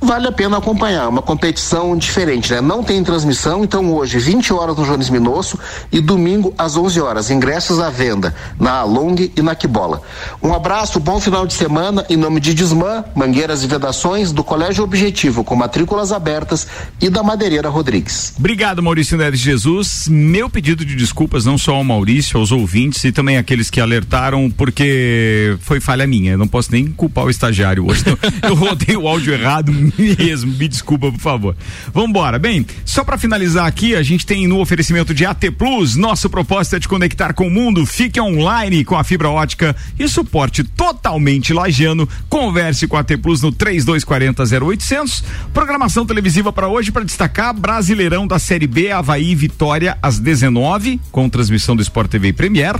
Vale 0.00 0.28
a 0.28 0.32
pena 0.32 0.58
acompanhar, 0.58 1.08
uma 1.08 1.20
competição 1.20 1.96
diferente, 1.96 2.52
né? 2.52 2.60
Não 2.60 2.84
tem 2.84 3.02
transmissão, 3.02 3.64
então 3.64 3.92
hoje 3.92 4.16
20 4.18 4.52
horas 4.52 4.76
no 4.76 4.84
Jones 4.84 5.10
Minosso 5.10 5.58
e 5.90 6.00
domingo 6.00 6.54
às 6.56 6.76
11 6.76 7.00
horas, 7.00 7.30
ingressos 7.30 7.80
à 7.80 7.90
venda 7.90 8.32
na 8.60 8.74
Along 8.74 9.32
e 9.36 9.42
na 9.42 9.56
Quibola. 9.56 10.00
Um 10.40 10.54
abraço, 10.54 11.00
bom 11.00 11.18
final 11.18 11.44
de 11.46 11.54
semana 11.54 12.06
em 12.08 12.16
nome 12.16 12.38
de 12.38 12.54
Desmã, 12.54 13.04
Mangueiras 13.12 13.64
e 13.64 13.66
Vedações, 13.66 14.30
do 14.30 14.44
Colégio 14.44 14.84
Objetivo, 14.84 15.42
com 15.42 15.56
matrículas 15.56 16.12
abertas 16.12 16.68
e 17.00 17.10
da 17.10 17.24
Madeireira 17.24 17.68
Rodrigues. 17.68 18.34
Obrigado, 18.38 18.80
Maurício 18.80 19.18
Neres 19.18 19.40
Jesus. 19.40 20.06
Meu 20.08 20.48
pedido 20.48 20.84
de 20.84 20.94
desculpas 20.94 21.44
não 21.44 21.58
só 21.58 21.74
ao 21.74 21.82
Maurício, 21.82 22.38
aos 22.38 22.52
ouvintes 22.52 23.02
e 23.02 23.10
também 23.10 23.36
àqueles 23.36 23.68
que 23.68 23.80
alertaram, 23.80 24.48
porque 24.48 25.56
foi 25.60 25.80
falha 25.80 26.06
minha. 26.06 26.32
Eu 26.32 26.38
não 26.38 26.48
posso 26.48 26.70
nem 26.70 26.86
culpar 26.86 27.24
o 27.24 27.30
estagiário 27.30 27.84
hoje. 27.84 28.04
Eu 28.42 28.54
rodei 28.54 28.96
o 28.96 29.08
áudio 29.08 29.34
errado 29.34 29.87
mesmo. 29.98 30.52
Me 30.52 30.68
desculpa, 30.68 31.10
por 31.10 31.20
favor. 31.20 31.56
Vambora. 31.92 32.38
Bem, 32.38 32.66
só 32.84 33.04
pra 33.04 33.18
finalizar 33.18 33.66
aqui, 33.66 33.94
a 33.94 34.02
gente 34.02 34.26
tem 34.26 34.46
no 34.46 34.60
oferecimento 34.60 35.14
de 35.14 35.24
AT 35.24 35.50
Plus, 35.56 35.96
nosso 35.96 36.28
propósito 36.28 36.76
é 36.76 36.80
te 36.80 36.88
conectar 36.88 37.32
com 37.32 37.46
o 37.46 37.50
mundo. 37.50 37.84
Fique 37.86 38.20
online 38.20 38.84
com 38.84 38.96
a 38.96 39.04
fibra 39.04 39.30
ótica 39.30 39.74
e 39.98 40.08
suporte 40.08 40.62
totalmente 40.64 41.52
lagiano. 41.52 42.08
Converse 42.28 42.86
com 42.86 42.96
a 42.96 43.00
AT 43.00 43.16
Plus 43.18 43.42
no 43.42 43.52
3240 43.52 44.44
0800. 44.64 45.24
Programação 45.52 46.06
televisiva 46.06 46.52
para 46.52 46.68
hoje 46.68 46.92
para 46.92 47.04
destacar 47.04 47.54
Brasileirão 47.54 48.26
da 48.26 48.38
Série 48.38 48.66
B, 48.66 48.90
Havaí 48.90 49.34
Vitória 49.34 49.96
às 50.02 50.18
19, 50.18 51.00
com 51.10 51.28
transmissão 51.28 51.76
do 51.76 51.82
Sport 51.82 52.10
TV 52.10 52.32
Premier. 52.32 52.74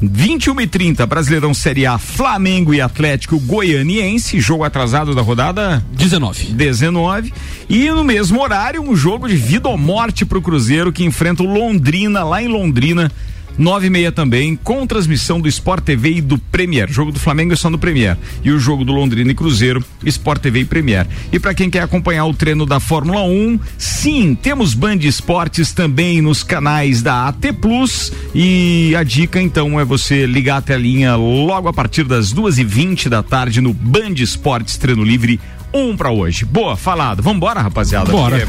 21 0.00 0.60
e 0.60 0.66
30 0.66 1.06
Brasileirão 1.06 1.54
Série 1.54 1.86
A, 1.86 1.98
Flamengo 1.98 2.74
e 2.74 2.80
Atlético 2.80 3.38
Goianiense, 3.40 4.40
jogo 4.40 4.64
atrasado 4.64 5.14
da 5.14 5.22
rodada 5.22 5.84
19. 5.92 6.52
19. 6.52 7.32
E 7.68 7.90
no 7.90 8.04
mesmo 8.04 8.40
horário, 8.42 8.82
um 8.82 8.94
jogo 8.94 9.28
de 9.28 9.36
vida 9.36 9.68
ou 9.68 9.78
morte 9.78 10.24
pro 10.24 10.42
Cruzeiro 10.42 10.92
que 10.92 11.04
enfrenta 11.04 11.42
o 11.42 11.46
Londrina, 11.46 12.22
lá 12.24 12.42
em 12.42 12.48
Londrina. 12.48 13.10
Nove 13.58 13.86
e 13.86 13.90
meia 13.90 14.12
também, 14.12 14.54
com 14.54 14.86
transmissão 14.86 15.40
do 15.40 15.48
Sport 15.48 15.82
TV 15.82 16.16
e 16.16 16.20
do 16.20 16.36
Premier. 16.36 16.90
Jogo 16.90 17.10
do 17.10 17.18
Flamengo 17.18 17.54
é 17.54 17.56
só 17.56 17.70
no 17.70 17.78
Premier. 17.78 18.16
E 18.44 18.50
o 18.50 18.58
jogo 18.58 18.84
do 18.84 18.92
Londrina 18.92 19.30
e 19.30 19.34
Cruzeiro, 19.34 19.82
Sport 20.04 20.42
TV 20.42 20.60
e 20.60 20.64
Premier. 20.64 21.06
E 21.32 21.38
para 21.38 21.54
quem 21.54 21.70
quer 21.70 21.82
acompanhar 21.82 22.26
o 22.26 22.34
treino 22.34 22.66
da 22.66 22.78
Fórmula 22.78 23.22
1, 23.22 23.58
sim, 23.78 24.34
temos 24.34 24.74
Band 24.74 24.96
Esportes 24.96 25.72
também 25.72 26.20
nos 26.20 26.42
canais 26.42 27.00
da 27.00 27.28
AT 27.28 27.52
Plus. 27.60 28.12
E 28.34 28.94
a 28.94 29.02
dica 29.02 29.40
então 29.40 29.80
é 29.80 29.84
você 29.84 30.26
ligar 30.26 30.58
a 30.58 30.62
telinha 30.62 31.16
logo 31.16 31.68
a 31.68 31.72
partir 31.72 32.04
das 32.04 32.32
duas 32.32 32.58
e 32.58 32.64
vinte 32.64 33.08
da 33.08 33.22
tarde 33.22 33.60
no 33.60 33.72
Band 33.72 34.14
Esportes 34.16 34.76
Treino 34.76 35.02
Livre. 35.02 35.40
Um 35.72 35.96
pra 35.96 36.10
hoje. 36.10 36.44
Boa, 36.44 36.76
falado. 36.76 37.22
Vambora, 37.22 37.60
rapaziada. 37.60 38.10
Bora. 38.10 38.46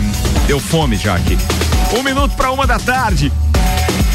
Deu 0.47 0.59
fome 0.59 0.97
já 0.97 1.15
aqui. 1.15 1.37
Um 1.97 2.03
minuto 2.03 2.35
pra 2.35 2.51
uma 2.51 2.67
da 2.67 2.77
tarde. 2.77 3.31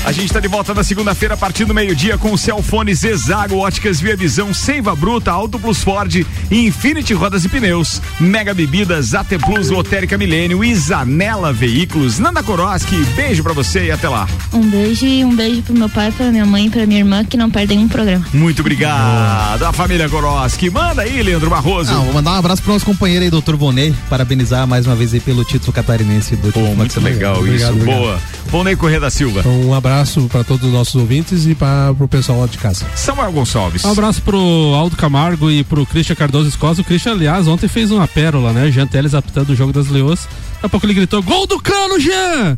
A 0.05 0.11
gente 0.11 0.27
está 0.27 0.41
de 0.41 0.49
volta 0.49 0.75
na 0.75 0.83
segunda-feira 0.83 1.35
a 1.35 1.37
partir 1.37 1.65
do 1.65 1.73
meio-dia 1.73 2.19
com 2.19 2.33
o 2.33 2.39
Celfone 2.39 2.93
Zezago, 2.93 3.59
Óticas 3.59 4.01
Via 4.01 4.17
Visão, 4.17 4.53
Seiva 4.53 4.97
Bruta, 4.97 5.31
Auto 5.31 5.61
Plus 5.61 5.79
Ford, 5.85 6.27
Infinity 6.51 7.15
Rodas 7.15 7.45
e 7.45 7.49
Pneus, 7.49 8.03
Mega 8.19 8.53
Bebidas, 8.53 9.15
AT 9.15 9.29
Plus, 9.39 9.71
Lotérica 9.71 10.19
Milênio 10.19 10.65
e 10.65 10.75
Zanela 10.75 11.53
Veículos. 11.53 12.19
Nanda 12.19 12.43
Koroski, 12.43 12.97
beijo 13.15 13.45
pra 13.45 13.53
você 13.53 13.85
e 13.87 13.91
até 13.93 14.09
lá. 14.09 14.27
Um 14.53 14.69
beijo 14.69 15.07
e 15.07 15.25
um 15.25 15.35
beijo 15.37 15.63
pro 15.63 15.75
meu 15.75 15.89
pai, 15.89 16.11
pra 16.11 16.33
minha 16.33 16.45
mãe 16.45 16.67
e 16.67 16.71
pra 16.71 16.85
minha 16.85 16.99
irmã 16.99 17.25
que 17.25 17.37
não 17.37 17.49
perdem 17.49 17.79
um 17.79 17.87
programa. 17.89 18.27
Muito 18.35 18.59
obrigado. 18.61 19.63
A 19.65 19.73
família 19.73 20.09
Koroski. 20.09 20.69
Manda 20.69 21.03
aí, 21.03 21.23
Leandro 21.23 21.49
Barroso. 21.49 21.93
Ah, 21.93 21.99
vou 21.99 22.13
mandar 22.13 22.33
um 22.33 22.37
abraço 22.39 22.61
pro 22.63 22.73
nosso 22.73 22.85
companheiro 22.85 23.25
aí, 23.25 23.31
doutor 23.31 23.57
Vonei, 23.57 23.95
parabenizar 24.11 24.67
mais 24.67 24.85
uma 24.85 24.97
vez 24.97 25.15
aí 25.15 25.21
pelo 25.21 25.45
título 25.45 25.73
catarinense 25.73 26.35
do 26.35 26.51
Pô, 26.53 26.61
muito 26.75 27.01
legal 27.01 27.39
Obrigado, 27.39 27.57
isso. 27.61 27.73
obrigado. 27.73 27.99
Boa. 28.01 28.19
Volney 28.51 28.75
Corrêa 28.77 28.99
da 29.01 29.11
Silva. 29.11 29.41
Então, 29.41 29.62
um 29.63 29.75
abraço 29.75 30.29
para 30.29 30.45
todos 30.45 30.67
os 30.67 30.73
nossos 30.73 30.95
ouvintes 30.95 31.47
e 31.47 31.55
para 31.55 31.95
o 31.99 32.09
pessoal 32.09 32.41
lá 32.41 32.47
de 32.47 32.59
casa. 32.59 32.87
Samuel 32.95 33.33
Gonçalves. 33.33 33.85
Um 33.85 33.93
abraço 33.93 34.23
pro 34.23 34.39
Aldo 34.75 34.97
Camargo 34.97 35.51
e 35.51 35.65
pro 35.65 35.87
Christian 35.87 36.17
Cardoso 36.17 36.49
Escosa. 36.49 36.81
O 36.81 36.85
Christian, 36.85 37.13
aliás, 37.13 37.47
ontem 37.47 37.69
fez 37.69 37.91
uma 37.91 38.07
pérola, 38.09 38.53
né? 38.53 38.71
Jean 38.71 38.87
Teles 38.87 39.15
apitando 39.15 39.51
o 39.51 39.57
jogo 39.57 39.73
das 39.73 39.89
Leoas. 39.89 40.29
Daqui 40.55 40.67
a 40.67 40.69
pouco 40.69 40.87
ele 40.87 40.95
gritou: 40.95 41.23
Gol 41.23 41.47
do 41.47 41.61
Cano, 41.61 41.99
Jean! 41.99 42.57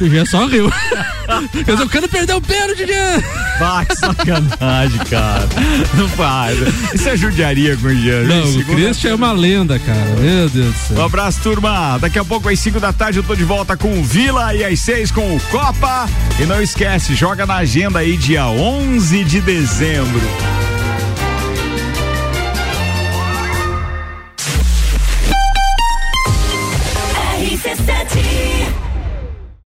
O 0.00 0.08
Jean 0.08 0.24
só 0.24 0.46
riu. 0.46 0.70
Quer 1.64 1.72
dizer, 1.72 1.82
o 1.84 1.88
Cano 1.88 2.08
perdeu 2.08 2.36
o 2.38 2.40
pênalti, 2.40 2.86
Jean! 2.86 3.22
Vai, 3.58 3.84
que 3.86 3.96
sacanagem, 3.96 4.98
cara. 5.10 5.48
Não 5.94 6.08
faz. 6.08 6.58
Isso 6.94 7.08
é 7.08 7.16
judiaria 7.16 7.76
com 7.76 7.86
o 7.88 7.94
Jean. 7.94 8.22
Não, 8.24 8.44
o 8.56 8.64
Christian 8.64 9.10
é 9.10 9.14
uma 9.14 9.32
lenda, 9.32 9.78
cara. 9.78 10.16
Meu 10.18 10.48
Deus 10.48 10.52
do 10.74 10.94
Um 10.94 10.96
céu. 10.96 11.04
abraço, 11.04 11.40
turma. 11.42 11.98
Daqui 11.98 12.18
a 12.18 12.24
pouco, 12.24 12.48
às 12.48 12.58
5 12.58 12.80
da 12.80 12.92
tarde, 12.92 13.18
eu 13.18 13.22
tô 13.22 13.34
de 13.36 13.44
volta 13.44 13.76
com 13.76 13.98
o 14.00 14.02
Vila 14.02 14.54
e 14.54 14.64
às 14.64 14.80
6 14.80 15.10
com 15.10 15.36
o 15.36 15.40
Copa. 15.50 16.08
E 16.40 16.44
não 16.46 16.60
esquece, 16.62 17.14
joga 17.14 17.44
na 17.46 17.56
agenda 17.56 17.98
aí 17.98 18.16
dia 18.16 18.46
11 18.46 19.24
de 19.24 19.40
dezembro. 19.40 20.20